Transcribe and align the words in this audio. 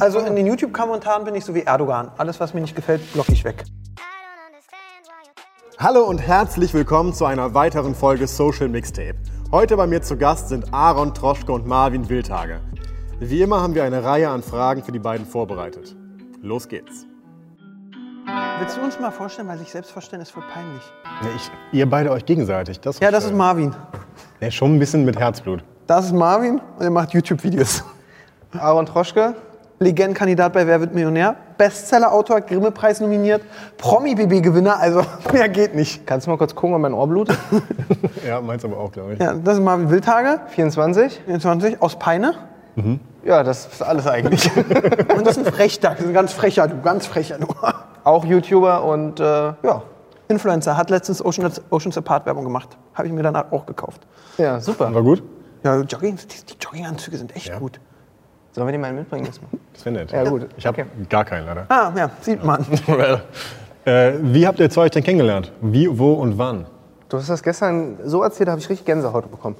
Also 0.00 0.18
in 0.20 0.34
den 0.34 0.46
YouTube-Kommentaren 0.46 1.24
bin 1.24 1.34
ich 1.34 1.44
so 1.44 1.54
wie 1.54 1.60
Erdogan. 1.60 2.10
Alles, 2.16 2.40
was 2.40 2.54
mir 2.54 2.62
nicht 2.62 2.74
gefällt, 2.74 3.12
blocke 3.12 3.32
ich 3.32 3.44
weg. 3.44 3.64
Hallo 5.78 6.04
und 6.04 6.18
herzlich 6.18 6.72
willkommen 6.72 7.12
zu 7.12 7.26
einer 7.26 7.52
weiteren 7.52 7.94
Folge 7.94 8.26
Social 8.26 8.68
Mixtape. 8.68 9.16
Heute 9.52 9.76
bei 9.76 9.86
mir 9.86 10.00
zu 10.00 10.16
Gast 10.16 10.48
sind 10.48 10.72
Aaron 10.72 11.12
Troschke 11.12 11.52
und 11.52 11.66
Marvin 11.66 12.08
Wildhage. 12.08 12.60
Wie 13.18 13.42
immer 13.42 13.60
haben 13.60 13.74
wir 13.74 13.84
eine 13.84 14.02
Reihe 14.02 14.30
an 14.30 14.42
Fragen 14.42 14.82
für 14.82 14.92
die 14.92 14.98
beiden 14.98 15.26
vorbereitet. 15.26 15.94
Los 16.40 16.66
geht's. 16.66 17.04
Willst 18.58 18.78
du 18.78 18.80
uns 18.80 18.98
mal 18.98 19.10
vorstellen, 19.10 19.48
weil 19.48 19.58
sich 19.58 19.70
selbst 19.70 19.90
vorstellen 19.90 20.22
ist 20.22 20.30
voll 20.30 20.44
peinlich. 20.50 20.82
Ja, 21.04 21.28
ich, 21.36 21.50
ihr 21.72 21.88
beide 21.88 22.10
euch 22.10 22.24
gegenseitig. 22.24 22.80
Das 22.80 23.00
Ja, 23.00 23.10
das 23.10 23.26
ist 23.26 23.34
Marvin. 23.34 23.76
Ja, 24.40 24.50
schon 24.50 24.76
ein 24.76 24.78
bisschen 24.78 25.04
mit 25.04 25.18
Herzblut. 25.18 25.62
Das 25.86 26.06
ist 26.06 26.12
Marvin 26.12 26.58
und 26.78 26.84
er 26.84 26.90
macht 26.90 27.12
YouTube-Videos. 27.12 27.84
Aaron 28.52 28.86
Troschke. 28.86 29.34
Legendenkandidat 29.82 30.52
bei 30.52 30.66
Wer 30.66 30.78
wird 30.78 30.92
Millionär, 30.94 31.34
Bestseller-Autor, 31.56 32.42
Grimme-Preis 32.42 33.00
nominiert, 33.00 33.40
Promi-BB-Gewinner, 33.78 34.78
also 34.78 35.00
mehr 35.32 35.48
geht 35.48 35.74
nicht. 35.74 36.06
Kannst 36.06 36.26
du 36.26 36.30
mal 36.30 36.36
kurz 36.36 36.54
gucken, 36.54 36.74
ob 36.74 36.82
mein 36.82 36.92
Ohr 36.92 37.06
blutet? 37.08 37.38
Ja, 38.26 38.38
meins 38.42 38.62
aber 38.62 38.76
auch, 38.76 38.92
glaube 38.92 39.14
ich. 39.14 39.18
Ja, 39.18 39.32
das 39.32 39.54
ist 39.54 39.64
Marvin 39.64 39.88
Wildhage, 39.90 40.40
24. 40.48 41.22
24, 41.24 41.80
aus 41.80 41.98
Peine. 41.98 42.34
Ja, 43.24 43.42
das 43.42 43.66
ist 43.72 43.82
alles 43.82 44.06
eigentlich. 44.06 44.50
Und 45.16 45.26
das 45.26 45.38
ist 45.38 45.46
ein 45.46 45.52
Frechdach, 45.52 45.92
das 45.92 46.00
ist 46.00 46.08
ein 46.08 46.12
ganz 46.14 46.34
frecher, 46.34 46.68
du, 46.68 46.82
ganz 46.82 47.06
frecher, 47.06 47.38
du. 47.38 47.46
Auch 48.04 48.26
YouTuber 48.26 48.84
und 48.84 49.18
äh, 49.20 49.24
ja. 49.24 49.82
Influencer, 50.28 50.76
hat 50.76 50.90
letztens 50.90 51.24
Ocean, 51.24 51.50
Ocean's 51.70 51.96
Apart 51.96 52.26
Werbung 52.26 52.44
gemacht. 52.44 52.76
Habe 52.94 53.08
ich 53.08 53.14
mir 53.14 53.22
danach 53.22 53.50
auch 53.52 53.64
gekauft. 53.64 54.06
Ja, 54.36 54.60
super. 54.60 54.92
War 54.94 55.02
gut? 55.02 55.22
Ja, 55.64 55.80
Jogging, 55.80 56.16
die, 56.16 56.26
die 56.52 56.58
Jogginganzüge 56.60 57.16
sind 57.16 57.34
echt 57.34 57.48
Ja. 57.48 57.58
gut. 57.58 57.80
Sollen 58.52 58.66
wir 58.66 58.72
die 58.72 58.78
mal 58.78 58.92
mitbringen? 58.92 59.28
Das 59.72 59.84
wäre 59.84 59.94
nett. 59.94 60.12
Ja, 60.12 60.24
gut. 60.24 60.48
Ich 60.56 60.66
habe 60.66 60.84
gar 61.08 61.24
keinen, 61.24 61.46
leider. 61.46 61.66
Ah, 61.68 61.92
ja, 61.96 62.10
sieht 62.20 62.44
man. 62.44 62.64
Äh, 63.86 64.12
wie 64.20 64.46
habt 64.46 64.60
ihr 64.60 64.68
zwei 64.68 64.82
euch 64.82 64.90
denn 64.90 65.02
kennengelernt? 65.02 65.52
Wie, 65.62 65.88
wo 65.98 66.12
und 66.12 66.36
wann? 66.36 66.66
Du 67.08 67.16
hast 67.16 67.30
das 67.30 67.42
gestern 67.42 67.96
so 68.04 68.22
erzählt, 68.22 68.46
da 68.48 68.52
habe 68.52 68.60
ich 68.60 68.68
richtig 68.68 68.84
Gänsehaut 68.84 69.30
bekommen. 69.30 69.56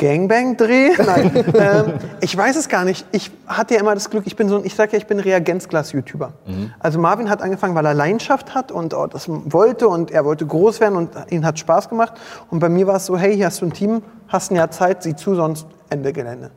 Gangbang-Dreh? 0.00 0.92
Nein. 1.04 1.30
ähm, 1.54 1.94
ich 2.20 2.34
weiß 2.34 2.56
es 2.56 2.68
gar 2.68 2.84
nicht. 2.84 3.06
Ich 3.12 3.30
hatte 3.46 3.74
ja 3.74 3.80
immer 3.80 3.94
das 3.94 4.08
Glück, 4.08 4.26
ich 4.26 4.34
bin 4.34 4.48
so 4.48 4.56
ein, 4.56 4.64
ich 4.64 4.74
sag 4.74 4.92
ja, 4.92 4.98
ich 4.98 5.06
bin 5.06 5.20
Reagenzglas-YouTuber. 5.20 6.32
Also 6.78 6.98
Marvin 6.98 7.28
hat 7.28 7.42
angefangen, 7.42 7.74
weil 7.74 7.84
er 7.84 7.92
Leidenschaft 7.92 8.54
hat 8.54 8.72
und 8.72 8.94
oh, 8.94 9.06
das 9.06 9.26
wollte 9.28 9.88
und 9.88 10.10
er 10.10 10.24
wollte 10.24 10.46
groß 10.46 10.80
werden 10.80 10.96
und 10.96 11.10
ihn 11.28 11.44
hat 11.44 11.58
Spaß 11.58 11.90
gemacht. 11.90 12.14
Und 12.50 12.60
bei 12.60 12.70
mir 12.70 12.86
war 12.86 12.96
es 12.96 13.06
so, 13.06 13.18
hey, 13.18 13.36
hier 13.36 13.46
hast 13.46 13.60
du 13.60 13.66
ein 13.66 13.72
Team, 13.72 14.02
hast 14.28 14.50
ein 14.50 14.56
Jahr 14.56 14.70
Zeit, 14.70 15.02
sieh 15.02 15.14
zu, 15.14 15.34
sonst 15.34 15.66
Ende 15.90 16.12
Gelände. 16.12 16.50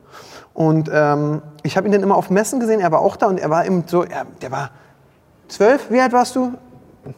Und 0.54 0.90
ähm, 0.94 1.42
ich 1.64 1.76
habe 1.76 1.88
ihn 1.88 1.92
dann 1.92 2.04
immer 2.04 2.16
auf 2.16 2.30
Messen 2.30 2.60
gesehen, 2.60 2.80
er 2.80 2.92
war 2.92 3.02
auch 3.02 3.18
da 3.18 3.28
und 3.28 3.40
er 3.40 3.50
war 3.50 3.66
eben 3.66 3.84
so, 3.88 4.04
er, 4.04 4.26
der 4.42 4.52
war 4.52 4.70
zwölf, 5.50 5.90
wie 5.90 6.00
alt 6.00 6.14
warst 6.14 6.36
du? 6.36 6.54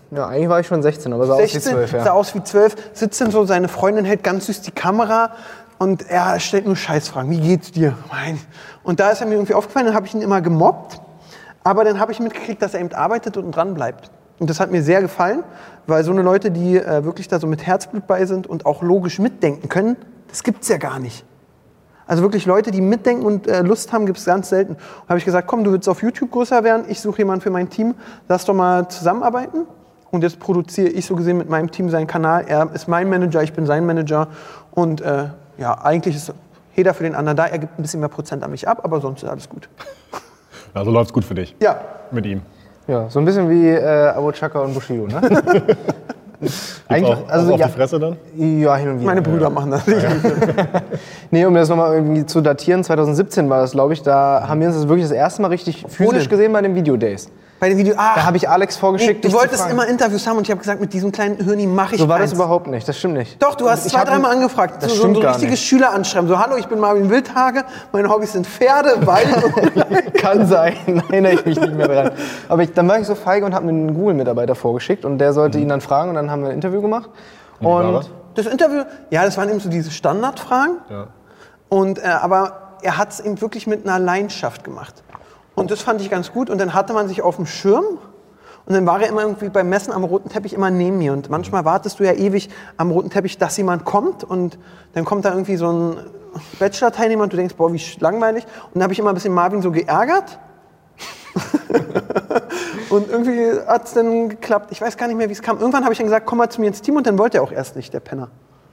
Ja, 0.09 0.27
eigentlich 0.27 0.49
war 0.49 0.59
ich 0.59 0.67
schon 0.67 0.81
16, 0.81 1.13
aber 1.13 1.27
sah 1.27 1.35
16, 1.35 1.59
aus 1.59 1.65
wie 1.65 1.69
12, 1.69 1.91
sah 1.91 1.97
ja. 2.05 2.11
aus 2.13 2.33
wie 2.33 2.43
12, 2.43 2.75
sitzt 2.93 3.21
dann 3.21 3.29
so, 3.29 3.45
seine 3.45 3.67
Freundin 3.67 4.05
hält 4.05 4.23
ganz 4.23 4.47
süß 4.47 4.61
die 4.61 4.71
Kamera 4.71 5.31
und 5.77 6.09
er 6.09 6.39
stellt 6.39 6.65
nur 6.65 6.75
Scheißfragen. 6.75 7.29
Wie 7.31 7.39
geht's 7.39 7.71
dir? 7.71 7.97
Mein. 8.11 8.39
Und 8.83 8.99
da 8.99 9.11
ist 9.11 9.21
er 9.21 9.27
mir 9.27 9.33
irgendwie 9.33 9.53
aufgefallen, 9.53 9.87
dann 9.87 9.95
habe 9.95 10.07
ich 10.07 10.13
ihn 10.13 10.21
immer 10.21 10.41
gemobbt, 10.41 11.01
aber 11.63 11.83
dann 11.83 11.99
habe 11.99 12.11
ich 12.11 12.19
mitgekriegt, 12.19 12.61
dass 12.61 12.73
er 12.73 12.81
eben 12.81 12.93
arbeitet 12.93 13.37
und 13.37 13.51
dran 13.51 13.73
bleibt. 13.73 14.11
Und 14.39 14.49
das 14.49 14.59
hat 14.59 14.71
mir 14.71 14.83
sehr 14.83 15.01
gefallen, 15.01 15.43
weil 15.87 16.03
so 16.03 16.11
eine 16.11 16.21
Leute, 16.21 16.51
die 16.51 16.77
äh, 16.77 17.03
wirklich 17.05 17.27
da 17.27 17.39
so 17.39 17.47
mit 17.47 17.65
Herzblut 17.65 18.05
bei 18.07 18.25
sind 18.25 18.47
und 18.47 18.65
auch 18.65 18.81
logisch 18.81 19.19
mitdenken 19.19 19.69
können, 19.69 19.95
das 20.27 20.43
gibt's 20.43 20.67
ja 20.67 20.77
gar 20.77 20.99
nicht. 20.99 21.25
Also 22.07 22.21
wirklich 22.21 22.45
Leute, 22.45 22.71
die 22.71 22.81
mitdenken 22.81 23.25
und 23.25 23.47
äh, 23.47 23.61
Lust 23.61 23.91
haben, 23.91 24.05
gibt 24.05 24.19
es 24.19 24.25
ganz 24.25 24.49
selten. 24.49 24.73
Und 24.73 25.09
habe 25.09 25.17
ich 25.17 25.25
gesagt, 25.25 25.47
komm, 25.47 25.63
du 25.63 25.71
willst 25.71 25.89
auf 25.89 26.03
YouTube 26.03 26.31
größer 26.31 26.63
werden, 26.63 26.85
ich 26.87 26.99
suche 26.99 27.19
jemanden 27.19 27.41
für 27.41 27.49
mein 27.49 27.69
Team, 27.69 27.95
lass 28.27 28.45
doch 28.45 28.53
mal 28.53 28.87
zusammenarbeiten. 28.89 29.65
Und 30.11 30.21
jetzt 30.21 30.39
produziere 30.39 30.89
ich 30.89 31.05
so 31.05 31.15
gesehen 31.15 31.37
mit 31.37 31.49
meinem 31.49 31.71
Team 31.71 31.89
seinen 31.89 32.07
Kanal. 32.07 32.45
Er 32.47 32.69
ist 32.73 32.87
mein 32.87 33.09
Manager, 33.09 33.41
ich 33.41 33.53
bin 33.53 33.65
sein 33.65 33.85
Manager. 33.85 34.27
Und 34.71 35.01
äh, 35.01 35.29
ja, 35.57 35.73
eigentlich 35.83 36.15
ist 36.15 36.33
jeder 36.75 36.93
für 36.93 37.03
den 37.03 37.15
anderen 37.15 37.37
da. 37.37 37.45
Er 37.47 37.57
gibt 37.59 37.79
ein 37.79 37.81
bisschen 37.81 37.99
mehr 38.01 38.09
Prozent 38.09 38.43
an 38.43 38.51
mich 38.51 38.67
ab, 38.67 38.81
aber 38.83 38.99
sonst 39.01 39.23
ist 39.23 39.29
alles 39.29 39.49
gut. 39.49 39.69
Also 40.73 40.91
läuft's 40.91 41.13
gut 41.13 41.23
für 41.23 41.35
dich 41.35 41.55
Ja, 41.61 41.79
mit 42.11 42.25
ihm. 42.25 42.41
ja, 42.85 43.09
so 43.09 43.19
ein 43.19 43.23
bisschen 43.25 43.49
wie 43.49 43.69
äh, 43.69 44.07
Abu 44.09 44.29
Chaka 44.33 44.59
und 44.59 44.73
Bushido, 44.73 45.07
ne? 45.07 45.21
Eigentlich- 46.89 47.15
auch, 47.15 47.29
also, 47.29 47.49
auch 47.49 47.53
auf 47.53 47.59
ja. 47.61 47.67
die 47.67 47.71
Fresse 47.71 47.97
dann? 47.97 48.17
ja, 48.35 48.75
hin 48.75 48.89
und 48.89 48.95
wieder. 48.99 49.05
meine 49.05 49.21
Brüder 49.21 49.49
machen 49.49 49.71
das. 49.71 49.83
Nee, 51.31 51.45
um 51.45 51.53
das 51.53 51.69
nochmal 51.69 51.93
irgendwie 51.95 52.25
zu 52.25 52.41
datieren, 52.41 52.83
2017 52.83 53.49
war 53.49 53.61
das, 53.61 53.71
glaube 53.71 53.93
ich, 53.93 54.01
da 54.03 54.45
haben 54.49 54.59
wir 54.59 54.67
uns 54.67 54.75
das 54.75 54.87
wirklich 54.89 55.07
das 55.07 55.15
erste 55.15 55.41
Mal 55.41 55.47
richtig 55.47 55.85
physisch 55.87 56.27
gesehen 56.27 56.51
bei 56.51 56.61
den 56.61 56.75
Videodays. 56.75 57.29
Bei 57.59 57.69
den 57.69 57.77
Videos. 57.77 57.95
Ah, 57.97 58.15
Da 58.15 58.25
habe 58.25 58.35
ich 58.37 58.49
Alex 58.49 58.75
nee, 58.75 58.79
vorgeschickt, 58.81 59.23
du 59.23 59.27
dich 59.29 59.31
zu 59.31 59.39
wolltest 59.39 59.69
immer 59.69 59.87
Interviews 59.87 60.27
haben 60.27 60.37
und 60.37 60.43
ich 60.43 60.51
habe 60.51 60.59
gesagt, 60.59 60.81
mit 60.81 60.91
diesem 60.91 61.11
kleinen 61.11 61.37
Hirni 61.37 61.65
mache 61.67 61.95
ich 61.95 62.01
So 62.01 62.09
war 62.09 62.19
das 62.19 62.31
keins. 62.31 62.39
überhaupt 62.39 62.67
nicht, 62.67 62.87
das 62.87 62.97
stimmt 62.97 63.13
nicht. 63.13 63.41
Doch, 63.41 63.55
du 63.55 63.69
hast 63.69 63.85
Ich 63.85 63.93
zwei, 63.93 64.03
dreimal 64.03 64.31
angefragt. 64.33 64.83
Das 64.83 64.91
so, 64.91 64.97
stimmt 64.97 65.15
so 65.15 65.21
ein 65.21 65.27
richtiges 65.27 65.51
nicht. 65.51 65.65
Schüleranschreiben. 65.67 66.27
So, 66.27 66.37
hallo, 66.37 66.57
ich 66.57 66.67
bin 66.67 66.79
Marvin 66.79 67.09
Wildhage, 67.09 67.63
meine 67.93 68.09
Hobbys 68.09 68.33
sind 68.33 68.45
Pferde, 68.45 69.05
Wald 69.07 69.27
und 69.43 70.13
Kann 70.15 70.45
sein, 70.47 70.75
erinnere 71.09 71.33
ich 71.33 71.45
mich 71.45 71.59
nicht 71.59 71.75
mehr 71.75 71.87
dran. 71.87 72.11
Aber 72.49 72.61
ich, 72.61 72.73
dann 72.73 72.87
war 72.89 72.99
ich 72.99 73.07
so 73.07 73.15
feige 73.15 73.45
und 73.45 73.53
habe 73.55 73.65
mir 73.65 73.71
einen 73.71 73.93
Google-Mitarbeiter 73.93 74.55
vorgeschickt 74.55 75.05
und 75.05 75.17
der 75.19 75.31
sollte 75.31 75.57
ihn 75.57 75.69
dann 75.69 75.81
fragen 75.81 76.09
und 76.09 76.15
dann 76.15 76.29
haben 76.29 76.41
wir 76.41 76.49
ein 76.49 76.55
Interview 76.55 76.81
gemacht. 76.81 77.09
Und 77.61 77.93
das? 77.93 78.09
Das 78.35 78.45
Interview, 78.47 78.83
ja, 79.11 79.23
das 79.23 79.37
waren 79.37 79.47
eben 79.49 79.61
so 79.61 79.69
diese 79.69 79.91
Standardfragen. 79.91 80.75
Ja. 80.89 81.07
Und, 81.69 81.99
äh, 81.99 82.07
aber 82.07 82.75
er 82.81 82.97
hat 82.97 83.11
es 83.11 83.21
eben 83.21 83.39
wirklich 83.39 83.65
mit 83.65 83.87
einer 83.87 83.97
Leidenschaft 83.97 84.65
gemacht. 84.65 85.03
Und 85.55 85.71
das 85.71 85.81
fand 85.81 86.01
ich 86.01 86.09
ganz 86.09 86.31
gut. 86.31 86.49
Und 86.49 86.59
dann 86.59 86.73
hatte 86.73 86.93
man 86.93 87.07
sich 87.07 87.21
auf 87.21 87.37
dem 87.37 87.45
Schirm. 87.45 87.85
Und 88.65 88.73
dann 88.73 88.85
war 88.85 89.01
er 89.01 89.09
immer 89.09 89.21
irgendwie 89.21 89.49
beim 89.49 89.69
Messen 89.69 89.93
am 89.93 90.03
roten 90.03 90.29
Teppich 90.29 90.53
immer 90.53 90.69
neben 90.69 90.97
mir. 90.97 91.13
Und 91.13 91.29
manchmal 91.29 91.65
wartest 91.65 91.99
du 91.99 92.03
ja 92.03 92.13
ewig 92.13 92.49
am 92.77 92.91
roten 92.91 93.09
Teppich, 93.09 93.37
dass 93.37 93.55
jemand 93.57 93.85
kommt. 93.85 94.23
Und 94.23 94.59
dann 94.93 95.05
kommt 95.05 95.23
da 95.25 95.31
irgendwie 95.31 95.55
so 95.55 95.71
ein 95.71 95.97
Bachelor-Teilnehmer 96.59 97.23
und 97.23 97.33
du 97.33 97.37
denkst, 97.37 97.55
boah, 97.55 97.71
wie 97.71 97.81
langweilig. 97.99 98.43
Und 98.43 98.75
dann 98.75 98.83
habe 98.83 98.93
ich 98.93 98.99
immer 98.99 99.09
ein 99.09 99.15
bisschen 99.15 99.33
Marvin 99.33 99.61
so 99.61 99.71
geärgert. 99.71 100.39
und 102.89 103.09
irgendwie 103.09 103.59
hat 103.67 103.85
es 103.85 103.93
dann 103.93 104.29
geklappt. 104.29 104.71
Ich 104.71 104.81
weiß 104.81 104.97
gar 104.97 105.07
nicht 105.07 105.17
mehr, 105.17 105.29
wie 105.29 105.33
es 105.33 105.41
kam. 105.41 105.59
Irgendwann 105.59 105.83
habe 105.83 105.93
ich 105.93 105.99
dann 105.99 106.07
gesagt, 106.07 106.25
komm 106.25 106.39
mal 106.39 106.49
zu 106.49 106.59
mir 106.59 106.67
ins 106.67 106.81
Team. 106.81 106.95
Und 106.95 107.07
dann 107.07 107.19
wollte 107.19 107.37
er 107.37 107.43
auch 107.43 107.51
erst 107.51 107.75
nicht, 107.75 107.93
der 107.93 107.99
Penner. 107.99 108.29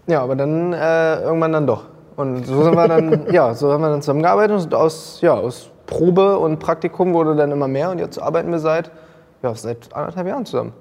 ja, 0.06 0.22
aber 0.22 0.37
dann 0.37 0.72
äh, 0.72 1.20
irgendwann 1.22 1.53
dann 1.53 1.66
doch. 1.66 1.84
Und 2.16 2.47
so 2.47 2.62
sind 2.62 2.75
wir 2.75 2.88
dann, 2.88 3.26
ja, 3.32 3.54
so 3.54 3.72
haben 3.72 3.82
wir 3.82 3.91
dann 3.91 4.03
zusammengearbeitet 4.03 4.66
und 4.66 4.75
aus, 4.75 5.20
ja, 5.20 5.34
aus 5.34 5.72
Probe 5.93 6.39
und 6.39 6.59
Praktikum 6.59 7.13
wurde 7.15 7.37
dann 7.37 7.53
immer 7.53 7.69
mehr 7.69 7.91
und 7.91 7.99
jetzt 7.99 8.19
arbeiten 8.19 8.51
wir 8.51 8.59
seit, 8.59 8.91
ja, 9.43 9.55
seit 9.55 9.93
anderthalb 9.95 10.27
Jahren 10.27 10.47
zusammen. 10.47 10.73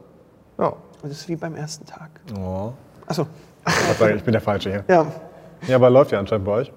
Ja. 0.57 0.73
Das 1.01 1.11
ist 1.11 1.27
wie 1.29 1.35
beim 1.35 1.55
ersten 1.55 1.85
Tag. 1.85 2.09
Oh. 2.39 2.71
Achso, 3.07 3.25
Ich 4.15 4.23
bin 4.23 4.31
der 4.33 4.41
Falsche 4.41 4.69
hier. 4.69 4.83
ja. 4.87 5.05
Ja, 5.67 5.75
aber 5.75 5.89
läuft 5.91 6.11
ja 6.11 6.17
anscheinend 6.19 6.45
bei 6.45 6.53
euch. 6.53 6.71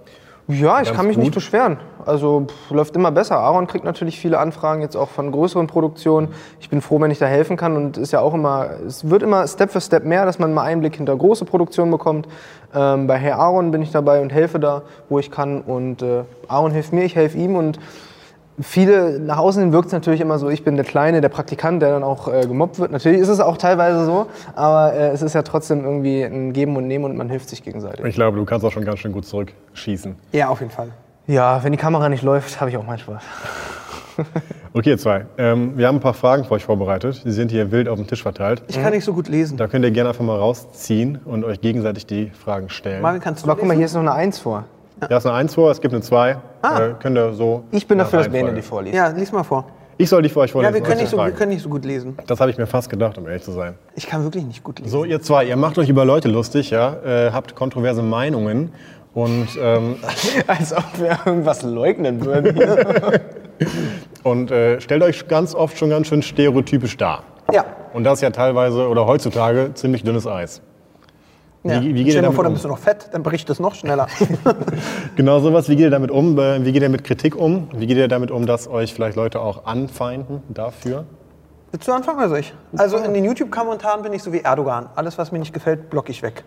Ja, 0.46 0.80
ich 0.82 0.88
Ganz 0.88 0.96
kann 0.96 1.06
mich 1.06 1.14
gut. 1.16 1.24
nicht 1.24 1.34
beschweren. 1.34 1.78
Also 2.04 2.46
pff, 2.46 2.70
läuft 2.70 2.94
immer 2.96 3.10
besser. 3.10 3.38
Aaron 3.38 3.66
kriegt 3.66 3.86
natürlich 3.86 4.18
viele 4.18 4.38
Anfragen 4.38 4.82
jetzt 4.82 4.94
auch 4.94 5.08
von 5.08 5.32
größeren 5.32 5.66
Produktionen. 5.68 6.28
Ich 6.60 6.68
bin 6.68 6.82
froh, 6.82 7.00
wenn 7.00 7.10
ich 7.10 7.18
da 7.18 7.24
helfen 7.24 7.56
kann 7.56 7.76
und 7.76 7.96
ist 7.96 8.12
ja 8.12 8.20
auch 8.20 8.34
immer, 8.34 8.68
es 8.86 9.08
wird 9.08 9.22
immer 9.22 9.46
Step 9.48 9.70
für 9.70 9.80
Step 9.80 10.04
mehr, 10.04 10.26
dass 10.26 10.38
man 10.38 10.52
mal 10.52 10.64
Einblick 10.64 10.96
hinter 10.96 11.16
große 11.16 11.46
Produktionen 11.46 11.90
bekommt. 11.90 12.28
Ähm, 12.74 13.06
bei 13.06 13.16
Herr 13.16 13.38
Aaron 13.38 13.70
bin 13.70 13.80
ich 13.80 13.90
dabei 13.90 14.20
und 14.20 14.34
helfe 14.34 14.60
da, 14.60 14.82
wo 15.08 15.18
ich 15.18 15.30
kann 15.30 15.62
und 15.62 16.02
äh, 16.02 16.24
Aaron 16.48 16.72
hilft 16.72 16.92
mir, 16.92 17.04
ich 17.04 17.16
helfe 17.16 17.38
ihm 17.38 17.56
und 17.56 17.78
viele, 18.60 19.18
nach 19.20 19.38
außen 19.38 19.62
hin 19.62 19.72
wirkt 19.72 19.86
es 19.86 19.92
natürlich 19.92 20.20
immer 20.20 20.38
so, 20.38 20.48
ich 20.48 20.64
bin 20.64 20.76
der 20.76 20.84
Kleine, 20.84 21.20
der 21.20 21.28
Praktikant, 21.28 21.82
der 21.82 21.90
dann 21.90 22.02
auch 22.02 22.28
äh, 22.28 22.46
gemobbt 22.46 22.78
wird. 22.78 22.92
Natürlich 22.92 23.20
ist 23.20 23.28
es 23.28 23.40
auch 23.40 23.56
teilweise 23.56 24.04
so, 24.04 24.26
aber 24.54 24.94
äh, 24.94 25.08
es 25.08 25.22
ist 25.22 25.34
ja 25.34 25.42
trotzdem 25.42 25.84
irgendwie 25.84 26.22
ein 26.22 26.52
Geben 26.52 26.76
und 26.76 26.86
Nehmen 26.86 27.04
und 27.04 27.16
man 27.16 27.28
hilft 27.28 27.48
sich 27.48 27.62
gegenseitig. 27.62 28.04
Ich 28.04 28.14
glaube, 28.14 28.36
du 28.36 28.44
kannst 28.44 28.64
auch 28.64 28.72
schon 28.72 28.84
ganz 28.84 29.00
schön 29.00 29.12
gut 29.12 29.26
zurückschießen. 29.26 30.16
Ja, 30.32 30.48
auf 30.48 30.60
jeden 30.60 30.72
Fall. 30.72 30.88
Ja, 31.26 31.62
wenn 31.64 31.72
die 31.72 31.78
Kamera 31.78 32.08
nicht 32.08 32.22
läuft, 32.22 32.60
habe 32.60 32.70
ich 32.70 32.76
auch 32.76 32.84
meinen 32.84 32.98
Spaß. 32.98 33.22
Okay, 34.76 34.90
ihr 34.90 34.98
zwei. 34.98 35.26
Ähm, 35.38 35.78
wir 35.78 35.86
haben 35.86 35.96
ein 35.96 36.00
paar 36.00 36.14
Fragen 36.14 36.44
für 36.44 36.52
euch 36.52 36.64
vorbereitet. 36.64 37.22
Die 37.24 37.30
sind 37.30 37.52
hier 37.52 37.70
wild 37.70 37.88
auf 37.88 37.96
dem 37.96 38.08
Tisch 38.08 38.22
verteilt. 38.22 38.62
Ich 38.66 38.80
kann 38.80 38.92
nicht 38.92 39.04
so 39.04 39.12
gut 39.12 39.28
lesen. 39.28 39.56
Da 39.56 39.68
könnt 39.68 39.84
ihr 39.84 39.92
gerne 39.92 40.10
einfach 40.10 40.24
mal 40.24 40.36
rausziehen 40.36 41.20
und 41.24 41.44
euch 41.44 41.60
gegenseitig 41.60 42.06
die 42.06 42.30
Fragen 42.30 42.68
stellen. 42.68 43.00
Marvin, 43.00 43.20
kannst 43.20 43.44
du 43.44 43.46
Aber 43.48 43.56
guck 43.56 43.68
mal, 43.68 43.74
lesen? 43.74 43.78
hier 43.78 43.86
ist 43.86 43.94
noch 43.94 44.00
eine 44.00 44.12
Eins 44.12 44.40
vor. 44.40 44.64
Da 45.00 45.16
ist 45.16 45.26
eine 45.26 45.34
1 45.34 45.54
vor, 45.54 45.70
es 45.70 45.80
gibt 45.80 45.92
eine 45.92 46.02
2. 46.02 46.36
Ah. 46.62 46.80
Äh, 46.80 46.94
könnt 47.00 47.16
ihr 47.16 47.32
so. 47.32 47.64
Ich 47.72 47.86
bin 47.86 47.98
dafür, 47.98 48.20
dass 48.20 48.28
Bene 48.28 48.52
die 48.52 48.62
vorliest. 48.62 48.94
Ja, 48.94 49.08
lies 49.08 49.32
mal 49.32 49.42
vor. 49.42 49.66
Ich 49.96 50.08
soll 50.08 50.22
die 50.22 50.28
für 50.28 50.40
euch 50.40 50.52
vorlesen. 50.52 50.74
Ja, 50.74 50.80
wir 50.80 50.86
können, 50.86 51.00
nicht 51.00 51.10
so, 51.10 51.18
wir 51.18 51.30
können 51.30 51.52
nicht 51.52 51.62
so 51.62 51.68
gut 51.68 51.84
lesen. 51.84 52.16
Das 52.26 52.40
habe 52.40 52.50
ich 52.50 52.58
mir 52.58 52.66
fast 52.66 52.90
gedacht, 52.90 53.16
um 53.16 53.26
ehrlich 53.26 53.42
zu 53.42 53.52
sein. 53.52 53.74
Ich 53.94 54.06
kann 54.06 54.24
wirklich 54.24 54.44
nicht 54.44 54.64
gut 54.64 54.80
lesen. 54.80 54.90
So, 54.90 55.04
ihr 55.04 55.20
zwei, 55.20 55.44
ihr 55.44 55.56
macht 55.56 55.78
euch 55.78 55.88
über 55.88 56.04
Leute 56.04 56.28
lustig, 56.28 56.70
ja, 56.70 56.94
äh, 57.04 57.30
habt 57.30 57.54
kontroverse 57.54 58.02
Meinungen 58.02 58.72
und, 59.14 59.48
ähm, 59.60 59.96
Als 60.48 60.72
ob 60.72 60.84
wir 60.98 61.18
irgendwas 61.24 61.62
leugnen 61.62 62.24
würden. 62.24 62.58
und 64.24 64.50
äh, 64.50 64.80
stellt 64.80 65.02
euch 65.02 65.28
ganz 65.28 65.54
oft 65.54 65.78
schon 65.78 65.90
ganz 65.90 66.08
schön 66.08 66.22
stereotypisch 66.22 66.96
dar. 66.96 67.22
Ja. 67.52 67.64
Und 67.92 68.02
das 68.02 68.20
ja 68.20 68.30
teilweise 68.30 68.88
oder 68.88 69.06
heutzutage 69.06 69.70
ziemlich 69.74 70.02
dünnes 70.02 70.26
Eis. 70.26 70.60
Ja. 71.64 71.82
Wie, 71.82 71.94
wie 71.94 72.04
geht 72.04 72.12
Stell 72.12 72.22
dir 72.22 72.32
vor, 72.32 72.44
dann 72.44 72.52
bist 72.52 72.64
du 72.64 72.68
noch 72.68 72.78
fett, 72.78 73.08
dann 73.12 73.22
bricht 73.22 73.48
es 73.50 73.58
noch 73.58 73.74
schneller. 73.74 74.06
Genau 75.16 75.38
sowas. 75.40 75.68
Wie 75.68 75.76
geht 75.76 75.84
ihr 75.84 75.90
damit 75.90 76.10
um? 76.10 76.36
Wie 76.36 76.72
geht 76.72 76.82
ihr 76.82 76.88
mit 76.88 77.04
Kritik 77.04 77.36
um? 77.36 77.68
Wie 77.72 77.86
geht 77.86 77.96
ihr 77.96 78.08
damit 78.08 78.30
um, 78.30 78.46
dass 78.46 78.68
euch 78.68 78.92
vielleicht 78.92 79.16
Leute 79.16 79.40
auch 79.40 79.64
anfeinden 79.64 80.42
dafür? 80.48 81.06
Willst 81.74 81.88
du 81.88 81.92
anfangen 81.92 82.18
oder 82.18 82.28
soll 82.28 82.38
ich? 82.38 82.54
Also 82.76 82.98
in 82.98 83.12
den 83.14 83.24
YouTube-Kommentaren 83.24 84.02
bin 84.02 84.12
ich 84.12 84.22
so 84.22 84.32
wie 84.32 84.42
Erdogan. 84.42 84.88
Alles, 84.94 85.18
was 85.18 85.32
mir 85.32 85.40
nicht 85.40 85.52
gefällt, 85.52 85.90
blocke 85.90 86.12
ich 86.12 86.22
weg. 86.22 86.44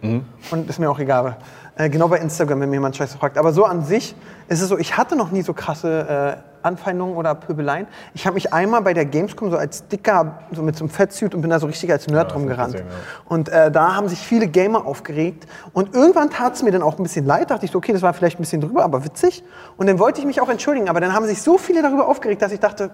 Und 0.52 0.70
ist 0.70 0.80
mir 0.80 0.90
auch 0.90 1.00
egal. 1.00 1.36
Äh, 1.76 1.90
genau 1.90 2.08
bei 2.08 2.20
Instagram, 2.20 2.62
wenn 2.62 2.70
mir 2.70 2.78
jemand 2.78 2.96
Scheiße 2.96 3.18
fragt. 3.18 3.38
Aber 3.38 3.52
so 3.52 3.66
an 3.66 3.84
sich 3.84 4.16
ist 4.48 4.62
es 4.62 4.70
so, 4.70 4.78
ich 4.78 4.96
hatte 4.96 5.18
noch 5.18 5.32
nie 5.32 5.42
so 5.42 5.54
krasse 5.54 6.38
äh, 6.38 6.66
Anfeindungen 6.66 7.18
oder 7.18 7.36
Pöbeleien. 7.36 7.88
Ich 8.14 8.26
habe 8.26 8.36
mich 8.36 8.54
einmal 8.54 8.82
bei 8.84 8.94
der 8.94 9.04
Gamescom 9.04 9.52
so 9.52 9.58
als 9.58 9.86
dicker, 9.90 10.40
so 10.54 10.62
mit 10.62 10.78
so 10.78 10.86
einem 10.86 10.92
Fettsuit 10.92 11.36
und 11.36 11.42
bin 11.42 11.50
da 11.50 11.60
so 11.60 11.68
richtig 11.68 11.92
als 11.92 12.08
Nerd 12.08 12.30
das 12.30 12.38
rumgerannt. 12.38 12.72
gesehen, 12.72 12.88
Und 13.26 13.50
äh, 13.50 13.70
da 13.70 13.98
haben 13.98 14.08
sich 14.08 14.20
viele 14.20 14.48
Gamer 14.48 14.86
aufgeregt. 14.86 15.46
Und 15.74 15.94
irgendwann 15.94 16.30
tat 16.30 16.56
es 16.56 16.64
mir 16.64 16.72
dann 16.72 16.84
auch 16.84 16.98
ein 16.98 17.04
bisschen 17.04 17.26
leid. 17.26 17.52
Dachte 17.52 17.66
ich 17.66 17.72
so, 17.72 17.80
okay, 17.80 17.92
das 17.92 18.02
war 18.02 18.14
vielleicht 18.14 18.40
ein 18.40 18.44
bisschen 18.44 18.62
drüber, 18.62 18.86
aber 18.86 19.04
witzig. 19.04 19.44
Und 19.76 19.88
dann 19.88 20.00
wollte 20.00 20.22
ich 20.22 20.26
mich 20.26 20.40
auch 20.40 20.48
entschuldigen. 20.48 20.88
Aber 20.88 21.02
dann 21.02 21.12
haben 21.12 21.26
sich 21.26 21.42
so 21.42 21.58
viele 21.58 21.82
darüber 21.82 22.08
aufgeregt, 22.08 22.42
dass 22.42 22.54
ich 22.54 22.62
dachte, 22.62 22.92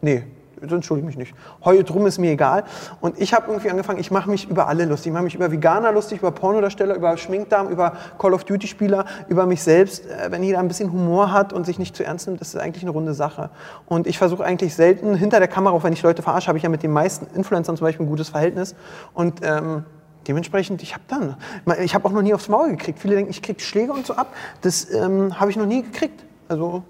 Nee, 0.00 0.24
so 0.66 0.74
entschuldige 0.74 1.06
mich 1.06 1.16
nicht. 1.16 1.34
Heul 1.64 1.84
drum 1.84 2.06
ist 2.06 2.18
mir 2.18 2.32
egal. 2.32 2.64
Und 3.00 3.20
ich 3.20 3.34
habe 3.34 3.48
irgendwie 3.48 3.70
angefangen, 3.70 4.00
ich 4.00 4.10
mache 4.10 4.30
mich 4.30 4.48
über 4.48 4.68
alle 4.68 4.84
lustig. 4.84 5.08
Ich 5.08 5.12
mache 5.12 5.24
mich 5.24 5.34
über 5.34 5.50
Veganer 5.50 5.92
lustig, 5.92 6.20
über 6.20 6.30
Pornodarsteller, 6.30 6.94
über 6.94 7.16
Schminkdarm, 7.16 7.68
über 7.68 7.94
Call 8.18 8.34
of 8.34 8.44
Duty 8.44 8.66
Spieler, 8.66 9.04
über 9.28 9.46
mich 9.46 9.62
selbst. 9.62 10.06
Äh, 10.06 10.30
Wenn 10.30 10.42
jeder 10.42 10.58
ein 10.58 10.68
bisschen 10.68 10.92
Humor 10.92 11.32
hat 11.32 11.52
und 11.52 11.66
sich 11.66 11.78
nicht 11.78 11.96
zu 11.96 12.04
ernst 12.04 12.26
nimmt, 12.26 12.40
ist 12.40 12.54
das 12.54 12.62
eigentlich 12.62 12.82
eine 12.82 12.92
runde 12.92 13.14
Sache. 13.14 13.50
Und 13.86 14.06
ich 14.06 14.18
versuche 14.18 14.44
eigentlich 14.44 14.74
selten 14.74 15.14
hinter 15.14 15.38
der 15.38 15.48
Kamera, 15.48 15.74
auch 15.74 15.84
wenn 15.84 15.92
ich 15.92 16.02
Leute 16.02 16.22
verarsche, 16.22 16.48
habe 16.48 16.58
ich 16.58 16.64
ja 16.64 16.70
mit 16.70 16.82
den 16.82 16.92
meisten 16.92 17.26
Influencern 17.34 17.76
zum 17.76 17.84
Beispiel 17.84 18.06
ein 18.06 18.08
gutes 18.08 18.28
Verhältnis. 18.28 18.74
Und 19.14 19.40
ähm, 19.42 19.84
dementsprechend, 20.26 20.82
ich 20.82 20.94
habe 20.94 21.04
dann, 21.08 21.36
ich 21.82 21.94
habe 21.94 22.06
auch 22.06 22.12
noch 22.12 22.22
nie 22.22 22.34
aufs 22.34 22.48
Maul 22.48 22.70
gekriegt. 22.70 22.98
Viele 22.98 23.16
denken, 23.16 23.30
ich 23.30 23.42
kriege 23.42 23.60
Schläge 23.60 23.92
und 23.92 24.06
so 24.06 24.14
ab. 24.14 24.34
Das 24.62 24.92
ähm, 24.92 25.38
habe 25.38 25.50
ich 25.50 25.56
noch 25.56 25.66
nie 25.66 25.82
gekriegt. 25.82 26.24
Also 26.48 26.82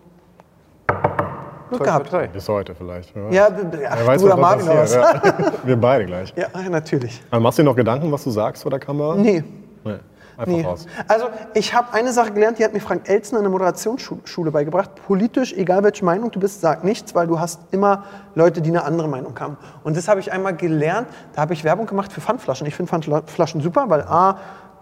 Glück 1.69 1.85
gehabt. 1.85 2.33
Bis 2.33 2.49
heute 2.49 2.75
vielleicht. 2.75 3.13
Ja, 3.31 3.49
ach, 3.91 4.07
weiß, 4.07 4.21
du 4.21 4.27
oder 4.27 4.37
was 4.37 4.41
Marvin 4.41 4.67
noch 4.67 4.73
oder 4.73 4.83
was? 4.83 4.97
passiert. 4.97 5.41
Ja. 5.41 5.53
Wir 5.65 5.77
beide 5.77 6.07
gleich. 6.07 6.35
Ja, 6.37 6.49
natürlich. 6.69 7.23
Aber 7.31 7.41
machst 7.41 7.59
du 7.59 7.63
dir 7.63 7.69
noch 7.69 7.77
Gedanken, 7.77 8.11
was 8.11 8.25
du 8.25 8.31
sagst 8.31 8.63
vor 8.63 8.71
der 8.71 8.81
Kamera? 8.81 9.15
Nee. 9.15 9.43
Nee. 9.85 9.95
Einfach 10.39 10.53
nee. 10.53 10.65
raus. 10.65 10.87
Also 11.09 11.27
ich 11.55 11.75
habe 11.75 11.93
eine 11.93 12.13
Sache 12.13 12.31
gelernt, 12.31 12.61
die 12.61 12.65
hat 12.65 12.73
mir 12.73 12.79
Frank 12.79 13.09
Elzner 13.09 13.39
in 13.39 13.43
der 13.43 13.51
Moderationsschule 13.51 14.53
beigebracht. 14.53 14.91
Politisch, 15.05 15.53
egal 15.53 15.83
welche 15.83 16.05
Meinung 16.05 16.31
du 16.31 16.39
bist, 16.39 16.61
sag 16.61 16.85
nichts, 16.85 17.13
weil 17.17 17.27
du 17.27 17.41
hast 17.41 17.61
immer 17.73 18.05
Leute, 18.37 18.63
die 18.63 18.71
eine 18.71 18.85
andere 18.85 19.09
Meinung 19.09 19.39
haben. 19.41 19.57
Und 19.83 19.97
das 19.97 20.07
habe 20.07 20.21
ich 20.21 20.31
einmal 20.31 20.55
gelernt. 20.55 21.09
Da 21.35 21.41
habe 21.41 21.55
ich 21.55 21.65
Werbung 21.65 21.87
gemacht 21.87 22.13
für 22.13 22.21
Pfandflaschen. 22.21 22.69
Ich 22.69 22.77
finde 22.77 22.89
Pfandflaschen 22.89 23.61
super, 23.61 23.87
weil 23.89 24.03
A, 24.03 24.39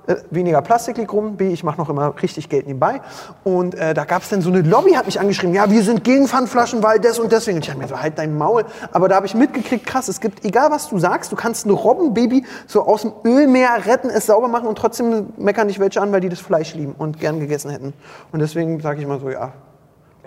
äh, 0.06 0.16
weniger 0.30 0.62
Plastik 0.62 0.96
liegt 0.98 1.12
rum, 1.12 1.36
B, 1.36 1.48
ich 1.52 1.64
mache 1.64 1.78
noch 1.78 1.88
immer 1.88 2.14
richtig 2.22 2.48
Geld 2.48 2.66
nebenbei. 2.66 3.00
Und 3.44 3.74
äh, 3.74 3.94
da 3.94 4.04
gab 4.04 4.22
es 4.22 4.28
dann 4.28 4.40
so 4.40 4.50
eine 4.50 4.62
Lobby, 4.62 4.92
hat 4.92 5.06
mich 5.06 5.18
angeschrieben, 5.20 5.54
ja, 5.54 5.70
wir 5.70 5.82
sind 5.82 6.04
gegen 6.04 6.28
Pfandflaschen, 6.28 6.82
weil 6.82 7.00
das 7.00 7.18
und 7.18 7.32
deswegen. 7.32 7.56
Und 7.56 7.64
ich 7.64 7.70
habe 7.70 7.80
mir 7.80 7.88
so, 7.88 8.00
halt 8.00 8.18
dein 8.18 8.36
Maul. 8.36 8.64
Aber 8.92 9.08
da 9.08 9.16
habe 9.16 9.26
ich 9.26 9.34
mitgekriegt, 9.34 9.86
krass, 9.86 10.08
es 10.08 10.20
gibt, 10.20 10.44
egal 10.44 10.70
was 10.70 10.88
du 10.88 10.98
sagst, 10.98 11.32
du 11.32 11.36
kannst 11.36 11.66
ein 11.66 11.70
Robbenbaby 11.70 12.44
so 12.66 12.86
aus 12.86 13.02
dem 13.02 13.12
Ölmeer 13.24 13.86
retten, 13.86 14.10
es 14.10 14.26
sauber 14.26 14.48
machen 14.48 14.68
und 14.68 14.76
trotzdem 14.78 15.28
meckern 15.36 15.68
dich 15.68 15.78
welche 15.78 16.00
an, 16.00 16.12
weil 16.12 16.20
die 16.20 16.28
das 16.28 16.40
Fleisch 16.40 16.74
lieben 16.74 16.94
und 16.96 17.20
gern 17.20 17.40
gegessen 17.40 17.70
hätten. 17.70 17.92
Und 18.32 18.40
deswegen 18.40 18.80
sage 18.80 19.00
ich 19.00 19.06
mal 19.06 19.20
so, 19.20 19.30
ja, 19.30 19.52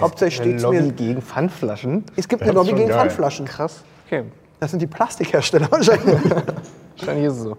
hauptsächlich 0.02 0.42
steht's 0.42 0.64
Lobby 0.64 0.82
mir. 0.82 0.92
gegen 0.94 1.22
Pfandflaschen. 1.22 2.04
Es 2.16 2.28
gibt 2.28 2.42
Das 2.42 2.50
eine 2.50 2.58
Lobby 2.58 2.74
gegen 2.74 2.90
geil. 2.90 2.98
Pfandflaschen. 2.98 3.46
Krass. 3.46 3.84
Okay. 4.06 4.24
Das 4.60 4.72
sind 4.72 4.82
die 4.82 4.88
Plastikhersteller 4.88 5.68
wahrscheinlich. 5.72 6.18
Wahrscheinlich 6.98 7.26
ist 7.28 7.34
es 7.34 7.44
so. 7.44 7.58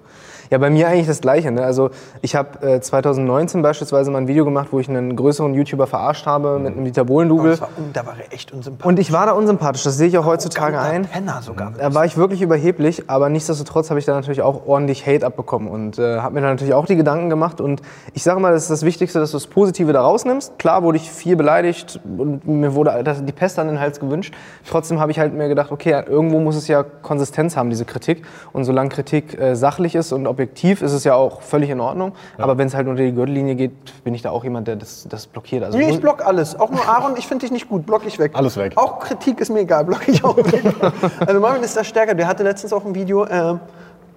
Ja, 0.51 0.59
bei 0.59 0.69
mir 0.69 0.89
eigentlich 0.89 1.07
das 1.07 1.21
Gleiche. 1.21 1.51
Ne? 1.53 1.63
Also 1.65 1.91
ich 2.23 2.35
habe 2.35 2.67
äh, 2.67 2.81
2019 2.81 3.63
beispielsweise 3.63 4.11
mal 4.11 4.19
ein 4.19 4.29
Video 4.29 4.45
gemacht, 4.45 4.69
wo 4.73 4.81
ich 4.81 4.89
einen 4.89 5.15
größeren 5.15 5.55
YouTuber 5.55 5.87
verarscht 5.87 6.27
habe 6.27 6.59
mit 6.59 6.73
einem 6.75 6.85
Dieter 6.85 7.05
Bohlen-Double. 7.05 7.51
Das 7.53 7.61
war, 7.61 7.69
un- 7.79 7.93
da 7.93 8.05
war 8.05 8.15
er 8.19 8.33
echt 8.33 8.53
unsympathisch. 8.53 8.87
Und 8.89 8.99
ich 8.99 9.13
war 9.13 9.27
da 9.27 9.33
unsympathisch, 9.33 9.85
das 9.85 9.97
sehe 9.97 10.09
ich 10.09 10.19
auch 10.19 10.25
heutzutage 10.27 10.73
Guter 10.77 10.83
ein. 10.85 11.05
Penner 11.05 11.41
sogar. 11.43 11.73
Da 11.79 11.95
war 11.95 12.05
ich 12.05 12.17
wirklich 12.17 12.43
überheblich, 12.43 13.05
aber 13.09 13.29
nichtsdestotrotz 13.29 13.91
habe 13.91 14.01
ich 14.01 14.07
da 14.07 14.15
natürlich 14.15 14.43
auch 14.43 14.67
ordentlich 14.67 15.07
Hate 15.07 15.25
abbekommen 15.25 15.69
und 15.69 15.99
äh, 15.99 16.19
habe 16.19 16.35
mir 16.35 16.41
da 16.41 16.49
natürlich 16.49 16.75
auch 16.75 16.87
die 16.87 16.97
Gedanken 16.97 17.31
gemacht. 17.31 17.61
Und 17.61 17.81
ich 18.15 18.23
sage 18.25 18.41
mal, 18.41 18.53
das 18.53 18.65
ist 18.65 18.71
das 18.71 18.83
Wichtigste, 18.85 19.21
dass 19.21 19.31
du 19.31 19.37
das 19.37 19.47
Positive 19.47 19.93
da 19.93 20.03
rausnimmst. 20.03 20.59
Klar 20.59 20.83
wurde 20.83 20.97
ich 20.99 21.11
viel 21.11 21.37
beleidigt 21.37 22.01
und 22.19 22.47
mir 22.49 22.75
wurde 22.75 23.05
die 23.23 23.33
Pest 23.33 23.59
an 23.61 23.69
den 23.69 23.79
Hals 23.79 24.01
gewünscht. 24.01 24.35
Trotzdem 24.69 24.99
habe 24.99 25.13
ich 25.13 25.19
halt 25.21 25.33
mir 25.33 25.47
gedacht, 25.49 25.71
okay, 25.71 26.03
irgendwo 26.07 26.41
muss 26.41 26.57
es 26.57 26.67
ja 26.67 26.83
Konsistenz 26.83 27.57
haben, 27.57 27.71
diese 27.71 27.85
Kritik. 27.85 28.25
Und 28.53 28.65
solange 28.65 28.89
Kritik 28.89 29.39
äh, 29.41 29.55
sachlich 29.55 29.95
ist 29.95 30.13
und 30.13 30.27
objektiv, 30.41 30.81
ist 30.81 30.93
es 30.93 31.05
ja 31.05 31.15
auch 31.15 31.43
völlig 31.43 31.69
in 31.71 31.81
Ordnung. 31.81 32.13
Aber 32.39 32.57
wenn 32.57 32.67
es 32.67 32.75
halt 32.75 32.89
unter 32.89 33.03
die 33.03 33.13
Gürtellinie 33.13 33.55
geht, 33.55 33.73
bin 34.05 34.15
ich 34.15 34.23
da 34.23 34.31
auch 34.31 34.43
jemand, 34.43 34.69
der 34.69 34.77
das, 34.77 35.07
das 35.09 35.27
blockiert. 35.27 35.63
Also 35.65 35.77
Nee, 35.77 35.91
ich 35.91 36.01
block 36.01 36.25
alles. 36.25 36.59
Auch 36.59 36.71
nur 36.71 36.87
Aaron, 36.89 37.17
ich 37.19 37.27
finde 37.27 37.45
dich 37.45 37.53
nicht 37.53 37.69
gut, 37.69 37.85
block 37.85 38.07
ich 38.07 38.19
weg. 38.19 38.33
Alles 38.35 38.57
weg. 38.57 38.73
Auch 38.77 39.01
Kritik 39.01 39.41
ist 39.41 39.51
mir 39.51 39.61
egal, 39.61 39.85
block 39.85 40.09
ich 40.09 40.25
auch 40.25 40.37
weg. 40.37 40.65
also 41.21 41.41
Marvin 41.41 41.63
ist 41.63 41.77
da 41.77 41.85
stärker. 41.85 42.15
Der 42.15 42.27
hatte 42.27 42.43
letztens 42.43 42.73
auch 42.73 42.85
ein 42.85 42.95
Video 42.95 43.25
äh, 43.25 43.57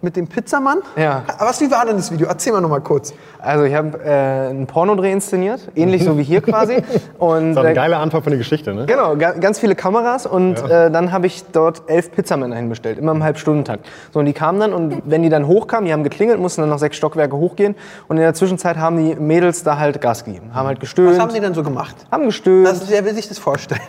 mit 0.04 0.16
dem 0.18 0.28
Pizzamann. 0.28 0.80
Ja. 0.98 1.24
Aber 1.38 1.50
was, 1.50 1.62
wie 1.62 1.72
war 1.72 1.86
denn 1.86 1.96
das 1.96 2.12
Video? 2.12 2.28
Erzähl 2.28 2.52
mal 2.54 2.62
noch 2.62 2.70
mal 2.70 2.82
kurz. 2.82 3.14
Also 3.40 3.64
ich 3.64 3.74
habe 3.74 4.00
äh, 4.04 4.50
einen 4.50 4.68
Pornodreh 4.68 5.12
inszeniert, 5.12 5.62
ähnlich 5.76 6.04
so 6.04 6.18
wie 6.18 6.24
hier 6.24 6.42
quasi. 6.44 6.84
Und, 7.18 7.52
Das 7.56 7.58
ist 7.58 7.58
eine 7.58 7.70
äh, 7.72 7.74
geile 7.74 7.98
Antwort 7.98 8.24
von 8.24 8.32
der 8.32 8.38
Geschichte, 8.38 8.74
ne? 8.74 8.86
Genau, 8.86 9.16
ga, 9.16 9.32
ganz 9.32 9.60
viele 9.60 9.76
Kameras 9.76 10.26
und 10.26 10.62
äh, 10.70 10.92
dann 10.92 11.12
habe 11.12 11.28
ich 11.28 11.44
dort 11.54 11.84
elf 11.88 12.12
Pizzamänner 12.12 12.56
hinbestellt, 12.58 13.00
immer 13.00 13.14
im 13.14 13.24
Halbstundentakt. 13.24 13.86
So, 14.12 14.20
und 14.20 14.26
die 14.26 14.34
kamen 14.34 14.60
dann 14.60 14.74
und 14.74 15.02
wenn 15.06 15.24
die 15.24 15.30
dann 15.30 15.48
hochkamen, 15.48 15.86
die 15.86 15.94
haben 15.94 16.04
geklingelt, 16.04 16.40
mussten 16.40 16.62
dann 16.62 16.70
noch 16.70 16.80
sechs 16.80 16.98
Stockwerke 16.98 17.38
hochgehen 17.38 17.76
und 18.10 18.18
in 18.18 18.24
der 18.24 18.34
Zwischenzeit 18.34 18.78
haben 18.78 18.98
die 18.98 19.16
Mädels 19.16 19.64
da 19.64 19.78
halt 19.78 20.02
Gas 20.02 20.26
gegeben, 20.26 20.52
haben 20.54 20.68
halt 20.68 20.80
gestöhnt, 20.82 21.12
Was 21.12 21.20
haben 21.20 21.34
die 21.34 21.40
denn 21.40 21.54
so 21.54 21.64
gemacht? 21.64 21.96
haben 22.12 22.26
gestöhnt. 22.26 22.68
Das, 22.68 22.90
wer 22.90 23.06
will 23.06 23.14
sich 23.16 23.30
das 23.30 23.40
vorstellen? 23.40 23.82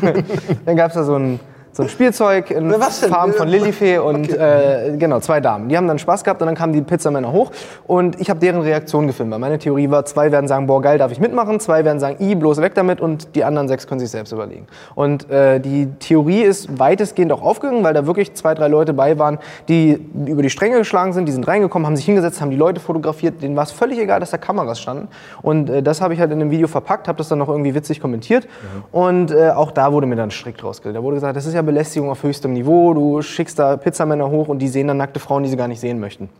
Dann 0.64 0.76
gab 0.76 0.88
es 0.90 0.94
da 0.94 1.02
so 1.02 1.16
ein, 1.16 1.40
so 1.76 1.82
ein 1.82 1.88
Spielzeug 1.90 2.50
in? 2.50 2.70
Farben 3.10 3.34
von 3.34 3.48
Lilifee 3.48 3.98
und 3.98 4.32
äh, 4.32 4.96
genau, 4.98 5.20
zwei 5.20 5.40
Damen. 5.40 5.68
Die 5.68 5.76
haben 5.76 5.86
dann 5.86 5.98
Spaß 5.98 6.24
gehabt 6.24 6.40
und 6.40 6.46
dann 6.46 6.54
kamen 6.54 6.72
die 6.72 6.80
Pizzamänner 6.80 7.32
hoch 7.32 7.50
und 7.86 8.18
ich 8.18 8.30
habe 8.30 8.40
deren 8.40 8.62
Reaktion 8.62 9.06
gefilmt. 9.06 9.30
Weil 9.30 9.38
meine 9.38 9.58
Theorie 9.58 9.90
war, 9.90 10.06
zwei 10.06 10.32
werden 10.32 10.48
sagen, 10.48 10.66
boah 10.66 10.80
geil, 10.80 10.96
darf 10.96 11.12
ich 11.12 11.20
mitmachen, 11.20 11.60
zwei 11.60 11.84
werden 11.84 12.00
sagen, 12.00 12.16
i, 12.18 12.34
bloß 12.34 12.62
weg 12.62 12.74
damit 12.74 13.02
und 13.02 13.34
die 13.34 13.44
anderen 13.44 13.68
sechs 13.68 13.86
können 13.86 14.00
sich 14.00 14.10
selbst 14.10 14.32
überlegen. 14.32 14.66
Und 14.94 15.30
äh, 15.30 15.60
die 15.60 15.88
Theorie 15.98 16.42
ist 16.42 16.78
weitestgehend 16.78 17.30
auch 17.30 17.42
aufgegangen, 17.42 17.84
weil 17.84 17.92
da 17.92 18.06
wirklich 18.06 18.32
zwei, 18.32 18.54
drei 18.54 18.68
Leute 18.68 18.94
bei 18.94 19.18
waren, 19.18 19.38
die 19.68 20.00
über 20.26 20.40
die 20.40 20.50
Stränge 20.50 20.78
geschlagen 20.78 21.12
sind, 21.12 21.26
die 21.26 21.32
sind 21.32 21.46
reingekommen, 21.46 21.86
haben 21.86 21.96
sich 21.96 22.06
hingesetzt, 22.06 22.40
haben 22.40 22.50
die 22.50 22.56
Leute 22.56 22.80
fotografiert, 22.80 23.42
denen 23.42 23.54
war 23.54 23.64
es 23.64 23.72
völlig 23.72 23.98
egal, 23.98 24.20
dass 24.20 24.30
da 24.30 24.38
Kameras 24.38 24.80
standen. 24.80 25.08
Und 25.42 25.68
äh, 25.68 25.82
das 25.82 26.00
habe 26.00 26.14
ich 26.14 26.20
halt 26.20 26.32
in 26.32 26.40
einem 26.40 26.50
Video 26.50 26.68
verpackt, 26.68 27.06
habe 27.06 27.18
das 27.18 27.28
dann 27.28 27.38
noch 27.38 27.50
irgendwie 27.50 27.74
witzig 27.74 28.00
kommentiert 28.00 28.48
und 28.92 29.30
äh, 29.30 29.50
auch 29.50 29.72
da 29.72 29.92
wurde 29.92 30.06
mir 30.06 30.16
dann 30.16 30.30
strikt 30.30 30.64
rausgestellt. 30.64 30.96
Da 30.96 31.02
wurde 31.02 31.16
gesagt, 31.16 31.36
das 31.36 31.44
ist 31.44 31.52
ja 31.52 31.65
Belästigung 31.66 32.10
auf 32.10 32.22
höchstem 32.22 32.52
Niveau, 32.52 32.94
du 32.94 33.20
schickst 33.20 33.58
da 33.58 33.76
Pizzamänner 33.76 34.30
hoch 34.30 34.48
und 34.48 34.60
die 34.60 34.68
sehen 34.68 34.88
dann 34.88 34.96
nackte 34.96 35.20
Frauen, 35.20 35.42
die 35.42 35.50
sie 35.50 35.56
gar 35.56 35.68
nicht 35.68 35.80
sehen 35.80 36.00
möchten. 36.00 36.30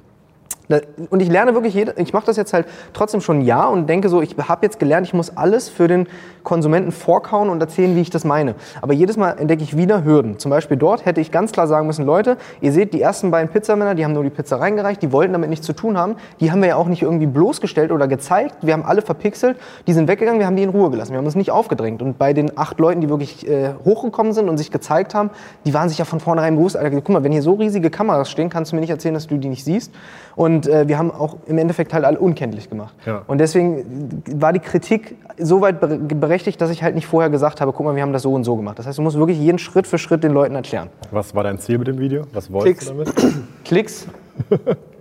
Und 1.10 1.22
ich 1.22 1.28
lerne 1.28 1.54
wirklich, 1.54 1.74
jede, 1.74 1.94
ich 1.96 2.12
mache 2.12 2.26
das 2.26 2.36
jetzt 2.36 2.52
halt 2.52 2.66
trotzdem 2.92 3.20
schon 3.20 3.38
ein 3.38 3.42
Jahr 3.42 3.70
und 3.70 3.88
denke 3.88 4.08
so, 4.08 4.20
ich 4.20 4.36
habe 4.36 4.66
jetzt 4.66 4.78
gelernt, 4.78 5.06
ich 5.06 5.14
muss 5.14 5.36
alles 5.36 5.68
für 5.68 5.86
den 5.86 6.08
Konsumenten 6.42 6.92
vorkauen 6.92 7.48
und 7.48 7.60
erzählen, 7.60 7.94
wie 7.96 8.00
ich 8.00 8.10
das 8.10 8.24
meine. 8.24 8.54
Aber 8.80 8.92
jedes 8.92 9.16
Mal 9.16 9.32
entdecke 9.32 9.62
ich 9.62 9.76
wieder 9.76 10.04
Hürden. 10.04 10.38
Zum 10.38 10.50
Beispiel 10.50 10.76
dort 10.76 11.04
hätte 11.04 11.20
ich 11.20 11.30
ganz 11.30 11.52
klar 11.52 11.66
sagen 11.66 11.86
müssen, 11.86 12.04
Leute, 12.04 12.36
ihr 12.60 12.72
seht, 12.72 12.94
die 12.94 13.02
ersten 13.02 13.30
beiden 13.30 13.50
Pizzamänner, 13.50 13.94
die 13.94 14.04
haben 14.04 14.12
nur 14.12 14.22
die 14.22 14.30
Pizza 14.30 14.60
reingereicht, 14.60 15.02
die 15.02 15.12
wollten 15.12 15.32
damit 15.32 15.50
nichts 15.50 15.66
zu 15.66 15.72
tun 15.72 15.98
haben. 15.98 16.16
Die 16.40 16.50
haben 16.50 16.60
wir 16.62 16.68
ja 16.68 16.76
auch 16.76 16.86
nicht 16.86 17.02
irgendwie 17.02 17.26
bloßgestellt 17.26 17.90
oder 17.92 18.08
gezeigt. 18.08 18.56
Wir 18.62 18.72
haben 18.72 18.84
alle 18.84 19.02
verpixelt, 19.02 19.56
die 19.86 19.92
sind 19.92 20.08
weggegangen, 20.08 20.38
wir 20.38 20.46
haben 20.46 20.56
die 20.56 20.62
in 20.62 20.70
Ruhe 20.70 20.90
gelassen. 20.90 21.12
Wir 21.12 21.18
haben 21.18 21.26
uns 21.26 21.34
nicht 21.34 21.50
aufgedrängt. 21.50 22.00
Und 22.00 22.18
bei 22.18 22.32
den 22.32 22.56
acht 22.56 22.78
Leuten, 22.78 23.00
die 23.00 23.08
wirklich 23.08 23.48
äh, 23.48 23.74
hochgekommen 23.84 24.32
sind 24.32 24.48
und 24.48 24.56
sich 24.56 24.70
gezeigt 24.70 25.14
haben, 25.14 25.30
die 25.64 25.74
waren 25.74 25.88
sich 25.88 25.98
ja 25.98 26.04
von 26.04 26.20
vornherein 26.20 26.56
bewusst, 26.56 26.78
guck 26.80 27.08
mal, 27.08 27.24
wenn 27.24 27.32
hier 27.32 27.42
so 27.42 27.54
riesige 27.54 27.90
Kameras 27.90 28.30
stehen, 28.30 28.50
kannst 28.50 28.72
du 28.72 28.76
mir 28.76 28.80
nicht 28.80 28.90
erzählen, 28.90 29.14
dass 29.14 29.26
du 29.26 29.36
die 29.36 29.48
nicht 29.48 29.64
siehst. 29.64 29.92
Und 30.36 30.55
äh, 30.66 30.88
wir 30.88 30.96
haben 30.96 31.10
auch 31.10 31.36
im 31.46 31.58
Endeffekt 31.58 31.92
halt 31.92 32.04
alle 32.04 32.18
unkenntlich 32.18 32.70
gemacht. 32.70 32.94
Ja. 33.04 33.22
Und 33.26 33.38
deswegen 33.38 34.22
war 34.36 34.52
die 34.52 34.60
Kritik 34.60 35.16
so 35.38 35.60
weit 35.60 35.82
bere- 35.82 35.98
berechtigt, 35.98 36.60
dass 36.60 36.70
ich 36.70 36.82
halt 36.82 36.94
nicht 36.94 37.06
vorher 37.06 37.28
gesagt 37.30 37.60
habe, 37.60 37.72
guck 37.72 37.84
mal, 37.84 37.94
wir 37.96 38.02
haben 38.02 38.12
das 38.12 38.22
so 38.22 38.32
und 38.32 38.44
so 38.44 38.56
gemacht. 38.56 38.78
Das 38.78 38.86
heißt, 38.86 38.96
du 38.96 39.02
musst 39.02 39.18
wirklich 39.18 39.38
jeden 39.38 39.58
Schritt 39.58 39.86
für 39.86 39.98
Schritt 39.98 40.24
den 40.24 40.32
Leuten 40.32 40.54
erklären. 40.54 40.88
Was 41.10 41.34
war 41.34 41.42
dein 41.44 41.58
Ziel 41.58 41.76
mit 41.78 41.88
dem 41.88 41.98
Video? 41.98 42.22
Was 42.32 42.50
wolltest 42.52 42.90
Klicks. 42.92 43.10
du 43.14 43.22
damit? 43.22 43.34
Klicks, 43.64 44.06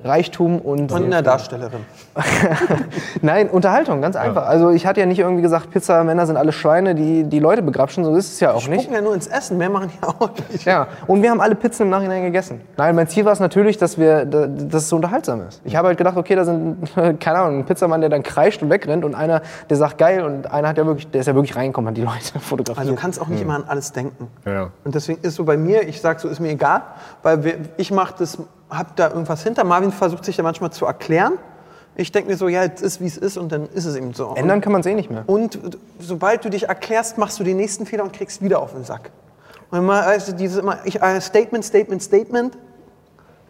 Reichtum 0.06 0.60
und. 0.60 0.92
Und 0.92 1.04
eine 1.06 1.22
Darstellerin. 1.24 1.82
Nein, 3.22 3.50
Unterhaltung, 3.50 4.02
ganz 4.02 4.16
einfach. 4.16 4.46
Also 4.48 4.70
ich 4.70 4.86
hatte 4.86 5.00
ja 5.00 5.06
nicht 5.06 5.20
irgendwie 5.20 5.42
gesagt, 5.42 5.72
Pizza-Männer 5.72 6.26
sind 6.28 6.38
alle 6.38 6.52
Schweine, 6.52 6.96
die 6.96 7.24
die 7.24 7.40
Leute 7.40 7.62
begrapschen. 7.62 8.04
So 8.06 8.16
ist 8.16 8.34
es 8.34 8.40
ja 8.40 8.54
auch 8.54 8.68
nicht. 8.68 8.82
Gucken 8.82 8.94
ja 8.96 9.02
nur 9.02 9.14
ins 9.14 9.28
Essen, 9.28 9.58
mehr 9.58 9.70
machen 9.70 9.90
die 9.94 10.04
auch 10.06 10.30
nicht. 10.52 10.66
Ja, 10.66 10.88
und 11.08 11.22
wir 11.22 11.32
haben 11.32 11.42
alle 11.42 11.56
Pizzen 11.56 11.84
im 11.84 11.90
Nachhinein 11.90 12.24
gegessen. 12.24 12.62
Nein, 12.78 12.96
mein 12.96 13.08
Ziel 13.08 13.26
war 13.26 13.34
es 13.34 13.40
natürlich, 13.40 13.78
dass, 13.78 13.98
wir, 13.98 14.26
da- 14.26 14.48
dass 14.48 14.84
es 14.84 14.90
so 14.90 14.96
unterhaltsam 14.96 15.42
ist. 15.48 15.62
Ich 15.64 15.76
habe 15.76 15.88
halt 15.90 15.98
gedacht, 15.98 16.18
okay, 16.18 16.36
da 16.36 16.46
sind, 16.46 16.78
keine 17.20 17.40
Ahnung, 17.40 17.60
ein 17.60 17.66
Pizzamann, 17.66 18.02
der 18.02 18.10
dann 18.10 18.24
kreischt 18.24 18.62
und 18.62 18.70
wegrennt 18.70 19.04
und 19.04 19.16
einer, 19.16 19.42
der 19.70 19.78
sagt 19.78 19.98
geil 19.98 20.24
und 20.24 20.52
einer 20.52 20.70
hat 20.70 20.78
ja 20.78 20.86
wirklich, 20.86 21.10
der 21.10 21.22
ist 21.22 21.28
ja 21.28 21.36
wirklich 21.36 21.56
reingekommen, 21.56 21.90
hat 21.90 21.98
die 21.98 22.02
Leute 22.04 22.40
fotografiert. 22.40 22.78
Also 22.78 22.92
du 22.92 22.98
kannst 23.00 23.20
auch 23.22 23.28
nicht 23.28 23.42
immer 23.42 23.56
an 23.56 23.64
alles 23.68 23.92
denken. 23.92 24.28
Ja, 24.46 24.52
ja. 24.54 24.70
Und 24.84 24.96
deswegen 24.96 25.20
ist 25.22 25.36
so 25.36 25.44
bei 25.44 25.58
mir, 25.58 25.88
ich 25.88 26.02
sag 26.02 26.20
so, 26.20 26.28
ist 26.28 26.40
mir 26.40 26.50
egal, 26.52 26.82
weil 27.24 27.44
wir, 27.44 27.54
ich 27.78 27.92
mache 27.92 28.14
das, 28.20 28.38
hab 28.70 28.96
da 28.96 29.10
irgendwas 29.10 29.44
hinter. 29.44 29.64
Marvin 29.64 29.92
versucht 29.96 30.26
sich 30.26 30.36
da 30.36 30.44
manchmal 30.44 30.72
zu 30.72 30.86
erklären. 30.86 31.34
Ich 31.98 32.12
denke 32.12 32.30
mir 32.30 32.38
so, 32.38 32.48
ja, 32.48 32.64
es 32.64 32.82
ist 32.82 33.00
wie 33.00 33.08
es 33.08 33.18
ist 33.18 33.38
und 33.38 33.52
dann 33.52 33.70
ist 33.70 33.86
es 33.86 33.96
eben 33.96 34.14
so. 34.14 34.34
Ändern 34.36 34.60
kann 34.60 34.74
man 34.74 34.82
es 34.82 34.88
eh 34.88 34.94
nicht 34.94 35.10
mehr. 35.10 35.24
Und 35.28 35.60
sobald 36.00 36.44
du 36.44 36.50
dich 36.50 36.68
erklärst, 36.68 37.18
machst 37.18 37.40
du 37.40 37.44
den 37.44 37.58
nächsten 37.58 37.86
Fehler 37.86 38.04
und 38.04 38.12
kriegst 38.12 38.42
wieder 38.42 38.60
auf 38.60 38.74
den 38.74 38.84
Sack. 38.84 39.12
Und 39.72 39.80
immer, 39.80 40.06
also 40.06 40.34
dieses 40.34 40.58
immer, 40.58 40.80
ich, 40.84 41.02
äh, 41.02 41.22
Statement, 41.22 41.64
Statement, 41.64 42.04
Statement, 42.04 42.58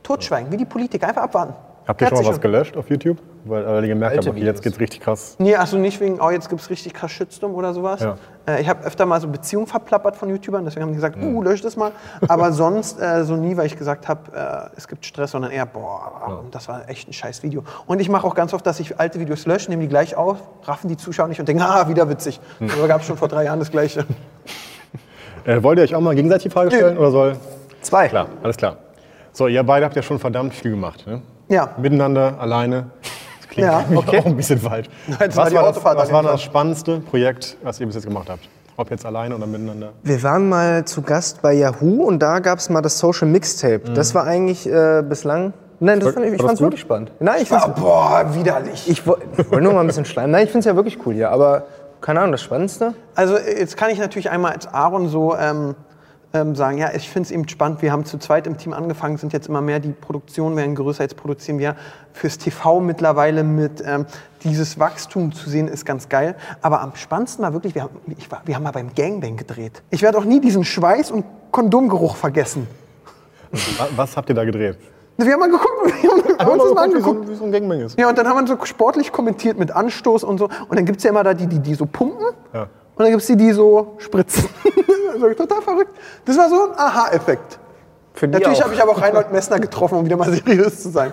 totschweigen, 0.04 0.52
wie 0.52 0.58
die 0.58 0.66
Politiker, 0.66 1.08
einfach 1.08 1.24
abwarten. 1.24 1.56
Habt 1.88 2.01
ihr 2.01 2.08
schon 2.08 2.18
mal 2.18 2.25
was 2.25 2.42
gelöscht 2.42 2.75
auf 2.77 2.89
YouTube? 2.89 3.20
Weil 3.44 3.65
weil 3.65 3.84
ihr 3.84 3.89
gemerkt 3.89 4.18
habt, 4.18 4.27
okay, 4.27 4.44
jetzt 4.44 4.63
geht's 4.63 4.80
richtig 4.80 5.01
krass. 5.01 5.36
Nee, 5.38 5.56
also 5.56 5.77
nicht 5.77 6.00
wegen, 6.00 6.20
oh, 6.20 6.32
jetzt 6.32 6.50
gibt 6.50 6.62
es 6.62 6.70
richtig 6.72 6.96
krass 6.96 7.12
Shitstorm 7.12 7.54
oder 7.54 7.75
sowas. 7.75 8.01
Ja. 8.01 8.18
Äh, 8.48 8.62
ich 8.62 8.68
habe 8.68 8.84
öfter 8.84 9.06
mal 9.06 9.22
so 9.22 9.27
Beziehungen 9.27 9.68
verplappert 9.68 10.15
von 10.15 10.30
YouTubern, 10.30 10.65
deswegen 10.65 10.82
haben 10.82 10.89
die 10.89 10.96
gesagt, 10.96 11.18
uh, 11.22 11.44
lösch 11.44 11.62
das 11.62 11.77
mal. 11.77 11.92
Aber 12.27 12.51
sonst 12.51 13.00
äh, 13.00 13.24
so 13.24 13.36
nie, 13.36 13.56
weil 13.56 13.68
ich 13.68 13.77
gesagt 13.77 14.08
habe, 14.08 14.72
äh, 14.74 14.77
es 14.77 14.88
gibt 14.88 15.06
Stress, 15.06 15.32
sondern 15.32 15.51
eher, 15.51 15.68
boah, 15.68 16.44
das 16.50 16.68
war 16.68 16.89
echt 16.89 17.08
ein 17.08 17.13
scheiß 17.13 17.44
Video. 17.44 17.63
Und 17.86 18.01
ich 18.01 18.10
mache 18.10 18.25
auch 18.25 18.34
ganz 18.34 18.54
oft, 18.56 18.65
dass 18.65 18.80
ich 18.80 19.00
alte 19.00 19.20
Videos 19.20 19.46
lösche, 19.46 19.70
nehme 19.70 19.84
die 19.84 19.89
gleich 19.89 20.15
auf, 20.15 20.39
raffen 20.63 20.88
die 20.88 20.98
Zuschauer 20.98 21.27
nicht 21.27 21.39
und 21.39 21.48
denken, 21.48 21.62
ah, 21.62 21.88
wieder 21.88 22.10
witzig. 22.10 22.39
Hm. 22.58 22.70
Aber 22.72 22.88
gab 22.88 23.01
es 23.01 23.08
schon 23.08 23.18
vor 23.18 23.27
drei 23.27 23.44
Jahren 23.44 23.60
das 23.60 23.72
Gleiche. 23.72 24.06
Äh, 25.48 25.62
wollt 25.62 25.77
ihr 25.77 25.84
euch 25.84 25.94
auch 25.94 26.01
mal 26.01 26.15
gegenseitig 26.15 26.46
die 26.46 26.50
Frage 26.50 26.72
stellen 26.72 26.98
oder 26.98 27.12
soll? 27.12 27.38
Zwei. 27.82 28.08
Klar, 28.08 28.25
alles 28.42 28.58
klar. 28.58 28.77
So, 29.32 29.46
ihr 29.46 29.62
beide 29.62 29.86
habt 29.86 29.96
ja 29.96 30.01
schon 30.01 30.18
verdammt 30.18 30.56
viel 30.56 30.72
gemacht. 30.72 31.06
Ne? 31.06 31.22
Ja. 31.48 31.70
Miteinander, 31.78 32.36
alleine. 32.40 32.88
Das 33.40 33.50
klingt 33.50 33.70
Ja, 33.70 33.84
okay. 33.96 34.20
auch 34.20 34.25
ein 34.25 34.36
bisschen 34.36 34.60
falsch. 34.60 34.88
Was 35.20 35.36
war, 35.38 35.50
das, 35.72 35.84
was 35.84 36.12
war 36.12 36.24
das 36.24 36.42
spannendste 36.42 37.00
Projekt, 37.00 37.58
was 37.64 37.80
ihr 37.80 37.86
bis 37.86 37.96
jetzt 37.96 38.06
gemacht 38.08 38.30
habt? 38.30 38.48
Ob 38.78 38.90
jetzt 38.92 39.06
alleine 39.06 39.36
oder 39.36 39.48
miteinander? 39.48 39.94
Wir 40.04 40.22
waren 40.24 40.50
mal 40.50 40.84
zu 40.86 41.02
Gast 41.02 41.42
bei 41.42 41.54
Yahoo 41.54 42.04
und 42.04 42.20
da 42.20 42.40
gab 42.40 42.60
es 42.60 42.70
mal 42.70 42.82
das 42.82 43.00
Social 43.00 43.28
Mixtape. 43.28 43.80
Das 43.94 44.14
war 44.14 44.25
eigentlich 44.25 44.68
äh, 44.70 45.02
bislang. 45.08 45.54
Nein, 45.80 46.00
das 46.02 46.14
fand 46.14 46.25
ich, 46.25 46.34
ich 46.34 46.42
fand's 46.42 46.60
wirklich 46.62 46.82
spannend. 46.82 47.12
Nein, 47.20 47.42
ich 47.44 47.48
fand's, 47.50 47.66
Ah, 47.66 47.70
boah, 47.70 48.25
widerlich. 48.34 48.90
ich 48.90 49.06
woll- 49.08 49.20
ich 49.38 49.50
wollte 49.52 49.64
nur 49.64 49.74
mal 49.74 49.82
ein 49.82 49.88
bisschen 49.88 50.06
schleimen. 50.06 50.32
Nein, 50.32 50.44
ich 50.46 50.50
finde 50.52 50.60
es 50.60 50.66
ja 50.66 50.75
wirklich 50.75 50.98
cool 51.06 51.14
hier, 51.14 51.32
aber 51.32 51.64
keine 52.02 52.20
Ahnung, 52.20 52.34
das 52.34 52.42
Spannendste. 52.42 52.94
Also 53.14 53.38
jetzt 53.38 53.78
kann 53.78 53.90
ich 53.92 54.00
natürlich 54.00 54.30
einmal 54.30 54.52
als 54.54 54.68
Aaron 54.68 55.08
so 55.08 55.36
ähm, 55.38 55.75
ähm, 56.36 56.56
sagen, 56.56 56.77
ja, 56.77 56.92
ich 56.94 57.10
finde 57.10 57.27
es 57.27 57.32
eben 57.32 57.48
spannend, 57.48 57.82
wir 57.82 57.92
haben 57.92 58.06
zu 58.06 58.18
zweit 58.20 58.46
im 58.46 58.58
Team 58.58 58.74
angefangen, 58.74 59.18
sind 59.18 59.34
jetzt 59.34 59.48
immer 59.48 59.62
mehr, 59.62 59.80
die 59.80 59.89
Produktionen 59.94 60.56
werden 60.58 60.75
größer, 60.75 61.01
jetzt 61.04 61.15
produzieren 61.18 61.58
wir 61.58 61.75
fürs 62.13 62.38
TV 62.38 62.80
mittlerweile 62.82 63.44
mit 63.44 63.82
ähm, 63.86 64.06
dieses 64.44 64.77
Wachstum 64.80 65.32
zu 65.32 65.50
sehen, 65.50 65.68
ist 65.68 65.86
ganz 65.86 66.10
geil. 66.10 66.36
Aber 66.62 66.82
am 66.82 66.96
spannendsten 66.96 67.44
war 67.44 67.54
wirklich, 67.54 67.74
wir 67.74 67.84
haben, 67.84 67.96
ich 68.18 68.30
war, 68.32 68.42
wir 68.46 68.56
haben 68.56 68.63
mal 68.63 68.72
beim 68.72 68.94
Gangbang 68.94 69.38
gedreht. 69.38 69.82
Ich 69.89 70.01
werde 70.01 70.18
auch 70.18 70.25
nie 70.25 70.39
diesen 70.42 70.63
Schweiß- 70.63 71.12
und 71.12 71.25
Kondomgeruch 71.51 72.15
vergessen. 72.15 72.68
Wa- 73.77 73.88
Was 73.96 74.15
habt 74.18 74.30
ihr 74.30 74.36
da 74.36 74.44
gedreht? 74.44 74.77
Wir 75.18 75.32
haben 75.32 75.39
mal 75.39 75.50
geguckt, 75.50 75.70
wir 76.01 76.10
haben, 76.12 76.39
haben 76.39 76.51
uns 76.60 76.63
das 76.63 76.74
mal 76.74 76.88
wie, 76.89 76.92
so, 77.01 77.10
angeguckt. 77.12 77.30
wie 77.30 77.36
so 77.36 77.46
ein 77.46 77.51
Gangbang 77.54 77.80
ist. 77.80 77.98
Ja, 77.98 78.10
und 78.10 78.18
dann 78.18 78.27
haben 78.27 78.46
wir 78.46 78.58
so 78.58 78.65
sportlich 78.65 79.13
kommentiert 79.13 79.58
mit 79.58 79.72
Anstoß 79.72 80.25
und 80.25 80.38
so. 80.39 80.50
Und 80.68 80.75
dann 80.77 80.84
gibt 80.86 80.98
es 80.98 81.06
ja 81.06 81.12
immer 81.12 81.24
da 81.24 81.34
die, 81.34 81.48
die, 81.48 81.60
die 81.60 81.74
so 81.74 81.86
pumpen. 81.86 82.25
Ja. 82.54 82.68
Und 82.96 83.04
dann 83.04 83.10
gibt 83.10 83.22
es 83.22 83.28
die, 83.28 83.36
die 83.36 83.52
so 83.52 83.96
spritzen. 83.98 84.48
total 85.38 85.62
verrückt. 85.62 85.92
Das 86.24 86.38
war 86.38 86.50
so 86.50 86.72
ein 86.72 86.78
Aha-Effekt. 86.78 87.60
Natürlich 88.22 88.64
habe 88.64 88.74
ich 88.74 88.82
aber 88.82 88.92
auch 88.92 89.02
Reinhold 89.02 89.32
Messner 89.32 89.60
getroffen, 89.60 89.98
um 89.98 90.06
wieder 90.06 90.16
mal 90.16 90.32
seriös 90.46 90.82
zu 90.82 90.90
sein. 90.90 91.12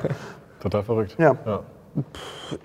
Total 0.61 0.85
verrückt. 0.85 1.17
Ja. 1.19 1.37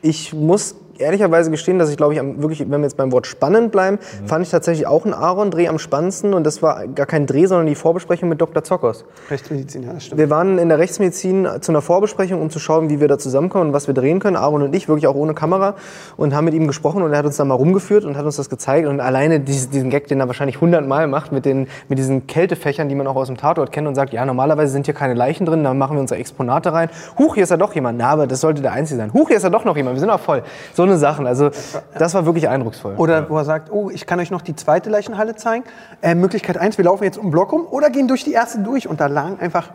Ich 0.01 0.33
muss 0.33 0.75
ehrlicherweise 0.99 1.51
gestehen, 1.51 1.79
dass 1.79 1.89
ich 1.89 1.97
glaube 1.97 2.13
ich 2.13 2.19
am- 2.19 2.41
wirklich, 2.41 2.59
wenn 2.61 2.69
wir 2.81 2.81
jetzt 2.83 2.97
beim 2.97 3.11
Wort 3.11 3.27
spannend 3.27 3.71
bleiben, 3.71 3.99
fand 4.25 4.43
ich 4.45 4.51
tatsächlich 4.51 4.87
auch 4.87 5.05
einen 5.05 5.13
Aaron-Dreh 5.13 5.67
am 5.67 5.79
spannendsten 5.79 6.33
und 6.33 6.43
das 6.43 6.61
war 6.61 6.87
gar 6.87 7.05
kein 7.05 7.25
Dreh, 7.25 7.45
sondern 7.45 7.67
die 7.67 7.75
Vorbesprechung 7.75 8.29
mit 8.29 8.41
Dr. 8.41 8.63
Zockers. 8.63 9.05
Rechtsmedizin, 9.29 9.83
ja, 9.83 9.99
stimmt. 9.99 10.19
Wir 10.19 10.29
waren 10.29 10.57
in 10.57 10.69
der 10.69 10.79
Rechtsmedizin 10.79 11.47
zu 11.61 11.71
einer 11.71 11.81
Vorbesprechung, 11.81 12.41
um 12.41 12.49
zu 12.49 12.59
schauen, 12.59 12.89
wie 12.89 12.99
wir 12.99 13.07
da 13.07 13.17
zusammenkommen 13.17 13.67
und 13.69 13.73
was 13.73 13.87
wir 13.87 13.93
drehen 13.93 14.19
können. 14.19 14.35
Aaron 14.35 14.61
und 14.63 14.75
ich, 14.75 14.87
wirklich 14.87 15.07
auch 15.07 15.15
ohne 15.15 15.33
Kamera. 15.33 15.75
Und 16.17 16.33
haben 16.35 16.45
mit 16.45 16.53
ihm 16.53 16.67
gesprochen 16.67 17.03
und 17.03 17.11
er 17.11 17.19
hat 17.19 17.25
uns 17.25 17.37
dann 17.37 17.47
mal 17.47 17.55
rumgeführt 17.55 18.03
und 18.05 18.17
hat 18.17 18.25
uns 18.25 18.35
das 18.37 18.49
gezeigt. 18.49 18.87
Und 18.87 18.99
alleine 18.99 19.39
dies- 19.39 19.69
diesen 19.69 19.89
Gag, 19.89 20.07
den 20.07 20.19
er 20.19 20.27
wahrscheinlich 20.27 20.61
hundertmal 20.61 21.07
macht, 21.07 21.31
mit, 21.31 21.45
den, 21.45 21.67
mit 21.89 21.99
diesen 21.99 22.27
Kältefächern, 22.27 22.89
die 22.89 22.95
man 22.95 23.07
auch 23.07 23.15
aus 23.15 23.27
dem 23.27 23.37
Tatort 23.37 23.71
kennt 23.71 23.87
und 23.87 23.95
sagt, 23.95 24.13
ja, 24.13 24.25
normalerweise 24.25 24.71
sind 24.71 24.85
hier 24.85 24.93
keine 24.95 25.13
Leichen 25.13 25.45
drin, 25.45 25.63
dann 25.63 25.77
machen 25.77 25.95
wir 25.97 26.01
unsere 26.01 26.19
Exponate 26.19 26.73
rein. 26.73 26.89
Huch, 27.19 27.35
hier 27.35 27.43
ist 27.43 27.49
ja 27.49 27.57
doch 27.57 27.73
jemand. 27.75 27.97
Na, 27.97 28.09
aber 28.09 28.27
das 28.27 28.41
sollte 28.41 28.61
der 28.61 28.71
Einzige 28.71 28.97
sein. 28.99 29.13
Huch, 29.13 29.27
hier 29.27 29.37
ist 29.37 29.43
ja 29.43 29.49
doch 29.49 29.65
noch 29.65 29.75
jemand. 29.75 29.95
Wir 29.95 29.99
sind 30.01 30.09
auch 30.09 30.19
voll. 30.19 30.43
So 30.73 30.86
eine 30.87 30.97
Sachen. 30.97 31.27
Also, 31.27 31.51
das 31.97 32.13
war 32.13 32.25
wirklich 32.25 32.49
eindrucksvoll. 32.49 32.95
Oder 32.97 33.29
wo 33.29 33.37
er 33.37 33.45
sagt, 33.45 33.71
oh, 33.71 33.89
ich 33.89 34.05
kann 34.05 34.19
euch 34.19 34.31
noch 34.31 34.41
die 34.41 34.55
zweite 34.55 34.89
Leichenhalle 34.89 35.35
zeigen. 35.35 35.63
Äh, 36.01 36.15
Möglichkeit 36.15 36.57
eins, 36.57 36.77
wir 36.77 36.85
laufen 36.85 37.03
jetzt 37.03 37.17
um 37.17 37.27
den 37.27 37.31
Block 37.31 37.51
rum 37.51 37.67
oder 37.69 37.89
gehen 37.89 38.07
durch 38.07 38.23
die 38.23 38.33
erste 38.33 38.59
durch. 38.59 38.87
Und 38.87 38.99
da 38.99 39.07
lagen 39.07 39.39
einfach 39.39 39.69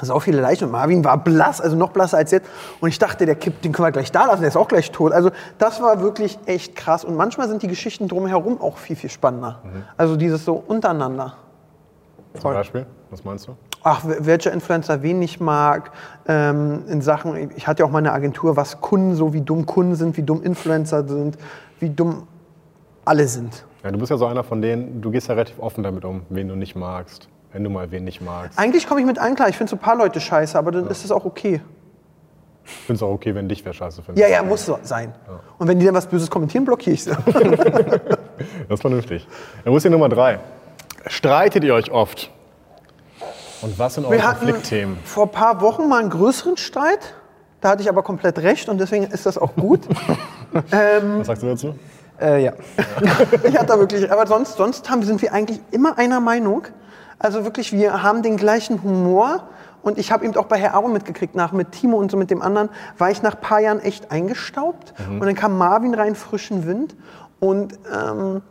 so 0.00 0.18
viele 0.20 0.40
Leichen. 0.40 0.64
Und 0.64 0.70
Marvin 0.70 1.04
war 1.04 1.18
blass, 1.18 1.60
also 1.60 1.76
noch 1.76 1.90
blasser 1.90 2.16
als 2.16 2.30
jetzt. 2.30 2.48
Und 2.80 2.88
ich 2.88 2.98
dachte, 2.98 3.26
der 3.26 3.34
kippt, 3.34 3.64
den 3.64 3.72
können 3.72 3.86
wir 3.86 3.92
gleich 3.92 4.10
da 4.10 4.26
lassen, 4.26 4.40
der 4.40 4.48
ist 4.48 4.56
auch 4.56 4.68
gleich 4.68 4.90
tot. 4.90 5.12
Also 5.12 5.30
das 5.58 5.82
war 5.82 6.00
wirklich 6.00 6.38
echt 6.46 6.76
krass. 6.76 7.04
Und 7.04 7.16
manchmal 7.16 7.48
sind 7.48 7.62
die 7.62 7.68
Geschichten 7.68 8.08
drumherum 8.08 8.60
auch 8.60 8.78
viel, 8.78 8.96
viel 8.96 9.10
spannender. 9.10 9.60
Also 9.96 10.16
dieses 10.16 10.44
so 10.44 10.62
untereinander. 10.66 11.34
Zum 12.40 12.52
Beispiel? 12.52 12.86
Was 13.10 13.24
meinst 13.24 13.46
du? 13.46 13.56
Ach, 13.84 14.04
wel- 14.04 14.24
welcher 14.26 14.52
Influencer 14.52 15.02
wen 15.02 15.20
ich 15.22 15.40
mag, 15.40 15.90
ähm, 16.28 16.84
in 16.88 17.02
Sachen, 17.02 17.50
ich 17.56 17.66
hatte 17.66 17.80
ja 17.82 17.86
auch 17.86 17.90
mal 17.90 17.98
eine 17.98 18.12
Agentur, 18.12 18.56
was 18.56 18.80
Kunden 18.80 19.14
so, 19.16 19.32
wie 19.32 19.40
dumm 19.40 19.66
Kunden 19.66 19.94
sind, 19.96 20.16
wie 20.16 20.22
dumm 20.22 20.42
Influencer 20.42 21.06
sind, 21.06 21.36
wie 21.80 21.90
dumm 21.90 22.26
alle 23.04 23.26
sind. 23.26 23.64
Ja, 23.82 23.90
du 23.90 23.98
bist 23.98 24.10
ja 24.10 24.16
so 24.16 24.26
einer 24.26 24.44
von 24.44 24.62
denen, 24.62 25.00
du 25.02 25.10
gehst 25.10 25.26
ja 25.28 25.34
relativ 25.34 25.58
offen 25.58 25.82
damit 25.82 26.04
um, 26.04 26.22
wen 26.28 26.46
du 26.48 26.54
nicht 26.54 26.76
magst. 26.76 27.28
Wenn 27.52 27.64
du 27.64 27.70
mal 27.70 27.90
wen 27.90 28.04
nicht 28.04 28.22
magst. 28.22 28.58
Eigentlich 28.58 28.86
komme 28.88 29.00
ich 29.00 29.06
mit 29.06 29.18
allen 29.18 29.34
klar, 29.34 29.48
ich 29.48 29.56
finde 29.58 29.70
so 29.70 29.76
ein 29.76 29.80
paar 29.80 29.96
Leute 29.96 30.20
scheiße, 30.20 30.56
aber 30.56 30.70
dann 30.70 30.86
ist 30.86 31.04
es 31.04 31.10
auch 31.10 31.24
okay. 31.24 31.60
Ich 32.64 32.72
finde 32.72 32.96
es 32.98 33.02
auch 33.02 33.10
okay, 33.10 33.34
wenn 33.34 33.48
dich 33.48 33.64
wer 33.64 33.72
scheiße 33.72 34.02
findet. 34.02 34.22
Ja, 34.22 34.28
ja, 34.30 34.42
muss 34.42 34.64
so 34.64 34.78
sein. 34.82 35.12
Und 35.58 35.66
wenn 35.66 35.78
die 35.80 35.84
dann 35.84 35.94
was 35.96 36.06
Böses 36.06 36.30
kommentieren, 36.30 36.64
blockiere 36.64 36.94
ich 36.94 37.04
sie. 37.04 37.10
Das 38.68 38.78
ist 38.78 38.80
vernünftig. 38.80 39.26
Dann 39.64 39.72
muss 39.72 39.82
hier 39.82 39.90
Nummer 39.90 40.08
drei. 40.08 40.38
Streitet 41.06 41.62
ihr 41.64 41.74
euch 41.74 41.90
oft? 41.92 42.30
Und 43.62 43.78
was 43.78 43.94
sind 43.94 44.04
eure 44.04 44.14
Wir 44.14 44.26
hatten 44.26 44.44
Konfliktthemen? 44.44 44.98
vor 45.04 45.24
ein 45.24 45.30
paar 45.30 45.60
Wochen 45.60 45.88
mal 45.88 46.00
einen 46.00 46.10
größeren 46.10 46.56
Streit. 46.56 47.14
Da 47.60 47.70
hatte 47.70 47.82
ich 47.82 47.88
aber 47.88 48.02
komplett 48.02 48.38
recht 48.40 48.68
und 48.68 48.78
deswegen 48.78 49.04
ist 49.04 49.24
das 49.24 49.38
auch 49.38 49.54
gut. 49.54 49.80
Was 50.70 51.26
sagst 51.28 51.42
du 51.44 51.46
dazu? 51.46 51.74
Äh, 52.20 52.44
ja. 52.44 52.52
Ich 53.44 53.56
hatte 53.56 53.66
da 53.66 53.78
wirklich, 53.78 54.10
aber 54.10 54.26
sonst, 54.26 54.56
sonst 54.56 54.90
haben, 54.90 55.02
sind 55.04 55.22
wir 55.22 55.32
eigentlich 55.32 55.60
immer 55.70 55.96
einer 55.96 56.18
Meinung. 56.20 56.64
Also 57.20 57.44
wirklich, 57.44 57.72
wir 57.72 58.02
haben 58.02 58.22
den 58.22 58.36
gleichen 58.36 58.82
Humor. 58.82 59.44
Und 59.82 59.98
ich 59.98 60.12
habe 60.12 60.24
eben 60.24 60.36
auch 60.36 60.46
bei 60.46 60.58
Herr 60.58 60.74
Aaron 60.74 60.92
mitgekriegt, 60.92 61.34
nach 61.34 61.52
mit 61.52 61.72
Timo 61.72 61.96
und 61.96 62.10
so 62.10 62.16
mit 62.16 62.30
dem 62.30 62.40
anderen, 62.42 62.68
war 62.98 63.10
ich 63.10 63.22
nach 63.22 63.34
ein 63.34 63.40
paar 63.40 63.60
Jahren 63.60 63.80
echt 63.80 64.10
eingestaubt. 64.12 64.94
Und 65.08 65.20
dann 65.26 65.34
kam 65.34 65.58
Marvin 65.58 65.94
rein, 65.94 66.14
frischen 66.14 66.66
Wind. 66.66 66.94
Und 67.40 67.74
ähm, 67.92 68.42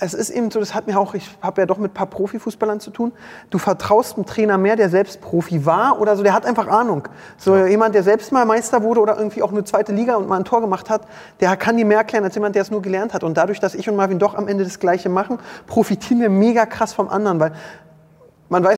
es 0.00 0.14
ist 0.14 0.30
eben 0.30 0.50
so, 0.50 0.60
das 0.60 0.74
hat 0.74 0.86
mir 0.86 0.98
auch, 0.98 1.14
ich 1.14 1.28
habe 1.42 1.60
ja 1.60 1.66
doch 1.66 1.78
mit 1.78 1.92
ein 1.92 1.94
paar 1.94 2.06
Profifußballern 2.06 2.80
zu 2.80 2.90
tun. 2.90 3.12
Du 3.50 3.58
vertraust 3.58 4.16
einem 4.16 4.26
Trainer 4.26 4.58
mehr, 4.58 4.76
der 4.76 4.88
selbst 4.88 5.20
Profi 5.20 5.66
war 5.66 6.00
oder 6.00 6.16
so, 6.16 6.22
der 6.22 6.32
hat 6.32 6.46
einfach 6.46 6.68
Ahnung. 6.68 7.08
So 7.36 7.56
jemand, 7.56 7.94
der 7.94 8.02
selbst 8.02 8.32
mal 8.32 8.44
Meister 8.44 8.82
wurde 8.82 9.00
oder 9.00 9.16
irgendwie 9.16 9.42
auch 9.42 9.52
eine 9.52 9.64
zweite 9.64 9.92
Liga 9.92 10.16
und 10.16 10.28
mal 10.28 10.38
ein 10.38 10.44
Tor 10.44 10.60
gemacht 10.60 10.88
hat, 10.88 11.02
der 11.40 11.56
kann 11.56 11.76
dir 11.76 11.84
mehr 11.84 11.98
erklären 11.98 12.24
als 12.24 12.34
jemand, 12.34 12.54
der 12.54 12.62
es 12.62 12.70
nur 12.70 12.82
gelernt 12.82 13.12
hat. 13.12 13.24
Und 13.24 13.36
dadurch, 13.36 13.60
dass 13.60 13.74
ich 13.74 13.88
und 13.88 13.96
Marvin 13.96 14.18
doch 14.18 14.34
am 14.34 14.48
Ende 14.48 14.64
das 14.64 14.78
Gleiche 14.78 15.08
machen, 15.08 15.38
profitieren 15.66 16.20
wir 16.20 16.30
mega 16.30 16.66
krass 16.66 16.92
vom 16.92 17.08
anderen, 17.08 17.40
weil 17.40 17.52
man 18.48 18.64
weiß, 18.64 18.77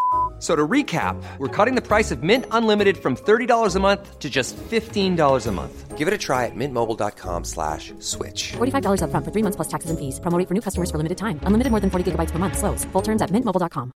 F- 0.41 0.43
So 0.43 0.55
to 0.55 0.67
recap, 0.67 1.15
we're 1.37 1.47
cutting 1.47 1.75
the 1.75 1.87
price 1.87 2.09
of 2.11 2.23
Mint 2.23 2.45
Unlimited 2.51 2.97
from 2.97 3.15
$30 3.15 3.75
a 3.75 3.79
month 3.79 4.17
to 4.19 4.27
just 4.27 4.57
$15 4.71 5.47
a 5.47 5.51
month. 5.51 5.95
Give 5.97 6.07
it 6.07 6.13
a 6.15 6.17
try 6.17 6.47
at 6.47 6.55
mintmobile.com 6.55 7.43
slash 7.45 7.93
switch. 7.99 8.53
$45 8.57 9.01
upfront 9.03 9.23
for 9.23 9.31
three 9.31 9.43
months 9.43 9.55
plus 9.55 9.67
taxes 9.67 9.91
and 9.91 9.99
fees. 9.99 10.19
Promo 10.19 10.39
rate 10.39 10.47
for 10.47 10.55
new 10.55 10.61
customers 10.61 10.89
for 10.89 10.97
limited 10.97 11.19
time. 11.19 11.39
Unlimited 11.45 11.69
more 11.71 11.79
than 11.79 11.91
40 11.91 12.03
gigabytes 12.11 12.31
per 12.31 12.39
month. 12.39 12.57
Slows. 12.57 12.85
Full 12.91 13.03
terms 13.03 13.21
at 13.21 13.29
mintmobile.com. 13.31 13.91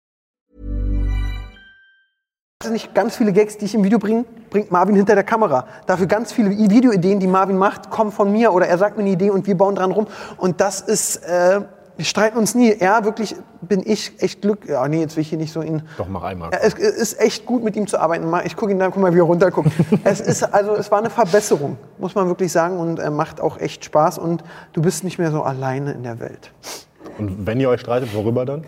Das 2.59 2.69
sind 2.69 2.75
nicht 2.75 2.95
ganz 2.95 3.17
viele 3.17 3.33
Gags, 3.33 3.59
die 3.59 3.65
ich 3.65 3.75
im 3.75 3.83
Video 3.85 3.99
bringe, 3.99 4.25
bringt 4.51 4.71
Marvin 4.71 4.95
hinter 4.95 5.15
der 5.17 5.25
Kamera. 5.25 5.67
Dafür 5.87 6.07
ganz 6.07 6.33
viele 6.33 6.51
Videoideen, 6.51 7.19
die 7.19 7.27
Marvin 7.27 7.57
macht, 7.59 7.91
kommen 7.91 8.13
von 8.13 8.31
mir 8.31 8.53
oder 8.53 8.67
er 8.69 8.79
sagt 8.79 8.97
mir 8.97 9.03
eine 9.03 9.11
Idee 9.13 9.31
und 9.31 9.47
wir 9.49 9.57
bauen 9.57 9.75
dran 9.75 9.91
rum. 9.91 10.07
Und 10.37 10.61
das 10.61 10.81
ist, 10.81 11.17
äh, 11.25 11.63
wir 11.97 12.05
streiten 12.05 12.39
uns 12.39 12.55
nie. 12.55 12.71
Er 12.71 13.05
wirklich 13.05 13.37
bin 13.61 13.83
ich 13.85 14.13
echt 14.21 14.41
glücklich. 14.41 14.73
Ja, 14.73 14.87
nee, 14.89 15.01
jetzt 15.01 15.17
will 15.17 15.23
ich 15.23 15.29
hier 15.29 15.39
nicht 15.39 15.53
so 15.53 15.63
ihn. 15.63 15.83
Doch, 15.99 16.09
mach 16.09 16.23
einmal. 16.23 16.51
Ja, 16.53 16.59
es 16.59 16.75
ist 16.75 17.21
echt 17.21 17.47
gut, 17.47 17.63
mit 17.63 17.77
ihm 17.77 17.87
zu 17.87 17.99
arbeiten. 17.99 18.33
Ich 18.45 18.57
gucke 18.57 18.73
ihn 18.73 18.79
dann, 18.79 18.91
guck 18.91 19.03
mal, 19.03 19.15
wie 19.15 19.19
er 19.19 19.25
runterguckt. 19.25 19.71
es 20.05 20.21
ist, 20.21 20.43
also, 20.43 20.75
es 20.75 20.91
war 20.91 20.99
eine 20.99 21.11
Verbesserung, 21.11 21.77
muss 21.99 22.15
man 22.15 22.29
wirklich 22.29 22.51
sagen, 22.51 22.79
und 22.79 22.99
er 22.99 23.11
macht 23.11 23.41
auch 23.41 23.59
echt 23.59 23.85
Spaß. 23.85 24.19
Und 24.19 24.43
du 24.73 24.83
bist 24.83 25.05
nicht 25.05 25.19
mehr 25.19 25.31
so 25.31 25.43
alleine 25.43 25.93
in 25.93 26.03
der 26.03 26.19
Welt. 26.21 26.51
Und 27.19 27.47
wenn 27.47 27.61
ihr 27.61 27.69
euch 27.69 27.81
streitet, 27.81 28.15
worüber 28.15 28.47
dann? 28.47 28.65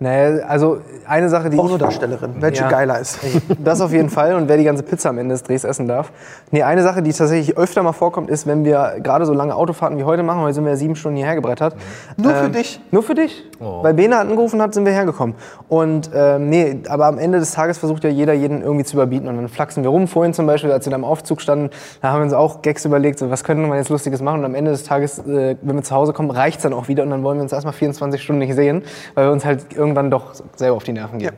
Naja, 0.00 0.44
also 0.46 0.78
eine 1.06 1.28
Sache, 1.28 1.50
die 1.50 1.56
ich, 1.56 1.60
Pornodarstellerin, 1.62 2.34
welche 2.40 2.62
Ja. 2.62 2.68
geiler 2.68 2.98
ist. 2.98 3.20
Das 3.62 3.80
auf 3.80 3.92
jeden 3.92 4.10
Fall 4.10 4.34
und 4.34 4.48
wer 4.48 4.56
die 4.56 4.64
ganze 4.64 4.82
Pizza 4.82 5.10
am 5.10 5.18
Ende 5.18 5.34
des 5.34 5.42
Drehs 5.44 5.64
essen 5.64 5.86
darf. 5.86 6.10
Nee, 6.50 6.62
eine 6.62 6.82
Sache, 6.82 7.02
die 7.02 7.12
tatsächlich 7.12 7.56
öfter 7.56 7.82
mal 7.82 7.92
vorkommt, 7.92 8.28
ist, 8.28 8.46
wenn 8.46 8.64
wir 8.64 8.96
gerade 9.02 9.24
so 9.24 9.32
lange 9.32 9.54
Autofahrten 9.54 9.96
wie 9.98 10.04
heute 10.04 10.22
machen, 10.22 10.40
heute 10.40 10.54
sind 10.54 10.64
wir 10.64 10.70
ja 10.72 10.76
sieben 10.76 10.96
Stunden 10.96 11.16
hierher 11.16 11.34
gebrettert. 11.36 11.76
Nur 12.16 12.34
für 12.34 12.48
dich? 12.50 12.80
Nur 12.90 13.02
für 13.02 13.14
dich. 13.14 13.44
Oh. 13.60 13.82
Weil 13.82 13.94
Bene 13.94 14.18
angerufen 14.18 14.60
hat, 14.60 14.74
sind 14.74 14.84
wir 14.84 14.92
hergekommen. 14.92 15.34
Und 15.68 16.10
ähm, 16.14 16.48
nee, 16.50 16.80
aber 16.88 17.06
am 17.06 17.18
Ende 17.18 17.38
des 17.38 17.52
Tages 17.52 17.78
versucht 17.78 18.04
ja 18.04 18.10
jeder 18.10 18.32
jeden 18.32 18.62
irgendwie 18.62 18.84
zu 18.84 18.96
überbieten 18.96 19.28
und 19.28 19.36
dann 19.36 19.48
flachsen 19.48 19.82
wir 19.84 19.90
rum. 19.90 20.08
Vorhin 20.08 20.34
zum 20.34 20.46
Beispiel, 20.46 20.72
als 20.72 20.86
wir 20.86 20.90
da 20.90 20.96
im 20.96 21.04
Aufzug 21.04 21.40
standen, 21.40 21.70
da 22.02 22.08
haben 22.10 22.18
wir 22.20 22.24
uns 22.24 22.32
auch 22.32 22.62
Gags 22.62 22.84
überlegt, 22.84 23.18
so, 23.18 23.30
was 23.30 23.44
könnte 23.44 23.66
man 23.66 23.78
jetzt 23.78 23.88
Lustiges 23.90 24.20
machen 24.20 24.40
und 24.40 24.44
am 24.44 24.54
Ende 24.54 24.72
des 24.72 24.84
Tages, 24.84 25.18
äh, 25.20 25.56
wenn 25.62 25.76
wir 25.76 25.82
zu 25.82 25.94
Hause 25.94 26.12
kommen, 26.12 26.30
reicht's 26.30 26.62
dann 26.62 26.72
auch 26.72 26.88
wieder 26.88 27.02
und 27.04 27.10
dann 27.10 27.22
wollen 27.22 27.38
wir 27.38 27.42
uns 27.42 27.52
erstmal 27.52 27.72
24 27.74 28.22
Stunden 28.22 28.40
nicht 28.40 28.54
sehen, 28.54 28.82
weil 29.14 29.26
wir 29.26 29.32
uns 29.32 29.44
halt 29.44 29.66
irgendwann 29.94 30.10
doch 30.10 30.34
selber 30.56 30.76
auf 30.76 30.84
die 30.84 30.92
Nerven 30.92 31.18
gehen. 31.18 31.36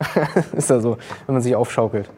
ist 0.52 0.70
ja 0.70 0.80
so, 0.80 0.96
wenn 1.26 1.34
man 1.34 1.42
sich 1.42 1.54
aufschaukelt. 1.54 2.08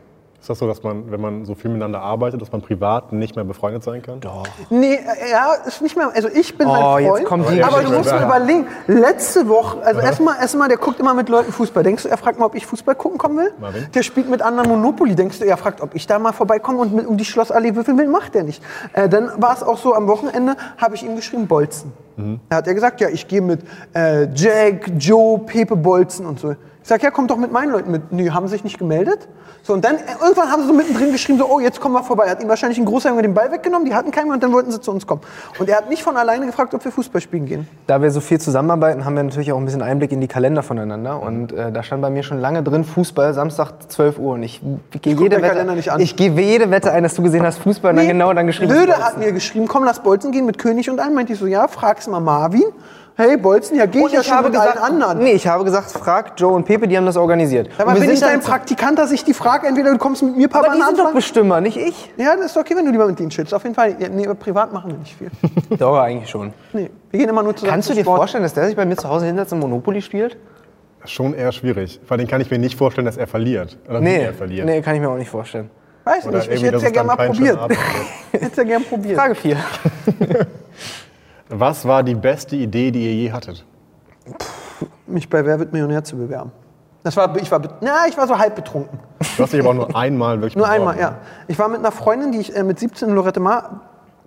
Ist 0.41 0.49
das 0.49 0.59
so, 0.59 0.67
dass 0.67 0.83
man, 0.83 1.11
wenn 1.11 1.21
man 1.21 1.45
so 1.45 1.55
viel 1.55 1.71
miteinander 1.71 2.01
arbeitet, 2.01 2.41
dass 2.41 2.51
man 2.51 2.63
privat 2.63 3.13
nicht 3.13 3.37
mehr 3.37 3.45
befreundet 3.45 3.85
sein 3.85 4.01
kann? 4.01 4.21
Doch. 4.21 4.47
Nee, 4.71 4.95
äh, 4.95 5.31
ja, 5.31 5.53
ist 5.67 5.83
nicht 5.83 5.99
mehr. 5.99 6.11
Also 6.15 6.29
ich 6.29 6.57
bin 6.57 6.67
Oh, 6.67 6.97
jetzt 6.97 7.09
Freund. 7.11 7.25
kommt 7.27 7.51
die 7.51 7.63
aber 7.63 7.83
du 7.83 7.91
musst 7.93 8.11
mir 8.11 8.25
überlegen, 8.25 8.67
letzte 8.87 9.47
Woche, 9.49 9.83
also 9.85 10.01
erstmal, 10.01 10.37
erstmal, 10.41 10.69
der 10.69 10.79
guckt 10.79 10.99
immer 10.99 11.13
mit 11.13 11.29
Leuten 11.29 11.53
Fußball. 11.53 11.83
Denkst 11.83 12.05
du, 12.05 12.09
er 12.09 12.17
fragt 12.17 12.39
mal, 12.39 12.47
ob 12.47 12.55
ich 12.55 12.65
Fußball 12.65 12.95
gucken 12.95 13.19
kommen 13.19 13.37
will? 13.37 13.53
Marvin? 13.61 13.87
Der 13.93 14.03
spielt 14.03 14.31
mit 14.31 14.41
anderen 14.41 14.71
Monopoly. 14.71 15.15
Denkst 15.15 15.41
du, 15.41 15.45
er 15.45 15.59
fragt, 15.59 15.83
ob 15.83 15.95
ich 15.95 16.07
da 16.07 16.19
mal 16.19 16.33
vorbeikomme 16.33 16.79
und 16.79 16.95
mit, 16.95 17.07
um 17.07 17.19
die 17.19 17.27
Schlossallee 17.27 17.75
würfeln 17.75 17.99
will? 17.99 18.09
Macht 18.09 18.35
er 18.35 18.43
nicht. 18.45 18.63
Äh, 18.95 19.11
dann 19.11 19.31
war 19.43 19.53
es 19.55 19.63
auch 19.63 19.77
so, 19.77 19.95
am 19.95 20.09
Wochenende 20.09 20.57
habe 20.79 20.95
ich 20.95 21.03
ihm 21.05 21.17
geschrieben, 21.17 21.47
Bolzen. 21.47 21.93
Da 22.51 22.57
hat 22.57 22.67
er 22.67 22.75
gesagt, 22.75 23.01
ja, 23.01 23.09
ich 23.09 23.27
gehe 23.29 23.41
mit 23.41 23.61
äh, 23.95 24.29
Jack, 24.35 24.91
Joe, 24.99 25.39
Pepe 25.39 25.75
Bolzen 25.75 26.27
und 26.27 26.39
so. 26.39 26.55
Ich 26.83 26.89
sag, 26.89 27.03
ja, 27.03 27.11
komm 27.11 27.27
doch 27.27 27.37
mit 27.37 27.53
meinen 27.53 27.71
Leuten 27.71 27.91
mit. 27.91 28.13
Nee, 28.13 28.31
haben 28.31 28.49
sich 28.49 28.65
nicht 28.65 28.79
gemeldet. 28.79 29.29
So, 29.63 29.75
und 29.75 29.85
dann 29.85 29.97
äh, 29.97 30.01
irgendwann 30.23 30.51
haben 30.51 30.63
sie 30.63 30.69
so 30.69 30.75
mittendrin 30.75 31.13
geschrieben, 31.13 31.39
so, 31.39 31.47
oh, 31.47 31.61
jetzt 31.61 31.81
kommen 31.81 31.95
wir 31.95 32.03
vorbei. 32.03 32.25
Er 32.25 32.31
hat 32.31 32.43
ihm 32.43 32.49
wahrscheinlich 32.49 32.79
ein 32.79 32.87
großer 32.87 33.11
Junge 33.11 33.23
den 33.23 33.35
Ball 33.35 33.53
weggenommen, 33.53 33.87
die 33.87 33.95
hatten 33.95 34.11
keinen 34.11 34.27
mehr 34.27 34.35
und 34.35 34.43
dann 34.43 34.53
wollten 34.53 34.71
sie 34.71 34.81
zu 34.81 34.91
uns 34.91 35.07
kommen. 35.07 35.21
Und 35.59 35.69
er 35.69 35.77
hat 35.77 35.89
mich 35.91 36.03
von 36.03 36.17
alleine 36.17 36.47
gefragt, 36.47 36.73
ob 36.73 36.83
wir 36.85 36.91
Fußball 36.91 37.21
spielen 37.21 37.45
gehen. 37.45 37.69
Da 37.87 38.01
wir 38.01 38.11
so 38.11 38.21
viel 38.21 38.41
zusammenarbeiten, 38.41 39.05
haben 39.05 39.17
wir 39.17 39.23
natürlich 39.23 39.53
auch 39.53 39.59
ein 39.59 39.65
bisschen 39.67 39.83
Einblick 39.83 40.13
in 40.13 40.21
die 40.21 40.29
Kalender 40.29 40.63
voneinander. 40.63 41.23
Und 41.23 41.53
äh, 41.53 41.71
da 41.71 41.83
stand 41.83 42.01
bei 42.01 42.11
mir 42.11 42.23
schon 42.23 42.41
lange 42.41 42.63
drin 42.63 42.85
Fußball, 42.85 43.35
Samstag 43.35 43.91
12 43.91 44.19
Uhr. 44.19 44.35
Und 44.35 44.43
ich, 44.43 44.63
gehe 45.03 45.15
guck 45.15 45.23
jede 45.23 45.43
Wette, 45.43 45.99
ich 45.99 46.17
gebe 46.17 46.41
jede 46.41 46.71
Wette 46.71 46.93
ein, 46.93 47.03
dass 47.03 47.15
du 47.15 47.23
gesehen 47.23 47.45
hast 47.45 47.59
Fußball 47.59 47.91
und 47.91 47.99
dann 47.99 48.09
genau 48.09 48.33
dann 48.33 48.47
geschrieben 48.47 48.73
Löde 48.73 48.97
hat 48.97 49.19
mir 49.19 49.33
geschrieben, 49.33 49.69
komm, 49.69 49.85
lass 49.85 50.03
Bolzen 50.03 50.33
gehen 50.33 50.47
mit 50.47 50.59
König 50.59 50.89
und 50.89 50.99
allem. 50.99 51.15
Meinte 51.15 51.35
ich 51.35 51.39
so, 51.39 51.47
ja, 51.47 51.69
frag's 51.69 52.07
mal 52.07 52.21
Marvin. 52.21 52.65
Hey, 53.17 53.37
Bolzen, 53.37 53.77
ja, 53.77 53.85
geh 53.87 53.99
ich 54.07 54.13
ja 54.13 54.21
ich 54.21 54.27
schon 54.27 54.37
habe 54.37 54.49
mit 54.49 54.55
gesagt, 54.59 54.79
allen 54.83 55.03
anderen. 55.03 55.19
nee, 55.19 55.33
ich 55.33 55.47
habe 55.47 55.63
gesagt, 55.65 55.91
frag 55.91 56.33
Joe 56.39 56.53
und 56.55 56.65
Pepe, 56.65 56.89
die 56.89 56.97
haben 56.97 57.05
das 57.05 57.19
organisiert. 57.19 57.69
Aber 57.79 57.93
bin 57.93 58.09
ich 58.09 58.21
dein 58.21 58.41
Praktikant, 58.41 58.99
dass 58.99 59.13
ich 59.13 59.25
die 59.25 59.35
frage, 59.35 59.67
entweder 59.67 59.91
du 59.93 59.99
kommst 59.99 60.23
mit 60.23 60.37
mir 60.37 60.49
paar 60.49 60.65
Aber 60.65 60.75
die 60.75 60.81
sind 60.83 60.99
doch 60.99 61.13
Bestimmer, 61.13 61.61
nicht 61.61 61.77
ich. 61.77 62.11
Ja, 62.17 62.35
das 62.37 62.47
ist 62.47 62.57
okay, 62.57 62.75
wenn 62.77 62.87
du 62.87 62.91
lieber 62.93 63.07
mit 63.07 63.19
denen 63.19 63.29
chillst. 63.31 63.53
Auf 63.53 63.63
jeden 63.65 63.75
Fall. 63.75 63.97
Ja, 63.99 64.09
nee, 64.09 64.25
aber 64.25 64.37
privat 64.37 64.73
machen 64.73 64.93
wir 64.93 64.99
nicht 64.99 65.17
viel. 65.17 65.31
Doch, 65.79 65.99
eigentlich 65.99 66.31
schon. 66.31 66.53
Nee, 66.73 66.89
wir 67.11 67.19
gehen 67.21 67.29
immer 67.29 67.43
nur 67.43 67.55
zusammen 67.55 67.73
Kannst 67.73 67.91
du 67.91 67.95
dir 67.95 68.03
Sport. 68.03 68.19
vorstellen, 68.21 68.43
dass 68.45 68.55
der 68.55 68.67
sich 68.67 68.77
bei 68.77 68.87
mir 68.87 68.97
zu 68.97 69.09
Hause 69.09 69.27
hinsetzt 69.27 69.53
und 69.53 69.59
Monopoly 69.59 70.01
spielt? 70.01 70.39
Schon 71.05 71.35
eher 71.35 71.53
schwierig. 71.53 72.01
Vor 72.07 72.17
allem 72.17 72.27
kann 72.27 72.41
ich 72.41 72.51
mir 72.51 72.59
nicht 72.59 72.79
vorstellen, 72.79 73.05
dass 73.07 73.17
er 73.19 73.27
verliert. 73.27 73.77
Oder 73.89 74.01
wie 74.01 74.05
Nee, 74.05 74.23
er 74.25 74.35
verliert. 74.35 74.67
nee, 74.67 74.81
kann 74.81 74.95
ich 74.95 75.01
mir 75.03 75.11
auch 75.11 75.17
nicht 75.17 75.31
vorstellen. 75.31 75.71
Weiß 76.05 76.27
Oder 76.27 76.39
nicht, 76.39 76.53
ich 76.53 76.63
hätte 76.65 76.77
es 76.77 76.83
ja 76.83 76.91
gerne 76.91 77.07
mal 77.09 77.17
probiert. 77.17 77.59
Ich 78.33 78.41
hätte 78.41 78.47
es 78.53 78.57
ja 78.57 78.65
gerne 78.65 78.85
probiert. 78.87 79.19
Frage 79.19 79.35
4. 79.35 79.57
Was 81.51 81.85
war 81.85 82.05
die 82.05 82.15
beste 82.15 82.55
Idee, 82.55 82.93
die 82.93 83.05
ihr 83.05 83.15
je 83.15 83.33
hattet? 83.33 83.65
Mich 85.07 85.29
bei 85.29 85.45
Wer 85.45 85.59
wird 85.59 85.73
Millionär 85.73 86.05
zu 86.05 86.17
bewerben. 86.17 86.53
Das 87.03 87.17
war, 87.17 87.35
ich 87.37 87.51
war, 87.51 87.61
na, 87.81 88.07
ich 88.09 88.17
war 88.17 88.29
so 88.29 88.39
halb 88.39 88.55
betrunken. 88.55 89.01
Du 89.37 89.43
hast 89.43 89.53
dich 89.53 89.61
aber 89.61 89.71
auch 89.71 89.75
nur 89.75 89.97
einmal 89.97 90.37
wirklich 90.37 90.55
Nur 90.57 90.67
beworben, 90.67 90.89
einmal, 90.89 91.01
ja. 91.01 91.19
Ich 91.49 91.59
war 91.59 91.69
mit 91.69 91.79
einer 91.81 91.91
Freundin, 91.91 92.31
die 92.31 92.39
ich 92.39 92.55
äh, 92.55 92.63
mit 92.63 92.79
17 92.79 93.09
in 93.09 93.15
Lorette 93.17 93.41
Mar 93.41 93.81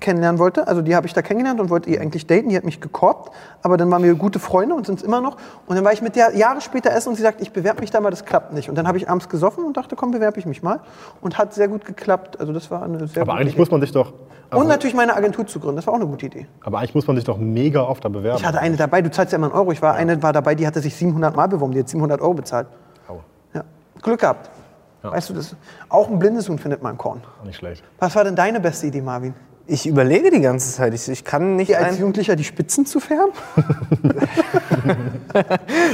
kennenlernen 0.04 0.38
wollte. 0.38 0.68
Also 0.68 0.84
die 0.84 0.96
habe 0.96 1.08
ich 1.08 1.14
da 1.14 1.24
kennengelernt 1.24 1.60
und 1.60 1.72
wollte 1.72 1.90
ihr 1.90 2.00
eigentlich 2.00 2.28
daten. 2.28 2.50
Die 2.50 2.56
hat 2.58 2.64
mich 2.64 2.80
gekorbt, 2.80 3.32
aber 3.64 3.78
dann 3.78 3.90
waren 3.90 4.04
wir 4.04 4.14
gute 4.14 4.38
Freunde 4.38 4.76
und 4.76 4.86
sind 4.86 5.00
es 5.00 5.04
immer 5.04 5.20
noch. 5.22 5.38
Und 5.66 5.76
dann 5.76 5.84
war 5.84 5.92
ich 5.94 6.04
mit 6.04 6.16
der 6.16 6.36
Jahre 6.36 6.62
später 6.62 6.92
essen 6.92 7.10
und 7.10 7.16
sie 7.16 7.24
sagt, 7.24 7.42
ich 7.42 7.52
bewerbe 7.52 7.82
mich 7.82 7.90
da 7.90 8.00
mal, 8.02 8.12
das 8.12 8.26
klappt 8.26 8.54
nicht. 8.54 8.70
Und 8.70 8.76
dann 8.76 8.88
habe 8.88 8.98
ich 9.00 9.10
abends 9.10 9.28
gesoffen 9.30 9.64
und 9.66 9.76
dachte, 9.78 9.96
komm, 9.96 10.12
bewerbe 10.12 10.38
ich 10.40 10.46
mich 10.46 10.62
mal. 10.62 10.82
Und 11.22 11.40
hat 11.40 11.54
sehr 11.56 11.68
gut 11.68 11.86
geklappt. 11.86 12.40
Also 12.40 12.54
das 12.54 12.70
war 12.70 12.84
eine 12.84 13.08
sehr 13.08 13.24
Aber 13.24 13.34
eigentlich 13.34 13.54
Idee. 13.54 13.62
muss 13.62 13.72
man 13.72 13.82
sich 13.82 13.92
doch. 13.92 14.14
Also, 14.50 14.62
Und 14.62 14.68
natürlich 14.70 14.96
meine 14.96 15.16
Agentur 15.16 15.48
zu 15.48 15.60
gründen, 15.60 15.78
das 15.78 15.88
war 15.88 15.94
auch 15.96 16.00
eine 16.00 16.06
gute 16.06 16.28
Idee. 16.28 16.46
aber 16.62 16.78
eigentlich 16.78 16.94
muss 16.94 17.08
man 17.08 17.16
sich 17.16 17.26
doch 17.26 17.38
mega 17.40 17.82
oft 17.82 18.06
da 18.06 18.10
bewerben. 18.10 18.38
Ich 18.38 18.46
hatte 18.46 18.60
eine 18.60 18.76
dabei, 18.76 19.02
du 19.02 19.10
zahlst 19.10 19.32
ja 19.32 19.38
immer 19.38 19.48
einen 19.48 19.56
Euro. 19.56 19.72
Ich 19.72 19.82
war 19.82 19.96
eine 19.96 20.22
war 20.22 20.32
dabei, 20.32 20.54
die 20.54 20.68
hatte 20.68 20.80
sich 20.80 20.96
700 20.96 21.36
Mal 21.36 21.48
beworben, 21.48 21.72
die 21.74 21.80
hat 21.80 21.90
700 21.90 22.22
Euro 22.22 22.36
bezahlt. 22.36 22.68
Au, 23.08 23.22
Ja. 23.56 23.64
Glück 24.02 24.20
gehabt. 24.20 24.52
Weißt 25.02 25.30
du, 25.30 25.34
das, 25.34 25.56
auch 25.90 26.08
ein 26.10 26.18
blindes 26.20 26.48
Huhn 26.50 26.58
findet 26.60 26.82
man 26.84 26.98
Korn. 26.98 27.22
auch 27.42 27.46
nicht 27.46 27.58
schlecht. 27.58 27.84
Was 28.00 28.16
war 28.16 28.24
denn 28.24 28.36
deine 28.36 28.60
beste 28.60 28.88
Idee, 28.88 29.02
Marvin? 29.02 29.34
Ich 29.66 29.88
überlege 29.88 30.30
die 30.30 30.42
ganze 30.42 30.74
Zeit. 30.74 30.94
Ich, 30.94 31.08
ich 31.08 31.24
kann 31.24 31.56
nicht. 31.56 31.76
Als 31.76 31.98
Jugendlicher 31.98 32.36
die 32.36 32.44
Spitzen 32.44 32.86
zu 32.86 33.00
färben? 33.00 33.32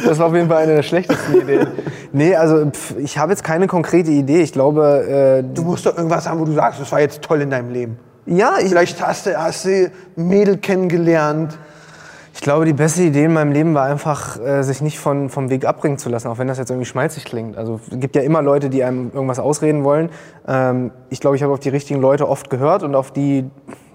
das 0.05 0.17
war 0.17 0.27
auf 0.27 0.33
jeden 0.33 0.47
Fall 0.47 0.63
eine 0.63 0.75
der 0.75 0.83
schlechtesten 0.83 1.41
Ideen. 1.41 1.67
Nee, 2.11 2.35
also 2.35 2.65
pf, 2.71 2.95
ich 2.97 3.19
habe 3.19 3.31
jetzt 3.31 3.43
keine 3.43 3.67
konkrete 3.67 4.09
Idee. 4.09 4.41
Ich 4.41 4.53
glaube, 4.53 5.43
äh, 5.43 5.53
Du 5.53 5.61
musst 5.63 5.85
doch 5.85 5.95
irgendwas 5.95 6.27
haben, 6.27 6.39
wo 6.39 6.45
du 6.45 6.53
sagst, 6.53 6.81
das 6.81 6.91
war 6.91 6.99
jetzt 6.99 7.21
toll 7.21 7.41
in 7.41 7.51
deinem 7.51 7.69
Leben. 7.71 7.97
ja, 8.25 8.55
ich, 8.59 8.69
Vielleicht 8.69 9.05
hast 9.05 9.27
du, 9.27 9.37
hast 9.39 9.65
du 9.65 9.91
Mädel 10.15 10.57
kennengelernt. 10.57 11.57
Ich 12.39 12.43
glaube, 12.43 12.63
die 12.63 12.71
beste 12.71 13.03
Idee 13.03 13.25
in 13.25 13.33
meinem 13.33 13.51
Leben 13.51 13.73
war 13.73 13.83
einfach, 13.83 14.39
äh, 14.39 14.63
sich 14.63 14.79
nicht 14.79 14.97
von, 14.97 15.27
vom 15.27 15.49
Weg 15.49 15.65
abbringen 15.65 15.97
zu 15.97 16.07
lassen, 16.07 16.29
auch 16.29 16.37
wenn 16.37 16.47
das 16.47 16.57
jetzt 16.57 16.69
irgendwie 16.69 16.85
schmalzig 16.85 17.25
klingt. 17.25 17.57
Also 17.57 17.81
es 17.91 17.99
gibt 17.99 18.15
ja 18.15 18.21
immer 18.21 18.41
Leute, 18.41 18.69
die 18.69 18.81
einem 18.81 19.11
irgendwas 19.13 19.39
ausreden 19.39 19.83
wollen. 19.83 20.09
Ähm, 20.47 20.91
ich 21.09 21.19
glaube, 21.19 21.35
ich 21.35 21.43
habe 21.43 21.51
auf 21.51 21.59
die 21.59 21.67
richtigen 21.67 21.99
Leute 21.99 22.29
oft 22.29 22.49
gehört 22.49 22.83
und 22.83 22.95
auf 22.95 23.11
die 23.11 23.43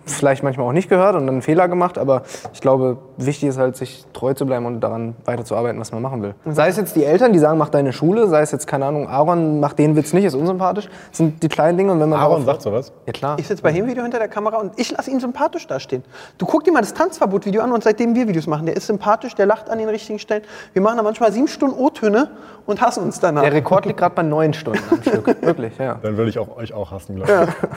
vielleicht 0.06 0.42
manchmal 0.42 0.66
auch 0.66 0.72
nicht 0.72 0.88
gehört 0.88 1.14
und 1.14 1.26
dann 1.26 1.36
einen 1.36 1.42
Fehler 1.42 1.68
gemacht. 1.68 1.98
Aber 1.98 2.22
ich 2.52 2.60
glaube, 2.60 2.98
wichtig 3.16 3.48
ist 3.48 3.58
halt, 3.58 3.76
sich 3.76 4.04
treu 4.12 4.34
zu 4.34 4.46
bleiben 4.46 4.66
und 4.66 4.80
daran 4.80 5.14
weiterzuarbeiten, 5.24 5.80
was 5.80 5.92
man 5.92 6.02
machen 6.02 6.22
will. 6.22 6.34
Sei 6.46 6.68
es 6.68 6.76
jetzt 6.76 6.96
die 6.96 7.04
Eltern, 7.04 7.32
die 7.32 7.38
sagen, 7.38 7.58
mach 7.58 7.68
deine 7.68 7.92
Schule, 7.92 8.28
sei 8.28 8.42
es 8.42 8.52
jetzt, 8.52 8.66
keine 8.66 8.86
Ahnung, 8.86 9.08
Aaron, 9.08 9.60
mach 9.60 9.72
den 9.72 9.96
Witz 9.96 10.12
nicht, 10.12 10.24
ist 10.24 10.34
unsympathisch. 10.34 10.88
Das 11.08 11.18
sind 11.18 11.42
die 11.42 11.48
kleinen 11.48 11.78
Dinge. 11.78 11.92
Und 11.92 12.00
wenn 12.00 12.08
man 12.08 12.20
Aaron 12.20 12.44
sagt 12.44 12.62
sowas. 12.62 12.92
Ja, 13.06 13.12
klar. 13.12 13.38
Ich 13.38 13.48
sitze 13.48 13.62
bei 13.62 13.70
ihm 13.70 13.86
Video 13.86 14.02
hinter 14.02 14.18
der 14.18 14.28
Kamera 14.28 14.58
und 14.58 14.72
ich 14.78 14.90
lasse 14.90 15.10
ihn 15.10 15.20
sympathisch 15.20 15.66
dastehen. 15.66 16.04
Du 16.38 16.46
guck 16.46 16.64
dir 16.64 16.72
mal 16.72 16.80
das 16.80 16.94
Tanzverbot-Video 16.94 17.62
an 17.62 17.72
und 17.72 17.82
seitdem 17.82 18.14
wir 18.14 18.28
Videos 18.28 18.46
machen, 18.46 18.66
der 18.66 18.76
ist 18.76 18.86
sympathisch, 18.86 19.34
der 19.34 19.46
lacht 19.46 19.70
an 19.70 19.78
den 19.78 19.88
richtigen 19.88 20.18
Stellen. 20.18 20.42
Wir 20.72 20.82
machen 20.82 20.96
da 20.96 21.02
manchmal 21.02 21.32
sieben 21.32 21.48
Stunden 21.48 21.78
O-Töne 21.78 22.30
und 22.66 22.80
hassen 22.80 23.02
uns 23.02 23.20
danach. 23.20 23.42
Der 23.42 23.52
Rekord 23.52 23.86
liegt 23.86 23.98
gerade 23.98 24.14
bei 24.14 24.22
neun 24.22 24.54
Stunden 24.54 24.82
am 24.90 25.02
Stück. 25.02 25.26
Wirklich, 25.42 25.76
ja. 25.78 25.98
Dann 26.02 26.16
würde 26.16 26.30
ich 26.30 26.38
auch, 26.38 26.56
euch 26.56 26.72
auch 26.72 26.90
hassen, 26.90 27.16
glaube 27.16 27.48
ich. 27.48 27.68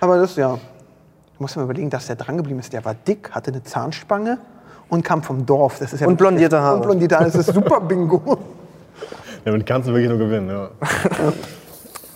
Aber 0.00 0.18
das, 0.18 0.36
ja. 0.36 0.58
Du 1.36 1.42
musst 1.42 1.54
dir 1.54 1.60
mal 1.60 1.64
überlegen, 1.64 1.90
dass 1.90 2.06
der 2.06 2.16
drangeblieben 2.16 2.60
ist. 2.60 2.72
Der 2.72 2.84
war 2.84 2.94
dick, 2.94 3.30
hatte 3.32 3.50
eine 3.50 3.62
Zahnspange 3.62 4.38
und 4.88 5.04
kam 5.04 5.22
vom 5.22 5.44
Dorf. 5.44 5.78
Das 5.78 5.92
ist 5.92 6.00
ja 6.00 6.06
Und 6.06 6.16
blondierte 6.16 6.58
Haare. 6.58 6.76
Und 6.76 6.82
blondierte 6.82 7.16
Haare, 7.16 7.26
das 7.26 7.34
ist 7.34 7.52
super 7.54 7.80
Bingo. 7.80 8.38
Damit 9.44 9.66
kannst 9.66 9.88
du 9.88 9.92
wirklich 9.92 10.08
nur 10.08 10.18
gewinnen, 10.18 10.48
ja. 10.48 10.70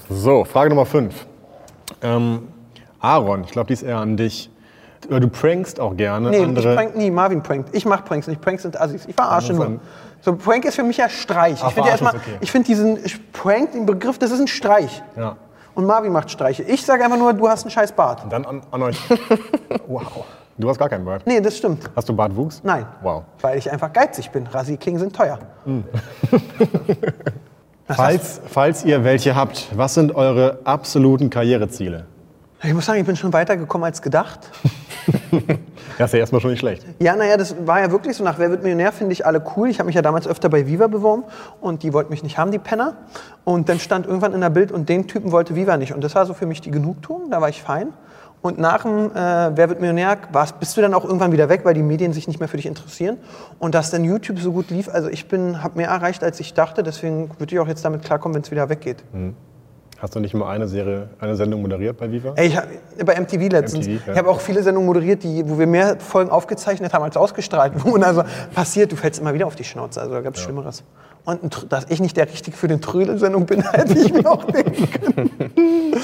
So, 0.09 0.45
Frage 0.45 0.71
Nummer 0.71 0.87
5. 0.87 1.27
Ähm, 2.03 2.49
Aaron, 2.99 3.45
ich 3.45 3.51
glaube, 3.51 3.69
die 3.69 3.75
ist 3.75 3.83
eher 3.83 3.99
an 3.99 4.17
dich. 4.17 4.51
Du 5.09 5.29
prankst 5.29 5.81
auch 5.81 5.97
gerne 5.97 6.31
Nee, 6.31 6.43
andere. 6.43 6.71
ich 6.71 6.77
prank 6.77 6.97
nie. 6.97 7.11
Marvin 7.11 7.43
prankt. 7.43 7.71
Ich 7.73 7.85
mach 7.87 8.05
Pranks 8.05 8.27
nicht. 8.27 8.41
Pranks 8.41 8.63
sind 8.63 8.81
Assis. 8.81 9.07
Ich 9.07 9.15
verarsche 9.15 9.53
nur. 9.53 9.81
So, 10.23 10.35
Prank 10.35 10.65
ist 10.65 10.75
für 10.77 10.83
mich 10.83 10.99
ja 10.99 11.09
Streich. 11.09 11.61
Ach, 11.63 11.69
ich 11.69 11.75
finde 11.75 11.89
ja 11.89 11.93
erstmal, 11.93 12.17
okay. 12.17 12.37
ich 12.41 12.51
finde 12.51 12.67
diesen 12.67 12.99
Prank, 13.33 13.73
den 13.73 13.87
Begriff, 13.87 14.19
das 14.19 14.31
ist 14.31 14.41
ein 14.41 14.49
Streich. 14.49 15.03
ja. 15.17 15.37
Und 15.75 15.87
Marvin 15.87 16.13
macht 16.13 16.31
Streiche. 16.31 16.63
Ich 16.65 16.85
sage 16.85 17.05
einfach 17.05 17.19
nur, 17.19 17.33
du 17.33 17.49
hast 17.49 17.65
einen 17.65 17.71
scheiß 17.71 17.93
Bart. 17.93 18.25
Dann 18.31 18.45
an, 18.45 18.63
an 18.71 18.83
euch. 18.83 19.01
Wow. 19.87 20.25
Du 20.57 20.69
hast 20.69 20.79
gar 20.79 20.89
keinen 20.89 21.05
Bart. 21.05 21.27
Nee, 21.27 21.41
das 21.41 21.57
stimmt. 21.57 21.91
Hast 21.97 22.09
du 22.09 22.15
Bartwuchs? 22.15 22.61
Nein. 22.63 22.87
Wow. 23.03 23.25
Weil 23.41 23.59
ich 23.59 23.71
einfach 23.71 23.93
geizig 23.93 24.31
bin. 24.31 24.47
Rasierklingen 24.47 25.01
sind 25.01 25.17
teuer. 25.17 25.39
Falls, 27.89 28.41
falls 28.47 28.85
ihr 28.85 29.03
welche 29.03 29.35
habt, 29.35 29.69
was 29.77 29.95
sind 29.95 30.15
eure 30.15 30.61
absoluten 30.65 31.29
Karriereziele? 31.29 32.05
Ich 32.63 32.75
muss 32.75 32.85
sagen, 32.85 33.01
ich 33.01 33.07
bin 33.07 33.17
schon 33.17 33.33
weitergekommen 33.33 33.85
als 33.85 34.03
gedacht. 34.03 34.41
Das 35.99 36.09
ist 36.09 36.15
ja 36.15 36.21
erstmal 36.21 36.41
schon 36.41 36.53
nicht 36.53 36.61
schlecht. 36.61 36.87
Ja, 36.99 37.15
naja, 37.15 37.37
das 37.37 37.55
war 37.67 37.81
ja 37.81 37.91
wirklich 37.91 38.17
so. 38.17 38.25
Nach 38.25 38.39
Wer 38.39 38.49
wird 38.49 38.63
Millionär 38.63 38.91
finde 38.91 39.13
ich 39.13 39.27
alle 39.27 39.45
cool. 39.55 39.69
Ich 39.69 39.79
habe 39.81 39.87
mich 39.87 39.95
ja 39.95 40.01
damals 40.01 40.27
öfter 40.27 40.49
bei 40.49 40.67
Viva 40.67 40.87
beworben 40.87 41.25
und 41.61 41.83
die 41.83 41.93
wollten 41.93 42.11
mich 42.11 42.23
nicht 42.23 42.39
haben, 42.39 42.53
die 42.53 42.59
Penner. 42.59 42.97
Und 43.45 43.69
dann 43.69 43.79
stand 43.79 44.07
irgendwann 44.07 44.33
in 44.33 44.41
der 44.41 44.49
Bild 44.49 44.73
und 44.73 44.89
den 44.89 45.09
Typen 45.09 45.31
wollte 45.31 45.55
Viva 45.57 45.77
nicht. 45.77 45.93
Und 45.93 46.03
das 46.03 46.15
war 46.15 46.25
so 46.25 46.33
für 46.33 46.47
mich 46.47 46.63
die 46.63 46.71
Genugtuung, 46.71 47.31
da 47.31 47.43
war 47.43 47.51
ich 47.51 47.63
fein. 47.63 47.93
Und 48.41 48.59
nach 48.59 48.83
dem 48.83 49.11
äh, 49.11 49.15
Wer 49.15 49.69
wird 49.69 49.81
Millionär 49.81 50.17
warst, 50.33 50.59
bist 50.59 50.75
du 50.75 50.81
dann 50.81 50.95
auch 50.95 51.05
irgendwann 51.05 51.33
wieder 51.33 51.51
weg, 51.51 51.63
weil 51.65 51.75
die 51.75 51.83
Medien 51.83 52.15
sich 52.15 52.27
nicht 52.29 52.41
mehr 52.41 52.49
für 52.49 52.57
dich 52.57 52.67
interessieren. 52.67 53.19
Und 53.59 53.75
dass 53.75 53.91
dann 53.91 54.03
YouTube 54.03 54.39
so 54.39 54.53
gut 54.53 54.71
lief, 54.71 54.89
also 54.89 55.11
ich 55.11 55.27
habe 55.31 55.71
mehr 55.75 55.89
erreicht, 55.89 56.25
als 56.25 56.41
ich 56.41 56.55
dachte. 56.55 56.83
Deswegen 56.83 57.31
würde 57.39 57.55
ich 57.55 57.61
auch 57.61 57.69
jetzt 57.69 57.85
damit 57.85 58.03
klarkommen, 58.03 58.35
wenn 58.37 58.43
es 58.43 58.51
wieder 58.51 58.71
weggeht. 58.71 59.05
Hast 60.01 60.15
du 60.15 60.21
nicht 60.21 60.33
mal 60.33 60.49
eine 60.49 60.67
Serie, 60.67 61.11
eine 61.19 61.37
Sendung 61.37 61.61
moderiert 61.61 61.99
bei 61.99 62.11
Viva? 62.11 62.33
Ey, 62.37 62.47
ich 62.47 62.57
hab, 62.57 62.65
bei 63.05 63.21
MTV 63.21 63.53
letztens. 63.53 63.87
MTV, 63.87 64.07
ja. 64.07 64.13
Ich 64.13 64.19
habe 64.19 64.31
auch 64.31 64.41
viele 64.41 64.63
Sendungen 64.63 64.87
moderiert, 64.87 65.23
die, 65.23 65.47
wo 65.47 65.59
wir 65.59 65.67
mehr 65.67 65.99
Folgen 66.01 66.31
aufgezeichnet 66.31 66.95
haben, 66.95 67.05
als 67.05 67.19
ausgestrahlt 67.19 67.85
wurden. 67.85 68.03
Also 68.03 68.23
passiert, 68.55 68.91
du 68.93 68.97
fällst 68.97 69.21
immer 69.21 69.35
wieder 69.35 69.47
auf 69.47 69.57
die 69.57 69.65
Schnauze. 69.65 70.01
Also 70.01 70.15
da 70.15 70.23
gab 70.23 70.37
es 70.37 70.41
Schlimmeres. 70.41 70.85
Und 71.27 71.45
ein 71.45 71.69
dass 71.69 71.85
ich 71.91 72.01
nicht 72.01 72.17
der 72.17 72.27
Richtige 72.27 72.57
für 72.57 72.67
den 72.67 72.81
Trödel-Sendung 72.81 73.45
bin, 73.45 73.61
hätte 73.73 73.99
ich 73.99 74.11
mir 74.11 74.27
auch 74.27 74.45
denken 74.45 74.89
können. 74.91 75.31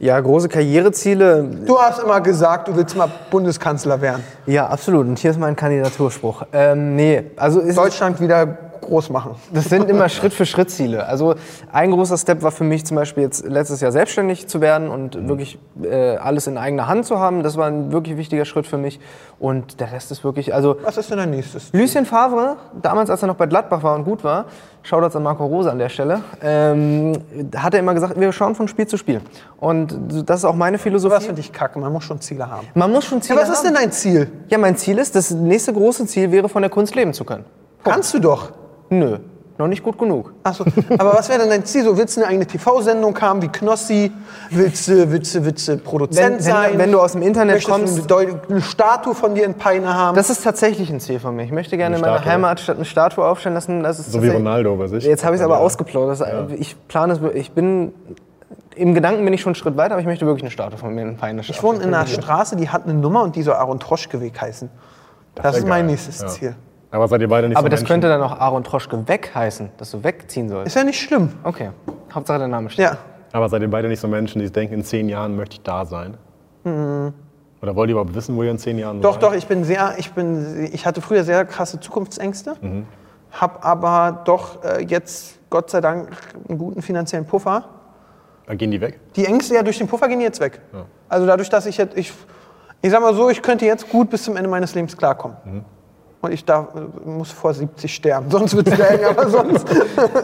Ja, 0.00 0.20
große 0.20 0.48
Karriereziele. 0.48 1.42
Du 1.66 1.76
hast 1.76 2.00
immer 2.00 2.20
gesagt, 2.20 2.68
du 2.68 2.76
willst 2.76 2.96
mal 2.96 3.10
Bundeskanzler 3.32 4.00
werden. 4.00 4.22
Ja, 4.46 4.68
absolut. 4.68 5.08
Und 5.08 5.18
hier 5.18 5.32
ist 5.32 5.40
mein 5.40 5.56
Kandidaturspruch. 5.56 6.44
Ähm, 6.52 6.94
nee, 6.94 7.32
also 7.34 7.58
ist 7.58 7.76
Deutschland 7.76 8.20
wieder 8.20 8.67
groß 8.80 9.10
machen. 9.10 9.34
Das 9.52 9.66
sind 9.66 9.88
immer 9.90 10.08
Schritt 10.08 10.32
für 10.32 10.46
Schritt 10.46 10.70
Ziele. 10.70 11.06
Also 11.06 11.34
ein 11.72 11.90
großer 11.90 12.16
Step 12.18 12.42
war 12.42 12.50
für 12.50 12.64
mich 12.64 12.84
zum 12.86 12.96
Beispiel 12.96 13.22
jetzt 13.24 13.44
letztes 13.46 13.80
Jahr 13.80 13.92
selbstständig 13.92 14.46
zu 14.48 14.60
werden 14.60 14.88
und 14.88 15.28
wirklich 15.28 15.58
äh, 15.82 16.16
alles 16.16 16.46
in 16.46 16.56
eigener 16.58 16.86
Hand 16.88 17.06
zu 17.06 17.18
haben. 17.18 17.42
Das 17.42 17.56
war 17.56 17.66
ein 17.66 17.92
wirklich 17.92 18.16
wichtiger 18.16 18.44
Schritt 18.44 18.66
für 18.66 18.78
mich. 18.78 19.00
Und 19.38 19.78
der 19.80 19.92
Rest 19.92 20.10
ist 20.10 20.24
wirklich, 20.24 20.52
also 20.54 20.76
Was 20.82 20.96
ist 20.96 21.10
denn 21.10 21.18
dein 21.18 21.30
nächstes? 21.30 21.70
Lucien 21.72 22.06
Favre, 22.06 22.56
damals 22.82 23.08
als 23.10 23.22
er 23.22 23.28
noch 23.28 23.36
bei 23.36 23.46
Gladbach 23.46 23.82
war 23.82 23.94
und 23.94 24.04
gut 24.04 24.24
war, 24.24 24.46
Shoutouts 24.82 25.14
an 25.16 25.22
Marco 25.22 25.44
Rose 25.44 25.70
an 25.70 25.78
der 25.78 25.88
Stelle, 25.90 26.20
ähm, 26.42 27.12
hat 27.56 27.74
er 27.74 27.80
immer 27.80 27.94
gesagt, 27.94 28.18
wir 28.18 28.32
schauen 28.32 28.54
von 28.54 28.68
Spiel 28.68 28.86
zu 28.86 28.96
Spiel. 28.96 29.20
Und 29.58 29.96
das 30.26 30.40
ist 30.40 30.44
auch 30.44 30.54
meine 30.54 30.76
Was 30.76 30.82
Philosophie. 30.82 31.24
finde 31.26 31.40
ich 31.40 31.52
kacke, 31.52 31.78
man 31.78 31.92
muss 31.92 32.04
schon 32.04 32.20
Ziele 32.20 32.48
haben. 32.50 32.66
Man 32.74 32.90
muss 32.90 33.04
schon 33.04 33.18
Ja, 33.18 33.22
Ziele 33.22 33.40
was 33.40 33.48
ist 33.50 33.62
denn 33.62 33.74
haben. 33.74 33.82
dein 33.82 33.92
Ziel? 33.92 34.30
Ja, 34.48 34.58
mein 34.58 34.76
Ziel 34.76 34.98
ist, 34.98 35.14
das 35.14 35.30
nächste 35.30 35.72
große 35.72 36.06
Ziel 36.06 36.32
wäre, 36.32 36.48
von 36.48 36.62
der 36.62 36.70
Kunst 36.70 36.94
leben 36.94 37.12
zu 37.12 37.24
können. 37.24 37.44
Kannst 37.84 38.12
du 38.14 38.18
doch. 38.18 38.50
Nö, 38.90 39.18
noch 39.58 39.66
nicht 39.66 39.82
gut 39.82 39.98
genug. 39.98 40.32
Achso, 40.44 40.64
aber 40.98 41.14
was 41.14 41.28
wäre 41.28 41.40
denn 41.40 41.50
dein 41.50 41.64
Ziel? 41.64 41.82
So, 41.84 41.96
willst 41.98 42.16
du 42.16 42.20
eine 42.20 42.30
eigene 42.30 42.46
TV-Sendung 42.46 43.20
haben 43.20 43.42
wie 43.42 43.48
Knossi? 43.48 44.12
Willst 44.50 44.86
du, 44.88 45.10
willst 45.10 45.34
du, 45.34 45.44
willst 45.44 45.66
du 45.68 45.76
Produzent 45.78 46.24
Wenn- 46.26 46.32
wenn- 46.34 46.40
sein? 46.42 46.78
wenn 46.78 46.92
du 46.92 47.00
aus 47.00 47.12
dem 47.12 47.22
Internet 47.22 47.56
Möchtest 47.56 47.68
du 47.68 48.04
kommst- 48.06 48.12
Eine, 48.12 48.40
eine 48.48 48.62
Statue 48.62 49.14
von 49.14 49.34
dir 49.34 49.44
in 49.44 49.54
Peine 49.54 49.92
haben? 49.92 50.14
Das 50.16 50.30
ist 50.30 50.44
tatsächlich 50.44 50.90
ein 50.90 51.00
Ziel 51.00 51.18
von 51.20 51.34
mir. 51.36 51.42
Ich 51.44 51.52
möchte 51.52 51.76
gerne 51.76 51.96
in 51.98 52.04
Eine 52.04 52.12
meiner? 52.18 52.24
Heimatstadt 52.24 52.76
eine 52.76 52.84
Statue 52.84 53.24
aufstellen 53.26 53.54
lassen. 53.54 53.82
Das 53.82 53.98
ist 53.98 54.12
So 54.12 54.22
wie 54.22 54.28
Ronaldo 54.28 54.76
bei 54.76 54.86
sich. 54.86 55.04
Jetzt 55.04 55.24
habe 55.24 55.34
ich 55.34 55.40
es 55.40 55.44
aber 55.44 55.58
ausgeplaudert. 55.58 56.20
Das- 56.20 56.28
Ich 56.56 56.76
plane 56.88 57.14
es, 57.14 57.20
ich 57.34 57.50
bin, 57.52 57.92
im 58.76 58.94
Gedanken 58.94 59.24
bin 59.24 59.34
ich 59.34 59.40
schon 59.40 59.50
einen 59.50 59.54
Schritt 59.56 59.76
weiter, 59.76 59.94
aber 59.94 60.00
ich 60.00 60.06
möchte 60.06 60.24
wirklich 60.24 60.44
eine 60.44 60.52
Statue 60.52 60.78
von 60.78 60.94
mir 60.94 61.02
in 61.02 61.16
Peine 61.16 61.40
ich 61.40 61.62
wohne 61.64 61.80
in 61.82 61.92
einer 61.92 62.06
Straße, 62.06 62.54
die 62.54 62.68
hat 62.68 62.84
eine 62.84 62.94
Nummer 62.94 63.22
und 63.24 63.34
die 63.34 63.42
soll 63.42 63.54
Aaron 63.54 63.80
Troschke-Weg 63.80 64.40
heißen. 64.40 64.70
Das, 65.34 65.44
wär 65.44 65.58
ist 65.58 65.66
mein 65.66 65.86
nächstes 65.86 66.20
Ja. 66.20 66.28
Ziel. 66.28 66.54
Aber 66.90 67.06
seid 67.08 67.20
ihr 67.20 67.28
beide 67.28 67.48
nicht 67.48 67.56
Aber 67.56 67.66
so 67.66 67.68
das 67.70 67.80
Menschen? 67.80 67.92
könnte 67.92 68.08
dann 68.08 68.22
auch 68.22 68.32
Aaron 68.40 68.64
Troschke 68.64 69.06
weg 69.08 69.30
heißen, 69.34 69.70
dass 69.76 69.90
du 69.90 70.02
wegziehen 70.02 70.48
sollst. 70.48 70.68
Ist 70.68 70.74
ja 70.76 70.84
nicht 70.84 70.98
schlimm. 71.00 71.32
Okay, 71.44 71.70
Hauptsache 72.12 72.38
der 72.38 72.48
Name 72.48 72.70
steht. 72.70 72.86
Ja. 72.86 72.96
Aber 73.32 73.48
seid 73.50 73.60
ihr 73.60 73.70
beide 73.70 73.88
nicht 73.88 74.00
so 74.00 74.08
Menschen, 74.08 74.40
die 74.40 74.50
denken, 74.50 74.74
in 74.74 74.84
zehn 74.84 75.08
Jahren 75.08 75.36
möchte 75.36 75.54
ich 75.56 75.62
da 75.62 75.84
sein? 75.84 76.16
Oder 76.64 77.74
wollt 77.76 77.88
ihr 77.88 77.92
überhaupt 77.92 78.14
wissen, 78.14 78.36
wo 78.36 78.42
ihr 78.42 78.50
in 78.50 78.58
zehn 78.58 78.78
Jahren 78.78 78.98
Mhm. 78.98 79.02
Doch, 79.02 79.14
seid? 79.14 79.22
doch, 79.22 79.34
ich 79.34 79.46
bin 79.46 79.64
sehr, 79.64 79.94
ich 79.98 80.12
bin, 80.12 80.68
ich 80.72 80.86
hatte 80.86 81.00
früher 81.00 81.24
sehr 81.24 81.44
krasse 81.44 81.78
Zukunftsängste, 81.80 82.56
habe 83.32 83.62
aber 83.62 84.22
doch 84.24 84.62
äh, 84.64 84.82
jetzt 84.84 85.38
Gott 85.50 85.70
sei 85.70 85.80
Dank 85.80 86.10
einen 86.48 86.58
guten 86.58 86.80
finanziellen 86.82 87.26
Puffer. 87.26 87.64
Dann 88.46 88.56
gehen 88.56 88.70
die 88.70 88.80
weg? 88.80 88.98
Die 89.16 89.26
Ängste 89.26 89.54
ja 89.54 89.62
durch 89.62 89.76
den 89.78 89.88
Puffer 89.88 90.08
gehen 90.08 90.20
jetzt 90.20 90.40
weg. 90.40 90.60
Also 91.08 91.26
dadurch, 91.26 91.50
dass 91.50 91.66
ich 91.66 91.76
jetzt, 91.76 91.96
ich, 91.98 92.12
ich 92.80 92.90
sag 92.90 93.00
mal 93.02 93.14
so, 93.14 93.28
ich 93.28 93.42
könnte 93.42 93.66
jetzt 93.66 93.88
gut 93.90 94.08
bis 94.10 94.22
zum 94.24 94.36
Ende 94.36 94.48
meines 94.48 94.74
Lebens 94.74 94.96
klarkommen. 94.96 95.36
Und 96.20 96.32
ich 96.32 96.44
darf, 96.44 96.68
muss 97.04 97.30
vor 97.30 97.54
70 97.54 97.94
sterben, 97.94 98.30
sonst 98.30 98.56
wird 98.56 98.68
es 98.68 98.78
eng, 98.78 99.04
aber 99.04 99.28
sonst. 99.28 99.68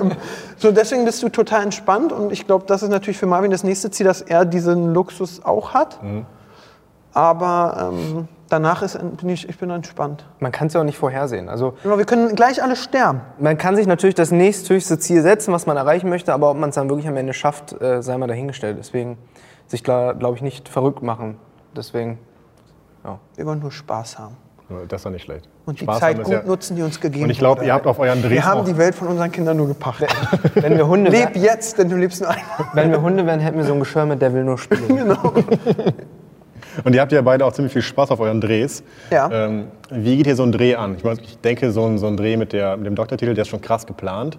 so, 0.56 0.72
deswegen 0.72 1.04
bist 1.04 1.22
du 1.22 1.28
total 1.28 1.62
entspannt 1.62 2.12
und 2.12 2.32
ich 2.32 2.46
glaube, 2.46 2.64
das 2.66 2.82
ist 2.82 2.88
natürlich 2.88 3.18
für 3.18 3.26
Marvin 3.26 3.50
das 3.50 3.62
nächste 3.62 3.90
Ziel, 3.90 4.06
dass 4.06 4.20
er 4.20 4.44
diesen 4.44 4.92
Luxus 4.92 5.44
auch 5.44 5.72
hat. 5.72 6.00
Aber 7.12 7.92
ähm, 7.92 8.26
danach 8.48 8.82
ist, 8.82 8.98
bin 9.18 9.28
ich, 9.28 9.48
ich 9.48 9.56
bin 9.56 9.70
entspannt. 9.70 10.26
Man 10.40 10.50
kann 10.50 10.66
es 10.66 10.72
ja 10.72 10.80
auch 10.80 10.84
nicht 10.84 10.98
vorhersehen. 10.98 11.48
Also 11.48 11.74
Genau, 11.84 11.96
wir 11.96 12.04
können 12.04 12.34
gleich 12.34 12.60
alle 12.60 12.74
sterben. 12.74 13.20
man 13.38 13.56
kann 13.56 13.76
sich 13.76 13.86
natürlich 13.86 14.16
das 14.16 14.32
nächsthöchste 14.32 14.98
Ziel 14.98 15.22
setzen, 15.22 15.52
was 15.52 15.66
man 15.66 15.76
erreichen 15.76 16.08
möchte, 16.08 16.34
aber 16.34 16.50
ob 16.50 16.56
man 16.56 16.70
es 16.70 16.74
dann 16.74 16.88
wirklich 16.88 17.06
am 17.06 17.16
Ende 17.16 17.32
schafft, 17.32 17.80
äh, 17.80 18.02
sei 18.02 18.18
mal 18.18 18.26
dahingestellt. 18.26 18.78
Deswegen 18.80 19.16
sich, 19.68 19.84
glaube 19.84 20.32
ich, 20.34 20.42
nicht 20.42 20.68
verrückt 20.68 21.02
machen. 21.02 21.38
Deswegen, 21.76 22.18
Wir 23.36 23.46
wollen 23.46 23.60
nur 23.60 23.70
Spaß 23.70 24.18
haben. 24.18 24.36
Das 24.88 25.00
ist 25.00 25.06
doch 25.06 25.10
nicht 25.10 25.24
schlecht. 25.24 25.46
Und 25.66 25.78
die 25.78 25.84
Spaß 25.84 26.00
Zeit 26.00 26.22
gut 26.22 26.32
ja- 26.32 26.42
nutzen, 26.42 26.74
die 26.74 26.82
uns 26.82 26.98
gegeben 27.00 27.24
Und 27.24 27.30
ich 27.30 27.38
glaube, 27.38 27.64
ihr 27.64 27.72
habt 27.74 27.86
auf 27.86 27.98
euren 27.98 28.22
Drehs 28.22 28.32
Wir 28.32 28.44
haben 28.44 28.64
die 28.64 28.76
Welt 28.78 28.94
von 28.94 29.08
unseren 29.08 29.30
Kindern 29.30 29.58
nur 29.58 29.68
gepachtet. 29.68 30.08
wenn 30.54 30.76
wir 30.78 30.88
Hunde 30.88 31.10
Leb 31.10 31.34
wären, 31.34 31.42
jetzt, 31.44 31.78
denn 31.78 31.90
du 31.90 31.96
lebst 31.96 32.22
nur 32.22 32.30
einmal. 32.30 32.68
wenn 32.72 32.90
wir 32.90 33.02
Hunde 33.02 33.26
wären, 33.26 33.40
hätten 33.40 33.58
wir 33.58 33.64
so 33.64 33.74
ein 33.74 33.80
Geschirr 33.80 34.06
mit, 34.06 34.22
der 34.22 34.32
will 34.32 34.44
nur 34.44 34.56
spielen. 34.58 35.16
Und 36.84 36.92
ihr 36.94 37.00
habt 37.00 37.12
ja 37.12 37.22
beide 37.22 37.44
auch 37.46 37.52
ziemlich 37.52 37.72
viel 37.72 37.82
Spaß 37.82 38.10
auf 38.10 38.20
euren 38.20 38.40
Drehs. 38.40 38.82
Ja. 39.10 39.30
Ähm, 39.30 39.68
wie 39.90 40.16
geht 40.16 40.26
hier 40.26 40.34
so 40.34 40.42
ein 40.42 40.50
Dreh 40.50 40.74
an? 40.74 40.96
Ich, 40.96 41.04
mein, 41.04 41.18
ich 41.22 41.38
denke, 41.38 41.70
so 41.70 41.84
ein, 41.86 41.98
so 41.98 42.06
ein 42.06 42.16
Dreh 42.16 42.36
mit, 42.36 42.52
der, 42.52 42.76
mit 42.76 42.86
dem 42.86 42.96
Doktortitel, 42.96 43.34
der 43.34 43.42
ist 43.42 43.48
schon 43.48 43.60
krass 43.60 43.86
geplant. 43.86 44.38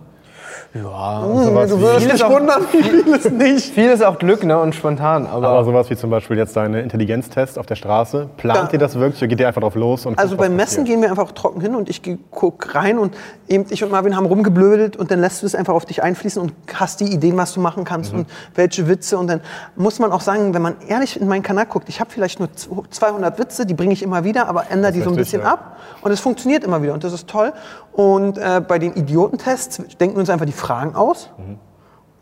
Ja. 0.74 1.22
Sowas 1.44 1.70
Du 1.70 1.78
Vieles 1.78 2.14
dich 2.14 2.24
auch- 2.24 2.32
wundern, 2.32 2.62
wie 2.72 2.84
vieles 2.84 3.30
nicht. 3.32 3.74
Viel 3.74 3.90
ist 3.90 4.04
auch 4.04 4.18
Glück 4.20 4.44
ne, 4.44 4.60
und 4.60 4.76
spontan, 4.76 5.26
aber, 5.28 5.48
Aber 5.50 5.64
sowas 5.66 5.90
wie 5.90 5.96
zum 5.96 6.10
Beispiel 6.10 6.38
jetzt 6.38 6.56
deine 6.56 6.82
Intelligenztest 6.82 7.58
auf 7.58 7.66
der 7.66 7.76
Straße. 7.76 8.30
Plant 8.38 8.68
Ja. 8.68 8.74
ihr 8.74 8.80
das 8.80 8.96
wirklich 9.00 9.22
oder 9.22 9.28
geht 9.28 9.40
ihr 9.40 9.48
einfach 9.48 9.62
drauf 9.62 9.76
los? 9.76 10.06
Und 10.06 10.20
Also 10.20 10.36
beim 10.38 10.56
Messen 10.56 10.84
gehen 10.86 11.02
wir 11.02 11.10
einfach 11.10 11.32
trocken 11.32 11.62
hin 11.62 11.76
und 11.76 11.90
ich 11.90 12.02
guck 12.32 12.76
rein 12.76 13.00
und 13.00 13.14
eben 13.48 13.66
ich 13.70 13.84
und 13.84 13.92
Marvin 13.92 14.16
haben 14.18 14.26
rumgeblödelt 14.26 14.98
und 14.98 15.12
dann 15.12 15.20
lässt 15.20 15.42
du 15.42 15.46
es 15.46 15.56
einfach 15.56 15.74
auf 15.74 15.86
dich 15.86 16.04
einfließen 16.04 16.42
und 16.42 16.54
hast 16.74 17.00
die 17.00 17.06
Ideen, 17.14 17.38
was 17.38 17.54
du 17.54 17.60
machen 17.62 17.84
kannst 17.84 18.12
Mhm. 18.14 18.20
und 18.20 18.28
welche 18.56 18.88
Witze 18.88 19.18
und 19.18 19.28
dann 19.28 19.42
muss 19.76 20.00
man 20.00 20.12
auch 20.12 20.22
sagen, 20.22 20.54
wenn 20.54 20.62
man 20.62 20.76
ehrlich 20.88 21.20
in 21.20 21.28
meinen 21.28 21.44
Kanal 21.44 21.66
guckt, 21.68 21.88
ich 21.90 22.00
habe 22.00 22.10
vielleicht 22.12 22.40
nur 22.40 22.50
200 22.90 23.40
Witze, 23.40 23.66
die 23.66 23.74
bringe 23.74 23.94
ich 23.94 24.04
immer 24.04 24.24
wieder, 24.24 24.48
aber 24.48 24.66
ändere 24.70 24.92
die 24.92 25.00
so 25.02 25.06
ein 25.10 25.16
richtig, 25.16 25.32
bisschen 25.32 25.42
ja. 25.44 25.54
ab 25.54 25.78
und 26.02 26.12
es 26.12 26.20
funktioniert 26.20 26.64
immer 26.64 26.82
wieder 26.82 26.94
und 26.94 27.04
das 27.04 27.14
ist 27.14 27.28
toll 27.28 27.54
und 27.96 28.38
äh, 28.38 28.62
bei 28.68 28.78
den 28.78 28.94
Idiotentests 28.94 29.78
denken 30.00 30.18
wir 30.18 30.20
uns 30.20 30.30
einfach 30.30 30.46
die 30.46 30.52
Fragen 30.52 30.96
aus 30.96 31.30
Mhm. 31.38 31.58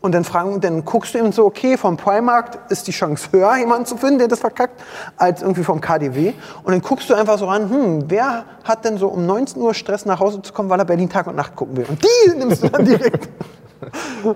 und 0.02 0.12
dann, 0.12 0.22
fragen, 0.22 0.60
dann 0.60 0.84
guckst 0.84 1.14
du 1.14 1.18
eben 1.18 1.32
so, 1.32 1.44
okay, 1.44 1.76
vom 1.76 1.96
Primark 1.96 2.58
ist 2.70 2.86
die 2.86 2.92
Chance 2.92 3.28
höher, 3.32 3.56
jemanden 3.58 3.84
zu 3.86 3.96
finden, 3.96 4.18
der 4.18 4.28
das 4.28 4.38
verkackt, 4.38 4.80
als 5.16 5.42
irgendwie 5.42 5.64
vom 5.64 5.80
KDW. 5.80 6.32
Und 6.62 6.72
dann 6.72 6.80
guckst 6.80 7.10
du 7.10 7.14
einfach 7.14 7.38
so 7.38 7.46
ran, 7.46 7.68
hm, 7.68 8.04
wer 8.06 8.44
hat 8.62 8.84
denn 8.84 8.98
so 8.98 9.08
um 9.08 9.26
19 9.26 9.60
Uhr 9.60 9.74
Stress 9.74 10.06
nach 10.06 10.20
Hause 10.20 10.42
zu 10.42 10.52
kommen, 10.52 10.70
weil 10.70 10.78
er 10.78 10.84
Berlin 10.84 11.08
Tag 11.08 11.26
und 11.26 11.34
Nacht 11.34 11.56
gucken 11.56 11.76
will. 11.76 11.86
Und 11.88 12.00
die 12.02 12.30
nimmst 12.38 12.62
du 12.62 12.68
dann 12.68 12.84
direkt. 12.84 13.28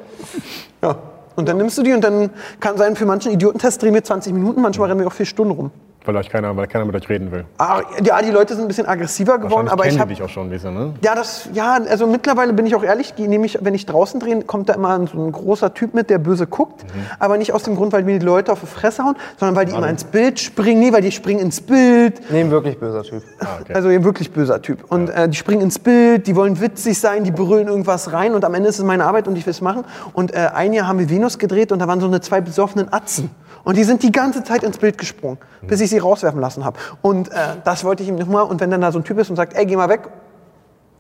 ja. 0.83 0.97
Und 1.37 1.49
dann 1.49 1.57
nimmst 1.57 1.79
du 1.79 1.85
die 1.85 1.93
und 1.93 2.03
dann 2.03 2.31
kann 2.59 2.77
sein, 2.77 2.97
für 2.97 3.07
manchen 3.07 3.31
Idiotentest 3.31 3.81
drehen 3.81 3.95
wir 3.95 4.03
20 4.03 4.33
Minuten, 4.33 4.61
manchmal 4.61 4.89
rennen 4.89 4.99
wir 5.01 5.07
auch 5.07 5.13
vier 5.13 5.25
Stunden 5.25 5.53
rum. 5.53 5.71
Weil, 6.09 6.17
euch 6.17 6.31
keiner, 6.31 6.57
weil 6.57 6.67
keiner 6.69 6.87
mit 6.87 6.95
euch 6.95 7.07
reden 7.11 7.31
will. 7.31 7.45
Ah, 7.59 7.83
ja, 8.03 8.23
die 8.23 8.31
Leute 8.31 8.55
sind 8.55 8.65
ein 8.65 8.69
bisschen 8.69 8.87
aggressiver 8.87 9.37
geworden, 9.37 9.69
aber 9.69 9.85
ich 9.85 9.91
kennen 9.91 10.01
habe 10.01 10.09
dich 10.09 10.23
auch 10.23 10.29
schon 10.31 10.47
ein 10.47 10.51
bisschen, 10.51 10.73
ne? 10.73 10.95
ja, 11.03 11.15
das, 11.15 11.51
ja, 11.53 11.75
also 11.75 12.07
mittlerweile 12.07 12.55
bin 12.55 12.65
ich 12.65 12.75
auch 12.75 12.83
ehrlich, 12.83 13.13
die 13.13 13.29
nehme 13.29 13.45
ich, 13.45 13.59
wenn 13.61 13.75
ich 13.75 13.85
draußen 13.85 14.19
drehe, 14.19 14.41
kommt 14.45 14.71
da 14.71 14.73
immer 14.73 15.07
so 15.07 15.23
ein 15.23 15.31
großer 15.33 15.75
Typ 15.75 15.93
mit, 15.93 16.09
der 16.09 16.17
böse 16.17 16.47
guckt. 16.47 16.87
Aber 17.19 17.37
nicht 17.37 17.53
aus 17.53 17.65
dem 17.65 17.77
Grund, 17.77 17.93
weil 17.93 18.05
mir 18.05 18.19
die 18.19 18.25
Leute 18.25 18.53
auf 18.53 18.61
die 18.61 18.67
Fresse 18.67 19.05
hauen, 19.05 19.17
sondern 19.37 19.55
weil 19.55 19.67
die 19.67 19.75
immer 19.75 19.91
ins 19.91 20.05
Bild 20.05 20.41
springen. 20.41 20.81
Nee, 20.81 20.95
weil 20.95 21.03
die 21.03 21.13
springen 21.13 21.41
ins 21.41 21.61
Bild. 21.61 22.23
nee, 22.31 22.41
ein 22.41 22.51
wirklich 22.51 22.79
böser 22.79 23.03
Typ. 23.03 23.23
Ah, 23.41 23.59
okay. 23.61 23.75
Also 23.75 23.91
ein 23.91 24.03
wirklich 24.03 24.33
böser 24.33 24.63
Typ. 24.63 24.91
Und 24.91 25.11
äh, 25.11 25.29
die 25.29 25.37
springen 25.37 25.61
ins 25.61 25.79
Bild, 25.79 26.27
die 26.27 26.35
wollen 26.35 26.59
witzig 26.59 26.99
sein, 26.99 27.25
die 27.25 27.33
brüllen 27.33 27.69
irgendwas 27.69 28.15
rein 28.15 28.35
und 28.35 28.47
am 28.47 28.55
Ende 28.55 28.71
ist 28.71 28.79
es 28.79 28.85
meine 28.87 29.05
Arbeit 29.05 29.29
und 29.29 29.37
ich 29.37 29.45
will 29.45 29.51
es 29.51 29.61
machen. 29.61 29.85
Und 30.15 30.33
äh, 30.33 30.49
ein 30.55 30.73
Jahr 30.73 30.87
haben 30.87 31.01
wir 31.01 31.11
Venus 31.11 31.39
gedreht 31.39 31.71
und 31.71 31.81
da 31.81 31.87
waren 31.87 32.01
so 32.01 32.07
eine 32.07 32.23
zwei 32.23 32.41
besoffenen 32.41 32.91
Atzen. 32.91 33.29
Und 33.65 33.77
die 33.77 33.85
sind 33.85 34.03
die 34.03 34.13
ganze 34.13 34.43
Zeit 34.45 34.63
ins 34.63 34.79
Bild 34.79 34.97
gesprungen, 34.97 35.37
bis 35.67 35.81
ich 35.81 35.91
sie 35.91 35.99
rauswerfen 35.99 36.41
lassen 36.41 36.65
habe. 36.65 36.79
Und 37.03 37.29
äh, 37.29 37.57
das 37.65 37.85
wollte 37.85 38.03
ich 38.03 38.09
ihm 38.09 38.17
nochmal. 38.17 38.45
Und 38.45 38.61
wenn 38.61 38.71
dann 38.71 38.81
da 38.81 38.93
so 38.93 38.99
ein 38.99 39.05
Typ 39.05 39.19
ist 39.19 39.31
und 39.31 39.37
sagt, 39.37 39.55
ey, 39.55 39.67
geh 39.67 39.77
mal 39.77 39.89
weg. 39.89 40.09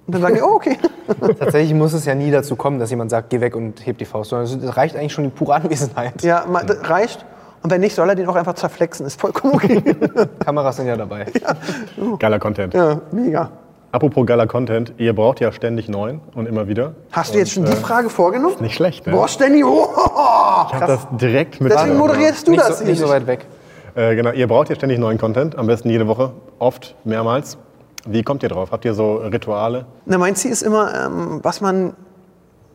Und 0.07 0.14
dann 0.14 0.23
sage 0.23 0.37
ich, 0.37 0.42
oh, 0.42 0.55
okay. 0.55 0.79
Tatsächlich 1.38 1.75
muss 1.75 1.92
es 1.92 2.05
ja 2.05 2.14
nie 2.14 2.31
dazu 2.31 2.57
kommen, 2.57 2.79
dass 2.79 2.90
jemand 2.90 3.11
sagt, 3.11 3.31
geh 3.31 3.40
weg 3.40 3.55
und 3.55 3.87
heb 3.87 3.99
die 3.99 4.05
Faust. 4.05 4.31
Sondern 4.31 4.68
es 4.68 4.77
reicht 4.77 4.97
eigentlich 4.97 5.12
schon 5.12 5.25
die 5.25 5.31
pure 5.31 5.55
Anwesenheit. 5.55 6.23
Ja, 6.23 6.44
das 6.66 6.88
reicht. 6.88 7.25
Und 7.62 7.71
wenn 7.71 7.81
nicht, 7.81 7.94
soll 7.94 8.09
er 8.09 8.14
den 8.14 8.29
auch 8.29 8.37
einfach 8.37 8.55
zerflexen. 8.55 9.07
Ist 9.07 9.21
vollkommen 9.21 9.55
okay. 9.55 9.83
Kameras 10.44 10.77
sind 10.77 10.87
ja 10.87 10.97
dabei. 10.97 11.27
Geiler 12.18 12.38
Content. 12.38 12.73
ja, 12.75 13.01
mega. 13.11 13.51
Apropos 13.90 14.27
geiler 14.27 14.47
Content, 14.47 14.92
ihr 14.99 15.14
braucht 15.14 15.40
ja 15.40 15.51
ständig 15.51 15.88
neuen 15.88 16.21
und 16.35 16.47
immer 16.47 16.68
wieder. 16.68 16.92
Hast 17.11 17.33
du 17.33 17.38
jetzt 17.38 17.53
schon 17.53 17.64
die 17.64 17.73
Frage 17.73 18.11
vorgenommen? 18.11 18.57
Nicht 18.61 18.75
schlecht, 18.75 19.07
ne? 19.07 19.12
Boah, 19.12 19.27
Stanley, 19.27 19.64
oh! 19.64 19.88
ich 20.68 20.75
hab 20.75 20.87
das 20.87 21.07
direkt 21.12 21.61
mit. 21.62 21.73
Deswegen 21.73 21.97
moderierst 21.97 22.47
du 22.47 22.51
nicht 22.51 22.62
das 22.62 22.79
so, 22.79 22.85
hier 22.85 22.92
nicht 22.92 23.01
so 23.01 23.09
weit 23.09 23.27
weg. 23.27 23.47
Äh, 23.94 24.14
genau, 24.14 24.33
ihr 24.33 24.46
braucht 24.46 24.68
ja 24.68 24.74
ständig 24.74 24.98
neuen 24.98 25.18
Content, 25.18 25.57
am 25.57 25.66
besten 25.66 25.90
jede 25.90 26.07
Woche, 26.07 26.33
oft, 26.59 26.94
mehrmals. 27.05 27.59
Wie 28.07 28.22
kommt 28.22 28.42
ihr 28.42 28.48
drauf? 28.48 28.70
Habt 28.70 28.85
ihr 28.85 28.94
so 28.94 29.16
Rituale? 29.16 29.87
Na, 30.07 30.18
mein 30.18 30.35
Ziel 30.37 30.53
ist 30.53 30.62
immer, 30.62 30.94
ähm, 30.94 31.40
was 31.42 31.61
man 31.61 31.94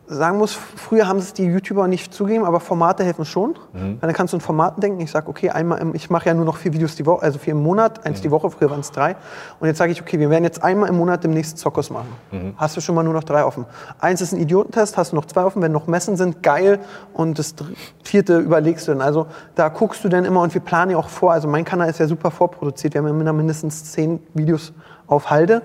sagen 0.06 0.38
muss, 0.38 0.52
früher 0.52 1.08
haben 1.08 1.18
es 1.18 1.32
die 1.32 1.44
YouTuber 1.44 1.88
nicht 1.88 2.12
zugegeben, 2.12 2.44
aber 2.44 2.60
Formate 2.60 3.04
helfen 3.04 3.24
schon. 3.24 3.54
Weil 3.72 4.08
dann 4.08 4.12
kannst 4.12 4.32
du 4.32 4.36
in 4.36 4.40
Formaten 4.40 4.80
denken. 4.80 5.00
Ich 5.00 5.10
sage, 5.10 5.28
okay, 5.28 5.50
einmal 5.50 5.78
im, 5.78 5.94
ich 5.94 6.10
mache 6.10 6.26
ja 6.26 6.34
nur 6.34 6.44
noch 6.44 6.56
vier 6.56 6.72
Videos 6.74 6.94
die 6.94 7.06
Woche, 7.06 7.22
also 7.22 7.38
vier 7.38 7.52
im 7.52 7.62
Monat, 7.62 8.04
eins 8.04 8.20
die 8.20 8.30
Woche, 8.30 8.50
früher 8.50 8.70
waren 8.70 8.80
es 8.80 8.90
drei. 8.90 9.16
Und 9.60 9.68
jetzt 9.68 9.78
sage 9.78 9.92
ich, 9.92 10.02
okay, 10.02 10.18
wir 10.18 10.28
werden 10.28 10.44
jetzt 10.44 10.62
einmal 10.62 10.88
im 10.88 10.96
Monat 10.96 11.24
demnächst 11.24 11.58
Zockers 11.58 11.90
machen. 11.90 12.08
Hast 12.56 12.76
du 12.76 12.80
schon 12.80 12.94
mal 12.94 13.02
nur 13.02 13.14
noch 13.14 13.24
drei 13.24 13.44
offen. 13.44 13.64
Eins 13.98 14.20
ist 14.20 14.32
ein 14.32 14.40
Idiotentest, 14.40 14.96
hast 14.96 15.12
du 15.12 15.16
noch 15.16 15.24
zwei 15.24 15.44
offen. 15.44 15.62
Wenn 15.62 15.72
noch 15.72 15.86
Messen 15.86 16.16
sind, 16.16 16.42
geil. 16.42 16.80
Und 17.14 17.38
das 17.38 17.54
vierte 18.02 18.38
überlegst 18.38 18.86
du 18.86 18.92
dann. 18.92 19.00
Also 19.00 19.26
da 19.54 19.68
guckst 19.70 20.04
du 20.04 20.08
dann 20.08 20.24
immer 20.24 20.42
und 20.42 20.52
wir 20.52 20.60
planen 20.60 20.90
ja 20.90 20.98
auch 20.98 21.08
vor. 21.08 21.32
Also 21.32 21.48
mein 21.48 21.64
Kanal 21.64 21.88
ist 21.88 21.98
ja 21.98 22.06
super 22.06 22.30
vorproduziert. 22.30 22.94
Wir 22.94 23.00
haben 23.00 23.08
ja 23.08 23.14
immer 23.14 23.32
mindestens 23.32 23.92
zehn 23.92 24.20
Videos 24.34 24.72
auf 25.06 25.30
Halde. 25.30 25.62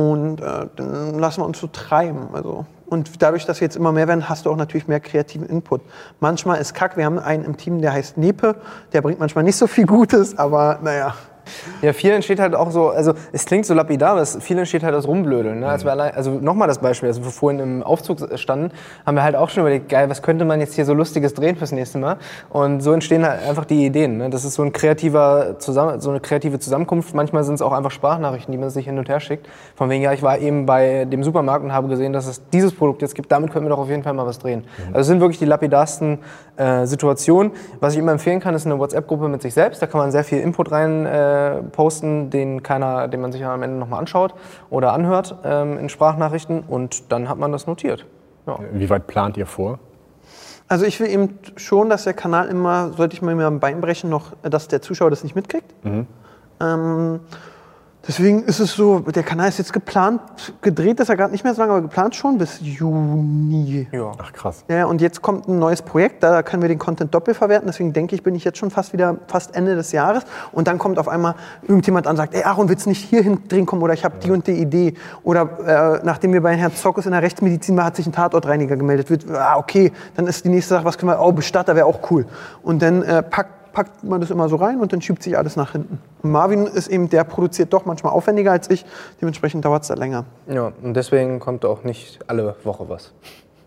Und 0.00 0.40
äh, 0.40 0.66
dann 0.76 1.18
lassen 1.18 1.40
wir 1.42 1.46
uns 1.46 1.60
so 1.60 1.66
treiben. 1.66 2.28
Also. 2.32 2.66
Und 2.86 3.22
dadurch, 3.22 3.46
dass 3.46 3.60
wir 3.60 3.66
jetzt 3.66 3.76
immer 3.76 3.92
mehr 3.92 4.08
werden, 4.08 4.28
hast 4.28 4.46
du 4.46 4.50
auch 4.50 4.56
natürlich 4.56 4.88
mehr 4.88 5.00
kreativen 5.00 5.46
Input. 5.46 5.82
Manchmal 6.18 6.60
ist 6.60 6.74
Kack, 6.74 6.96
wir 6.96 7.04
haben 7.04 7.18
einen 7.18 7.44
im 7.44 7.56
Team, 7.56 7.80
der 7.80 7.92
heißt 7.92 8.16
Nepe, 8.16 8.56
der 8.92 9.02
bringt 9.02 9.20
manchmal 9.20 9.44
nicht 9.44 9.56
so 9.56 9.66
viel 9.66 9.86
Gutes, 9.86 10.36
aber 10.38 10.78
naja. 10.82 11.14
Ja, 11.82 11.92
viel 11.92 12.12
entsteht 12.12 12.40
halt 12.40 12.54
auch 12.54 12.70
so, 12.70 12.88
also 12.88 13.14
es 13.32 13.44
klingt 13.44 13.66
so 13.66 13.74
lapidar, 13.74 14.12
aber 14.12 14.26
viel 14.26 14.58
entsteht 14.58 14.82
halt 14.82 14.94
aus 14.94 15.06
Rumblödeln. 15.06 15.60
Ne? 15.60 15.68
Als 15.68 15.84
wir 15.84 15.92
allein, 15.92 16.14
also 16.14 16.32
nochmal 16.32 16.68
das 16.68 16.78
Beispiel, 16.78 17.08
als 17.08 17.22
wir 17.22 17.30
vorhin 17.30 17.60
im 17.60 17.82
Aufzug 17.82 18.18
standen, 18.38 18.72
haben 19.06 19.14
wir 19.14 19.22
halt 19.22 19.36
auch 19.36 19.48
schon 19.48 19.62
überlegt, 19.62 19.88
geil, 19.88 20.08
was 20.10 20.22
könnte 20.22 20.44
man 20.44 20.60
jetzt 20.60 20.74
hier 20.74 20.84
so 20.84 20.94
Lustiges 20.94 21.34
drehen 21.34 21.56
fürs 21.56 21.72
nächste 21.72 21.98
Mal? 21.98 22.16
Und 22.50 22.80
so 22.80 22.92
entstehen 22.92 23.26
halt 23.26 23.46
einfach 23.46 23.64
die 23.64 23.86
Ideen. 23.86 24.18
Ne? 24.18 24.30
Das 24.30 24.44
ist 24.44 24.54
so, 24.54 24.62
ein 24.62 24.72
kreativer 24.72 25.58
Zusammen 25.58 26.00
so 26.00 26.10
eine 26.10 26.20
kreative 26.20 26.58
Zusammenkunft. 26.58 27.14
Manchmal 27.14 27.44
sind 27.44 27.54
es 27.54 27.62
auch 27.62 27.72
einfach 27.72 27.90
Sprachnachrichten, 27.90 28.52
die 28.52 28.58
man 28.58 28.70
sich 28.70 28.86
hin 28.86 28.98
und 28.98 29.08
her 29.08 29.20
schickt. 29.20 29.48
Von 29.74 29.90
wegen, 29.90 30.02
ja, 30.02 30.12
ich 30.12 30.22
war 30.22 30.38
eben 30.38 30.66
bei 30.66 31.04
dem 31.04 31.24
Supermarkt 31.24 31.64
und 31.64 31.72
habe 31.72 31.88
gesehen, 31.88 32.12
dass 32.12 32.26
es 32.26 32.42
dieses 32.50 32.72
Produkt 32.72 33.02
jetzt 33.02 33.14
gibt, 33.14 33.30
damit 33.32 33.52
können 33.52 33.66
wir 33.66 33.70
doch 33.70 33.78
auf 33.78 33.88
jeden 33.88 34.02
Fall 34.02 34.12
mal 34.12 34.26
was 34.26 34.38
drehen. 34.38 34.64
Also 34.88 35.00
es 35.00 35.06
sind 35.06 35.20
wirklich 35.20 35.38
die 35.38 35.44
lapidarsten 35.44 36.18
äh, 36.56 36.86
Situationen. 36.86 37.52
Was 37.80 37.94
ich 37.94 37.98
immer 37.98 38.12
empfehlen 38.12 38.40
kann, 38.40 38.54
ist 38.54 38.66
eine 38.66 38.78
WhatsApp-Gruppe 38.78 39.28
mit 39.28 39.42
sich 39.42 39.54
selbst. 39.54 39.80
Da 39.82 39.86
kann 39.86 40.00
man 40.00 40.12
sehr 40.12 40.24
viel 40.24 40.38
Input 40.38 40.70
rein 40.70 41.06
äh, 41.06 41.10
posten, 41.72 42.30
den 42.30 42.62
keiner, 42.62 43.08
den 43.08 43.20
man 43.20 43.32
sich 43.32 43.44
am 43.44 43.62
Ende 43.62 43.78
nochmal 43.78 44.00
anschaut 44.00 44.34
oder 44.70 44.92
anhört 44.92 45.36
ähm, 45.44 45.78
in 45.78 45.88
Sprachnachrichten 45.88 46.62
und 46.66 47.12
dann 47.12 47.28
hat 47.28 47.38
man 47.38 47.52
das 47.52 47.66
notiert. 47.66 48.06
Ja. 48.46 48.58
Wie 48.72 48.88
weit 48.90 49.06
plant 49.06 49.36
ihr 49.36 49.46
vor? 49.46 49.78
Also 50.68 50.84
ich 50.86 51.00
will 51.00 51.08
eben 51.08 51.38
schon, 51.56 51.90
dass 51.90 52.04
der 52.04 52.14
Kanal 52.14 52.48
immer, 52.48 52.92
sollte 52.92 53.14
ich 53.14 53.22
mal 53.22 53.34
mir 53.34 53.46
am 53.46 53.58
Bein 53.58 53.80
brechen, 53.80 54.08
noch, 54.08 54.32
dass 54.42 54.68
der 54.68 54.80
Zuschauer 54.80 55.10
das 55.10 55.24
nicht 55.24 55.34
mitkriegt. 55.34 55.74
Ähm, 56.60 57.20
deswegen 58.06 58.44
ist 58.44 58.60
es 58.60 58.72
so, 58.72 59.00
der 59.00 59.22
Kanal 59.22 59.48
ist 59.48 59.58
jetzt 59.58 59.72
geplant, 59.72 60.20
gedreht 60.62 61.00
ist 61.00 61.08
er 61.08 61.16
gerade 61.16 61.32
nicht 61.32 61.44
mehr 61.44 61.54
so 61.54 61.60
lange, 61.60 61.72
aber 61.72 61.82
geplant 61.82 62.14
schon 62.14 62.38
bis 62.38 62.60
Juni. 62.60 63.88
Ja. 63.92 64.12
Ach 64.18 64.32
krass. 64.32 64.64
Ja, 64.68 64.86
und 64.86 65.00
jetzt 65.00 65.22
kommt 65.22 65.48
ein 65.48 65.58
neues 65.58 65.82
Projekt, 65.82 66.22
da 66.22 66.42
können 66.42 66.62
wir 66.62 66.68
den 66.68 66.78
Content 66.78 67.14
doppelt 67.14 67.36
verwerten. 67.36 67.66
Deswegen 67.66 67.92
denke 67.92 68.14
ich, 68.14 68.22
bin 68.22 68.34
ich 68.34 68.44
jetzt 68.44 68.58
schon 68.58 68.70
fast 68.70 68.92
wieder 68.92 69.16
fast 69.26 69.54
Ende 69.54 69.74
des 69.76 69.92
Jahres. 69.92 70.24
Und 70.52 70.68
dann 70.68 70.78
kommt 70.78 70.98
auf 70.98 71.08
einmal 71.08 71.34
irgendjemand 71.62 72.06
an 72.06 72.12
und 72.12 72.16
sagt, 72.16 72.34
ey 72.34 72.42
Aaron, 72.42 72.68
willst 72.68 72.86
du 72.86 72.90
nicht 72.90 73.04
hier 73.04 73.22
drehen 73.48 73.66
kommen 73.66 73.82
oder 73.82 73.94
ich 73.94 74.04
habe 74.04 74.16
die 74.22 74.30
und 74.30 74.46
die 74.46 74.52
Idee. 74.52 74.94
Oder 75.22 76.00
äh, 76.00 76.04
nachdem 76.04 76.32
wir 76.32 76.42
bei 76.42 76.56
Herrn 76.56 76.74
Zockus 76.74 77.06
in 77.06 77.12
der 77.12 77.22
Rechtsmedizin 77.22 77.76
waren, 77.76 77.86
hat 77.86 77.96
sich 77.96 78.06
ein 78.06 78.12
Tatortreiniger 78.12 78.76
gemeldet. 78.76 79.10
Wird, 79.10 79.30
ah, 79.30 79.56
okay, 79.56 79.92
dann 80.16 80.26
ist 80.26 80.44
die 80.44 80.48
nächste 80.48 80.74
Sache, 80.74 80.84
was 80.84 80.98
können 80.98 81.12
wir, 81.12 81.20
oh, 81.20 81.32
Bestatter 81.32 81.76
wäre 81.76 81.86
auch 81.86 82.10
cool. 82.10 82.26
Und 82.62 82.82
dann 82.82 83.02
äh, 83.02 83.22
packt, 83.22 83.59
packt 83.72 84.04
man 84.04 84.20
das 84.20 84.30
immer 84.30 84.48
so 84.48 84.56
rein 84.56 84.80
und 84.80 84.92
dann 84.92 85.00
schiebt 85.00 85.22
sich 85.22 85.36
alles 85.38 85.56
nach 85.56 85.72
hinten. 85.72 85.98
Und 86.22 86.30
Marvin 86.30 86.66
ist 86.66 86.88
eben, 86.88 87.08
der 87.08 87.24
produziert 87.24 87.72
doch 87.72 87.84
manchmal 87.86 88.12
aufwendiger 88.12 88.52
als 88.52 88.68
ich. 88.70 88.84
Dementsprechend 89.20 89.64
dauert 89.64 89.82
es 89.82 89.88
da 89.88 89.94
länger. 89.94 90.24
ja, 90.48 90.72
und 90.82 90.94
deswegen 90.94 91.40
kommt 91.40 91.64
auch 91.64 91.84
nicht 91.84 92.18
alle 92.26 92.54
Woche 92.64 92.88
was. 92.88 93.12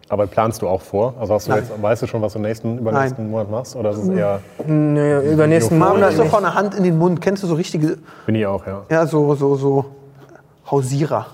Aber 0.10 0.28
planst 0.28 0.62
du 0.62 0.68
auch 0.68 0.82
vor? 0.82 1.16
Also 1.20 1.34
hast 1.34 1.48
du 1.48 1.54
jetzt, 1.54 1.72
weißt 1.82 2.02
du 2.04 2.08
schon, 2.08 2.22
was 2.22 2.34
du 2.34 2.40
nächsten, 2.40 2.78
übernächsten 2.78 3.32
Monat 3.32 3.50
machst? 3.50 3.76
Oder 3.76 3.92
ist 3.92 3.98
es 4.00 4.10
eher, 4.10 4.42
Nee, 4.68 5.32
über 5.32 5.48
nächsten 5.48 5.78
Marvin 5.80 5.96
Monat 6.02 6.12
ist 6.12 6.18
so 6.18 6.24
nicht. 6.24 6.32
von 6.34 6.44
der 6.44 6.54
Hand 6.54 6.76
in 6.76 6.84
den 6.84 6.98
Mund. 7.00 7.22
Kennst 7.22 7.42
du 7.42 7.48
so 7.48 7.56
richtige 7.56 7.98
bin 8.26 8.36
ich 8.36 8.46
auch, 8.46 8.68
ja. 8.68 8.84
Ja, 8.90 9.08
so, 9.08 9.34
so, 9.34 9.56
so 9.56 9.86
Hausierer. 10.70 11.26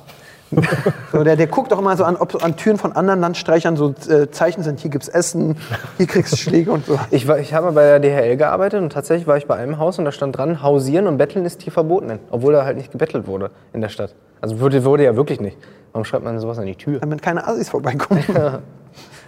so, 1.12 1.23
der, 1.23 1.35
der 1.35 1.47
guckt 1.47 1.71
auch 1.73 1.79
immer 1.79 1.95
so 1.95 2.03
an, 2.03 2.15
ob 2.15 2.43
an 2.43 2.55
Türen 2.55 2.77
von 2.77 2.93
anderen 2.93 3.19
Landstreichern 3.19 3.77
so 3.77 3.93
äh, 4.09 4.29
Zeichen 4.31 4.63
sind, 4.63 4.79
hier 4.79 4.89
gibt's 4.89 5.07
Essen, 5.07 5.57
hier 5.97 6.07
kriegst 6.07 6.33
du 6.33 6.38
Schläge 6.38 6.71
und 6.71 6.85
so. 6.85 6.99
Ich, 7.12 7.27
war, 7.27 7.39
ich 7.39 7.53
habe 7.53 7.67
mal 7.67 7.73
bei 7.73 7.99
der 7.99 7.99
DHL 7.99 8.38
gearbeitet 8.38 8.81
und 8.81 8.91
tatsächlich 8.91 9.27
war 9.27 9.38
ich 9.38 9.45
bei 9.45 9.55
einem 9.55 9.77
Haus 9.77 9.99
und 9.99 10.05
da 10.05 10.12
stand 10.12 10.38
dran, 10.38 10.63
hausieren 10.63 11.07
und 11.07 11.17
betteln 11.17 11.45
ist 11.45 11.62
hier 11.62 11.71
verboten. 11.73 12.19
Obwohl 12.31 12.53
da 12.53 12.65
halt 12.65 12.77
nicht 12.77 12.91
gebettelt 12.91 13.27
wurde 13.27 13.51
in 13.73 13.81
der 13.81 13.89
Stadt. 13.89 14.15
Also 14.41 14.59
wurde, 14.59 14.83
wurde 14.85 15.03
ja 15.03 15.15
wirklich 15.15 15.39
nicht. 15.39 15.57
Warum 15.91 16.05
schreibt 16.05 16.23
man 16.23 16.39
sowas 16.39 16.57
an 16.59 16.65
die 16.65 16.75
Tür? 16.75 16.99
Damit 16.99 17.21
keine 17.21 17.47
Assis 17.47 17.69
vorbeikommen. 17.69 18.23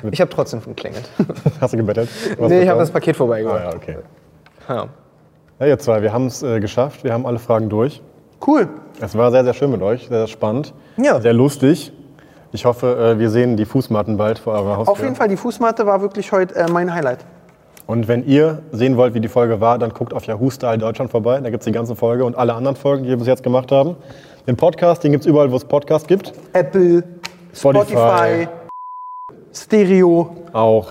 Ich 0.09 0.19
habe 0.19 0.31
trotzdem 0.31 0.63
geklingelt. 0.63 1.07
Hast 1.61 1.73
du 1.73 1.77
gebettelt? 1.77 2.09
Was 2.39 2.49
nee, 2.49 2.63
ich 2.63 2.69
habe 2.69 2.79
das? 2.79 2.89
Paket 2.89 3.15
Ah, 3.15 3.17
vorbeigebracht. 3.19 3.63
ja, 3.63 3.75
okay. 3.75 3.97
Ja. 4.67 4.87
Ja, 5.59 5.65
ihr 5.67 5.77
zwei, 5.77 6.01
wir 6.01 6.11
haben 6.11 6.25
es 6.25 6.41
äh, 6.41 6.59
geschafft. 6.59 7.03
Wir 7.03 7.13
haben 7.13 7.27
alle 7.27 7.37
Fragen 7.37 7.69
durch. 7.69 8.01
Cool. 8.45 8.67
Es 8.99 9.17
war 9.17 9.31
sehr, 9.31 9.43
sehr 9.43 9.53
schön 9.53 9.71
mit 9.71 9.81
euch, 9.81 10.07
sehr, 10.07 10.19
sehr 10.19 10.27
spannend. 10.27 10.73
Ja. 10.97 11.19
Sehr 11.21 11.33
lustig. 11.33 11.91
Ich 12.51 12.65
hoffe, 12.65 13.13
äh, 13.15 13.19
wir 13.19 13.29
sehen 13.29 13.55
die 13.55 13.65
Fußmatten 13.65 14.17
bald 14.17 14.39
vor 14.39 14.53
eurer 14.53 14.77
Haustür. 14.77 14.91
Auf 14.91 15.01
jeden 15.01 15.15
Fall, 15.15 15.29
die 15.29 15.37
Fußmatte 15.37 15.85
war 15.85 16.01
wirklich 16.01 16.31
heute 16.31 16.55
äh, 16.55 16.69
mein 16.69 16.93
Highlight. 16.93 17.19
Und 17.87 18.07
wenn 18.07 18.25
ihr 18.25 18.61
sehen 18.71 18.97
wollt, 18.97 19.13
wie 19.13 19.19
die 19.21 19.27
Folge 19.27 19.59
war, 19.59 19.77
dann 19.77 19.91
guckt 19.91 20.13
auf 20.13 20.25
Yahoo 20.25 20.49
Style 20.49 20.77
Deutschland 20.77 21.11
vorbei. 21.11 21.39
Da 21.39 21.49
gibt 21.49 21.61
es 21.61 21.65
die 21.65 21.71
ganze 21.71 21.95
Folge 21.95 22.25
und 22.25 22.37
alle 22.37 22.53
anderen 22.53 22.75
Folgen, 22.75 23.03
die 23.03 23.09
wir 23.09 23.17
bis 23.17 23.27
jetzt 23.27 23.43
gemacht 23.43 23.71
haben. 23.71 23.95
Den 24.47 24.57
Podcast, 24.57 25.03
den 25.03 25.11
gibt 25.11 25.23
es 25.23 25.27
überall, 25.27 25.51
wo 25.51 25.55
es 25.55 25.65
Podcasts 25.65 26.07
gibt. 26.07 26.33
Apple, 26.53 27.03
Spotify. 27.53 27.91
Spotify, 27.91 28.47
Stereo. 29.53 30.35
Auch. 30.53 30.89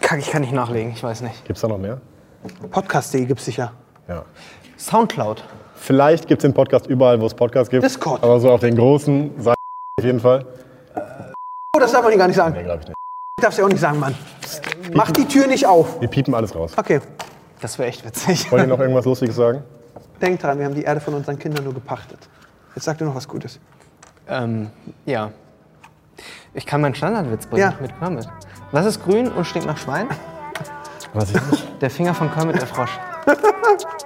Kack, 0.00 0.18
ich 0.18 0.30
kann 0.30 0.42
nicht 0.42 0.52
nachlegen, 0.52 0.92
ich 0.92 1.02
weiß 1.02 1.20
nicht. 1.20 1.44
Gibt 1.44 1.56
es 1.56 1.62
da 1.62 1.68
noch 1.68 1.78
mehr? 1.78 2.00
Podcast.de 2.70 3.24
gibt's 3.24 3.44
sicher. 3.44 3.72
Ja. 4.08 4.24
Soundcloud. 4.78 5.42
Vielleicht 5.76 6.26
gibt 6.26 6.40
es 6.40 6.42
den 6.42 6.54
Podcast 6.54 6.86
überall, 6.86 7.20
wo 7.20 7.26
es 7.26 7.34
Podcasts 7.34 7.70
gibt. 7.70 7.82
Discord. 7.84 8.22
Aber 8.22 8.40
so 8.40 8.50
auf 8.50 8.60
den 8.60 8.76
großen 8.76 9.30
Seiten 9.40 9.56
auf 10.00 10.04
jeden 10.04 10.20
Fall. 10.20 10.44
Oh, 11.76 11.80
das 11.80 11.92
darf 11.92 12.02
man 12.02 12.10
hier 12.10 12.18
gar 12.18 12.26
nicht 12.28 12.36
sagen. 12.36 12.54
Nee, 12.56 12.62
glaube 12.64 12.80
ich 12.82 12.88
nicht. 12.88 12.96
Ich 13.38 13.42
darf's 13.42 13.56
ja 13.58 13.64
auch 13.64 13.68
nicht 13.68 13.80
sagen, 13.80 13.98
Mann. 14.00 14.14
Mach 14.94 15.10
die 15.10 15.26
Tür 15.26 15.46
nicht 15.46 15.66
auf. 15.66 16.00
Wir 16.00 16.08
piepen 16.08 16.34
alles 16.34 16.54
raus. 16.54 16.72
Okay, 16.76 17.00
Das 17.60 17.78
wäre 17.78 17.88
echt 17.88 18.04
witzig. 18.04 18.50
Wollt 18.50 18.62
ihr 18.62 18.68
noch 18.68 18.80
irgendwas 18.80 19.04
Lustiges 19.04 19.36
sagen? 19.36 19.62
denk 20.20 20.40
dran, 20.40 20.58
wir 20.58 20.64
haben 20.64 20.74
die 20.74 20.82
Erde 20.84 21.00
von 21.00 21.12
unseren 21.12 21.38
Kindern 21.38 21.64
nur 21.64 21.74
gepachtet. 21.74 22.18
Jetzt 22.74 22.84
sag 22.84 22.96
dir 22.96 23.04
noch 23.04 23.14
was 23.14 23.28
Gutes. 23.28 23.60
ähm, 24.28 24.70
ja. 25.04 25.30
Ich 26.54 26.64
kann 26.64 26.80
meinen 26.80 26.94
Standardwitz 26.94 27.46
bringen 27.46 27.60
Ja. 27.70 27.74
mit 27.80 27.98
Kermit. 27.98 28.26
Was 28.72 28.86
ist 28.86 29.04
grün 29.04 29.30
und 29.30 29.44
stinkt 29.44 29.66
nach 29.66 29.76
Schwein? 29.76 30.08
Weiß 31.12 31.30
ich 31.34 31.50
nicht. 31.50 31.82
Der 31.82 31.90
Finger 31.90 32.14
von 32.14 32.32
Kermit 32.32 32.56
der 32.56 32.66
Frosch. 32.66 32.98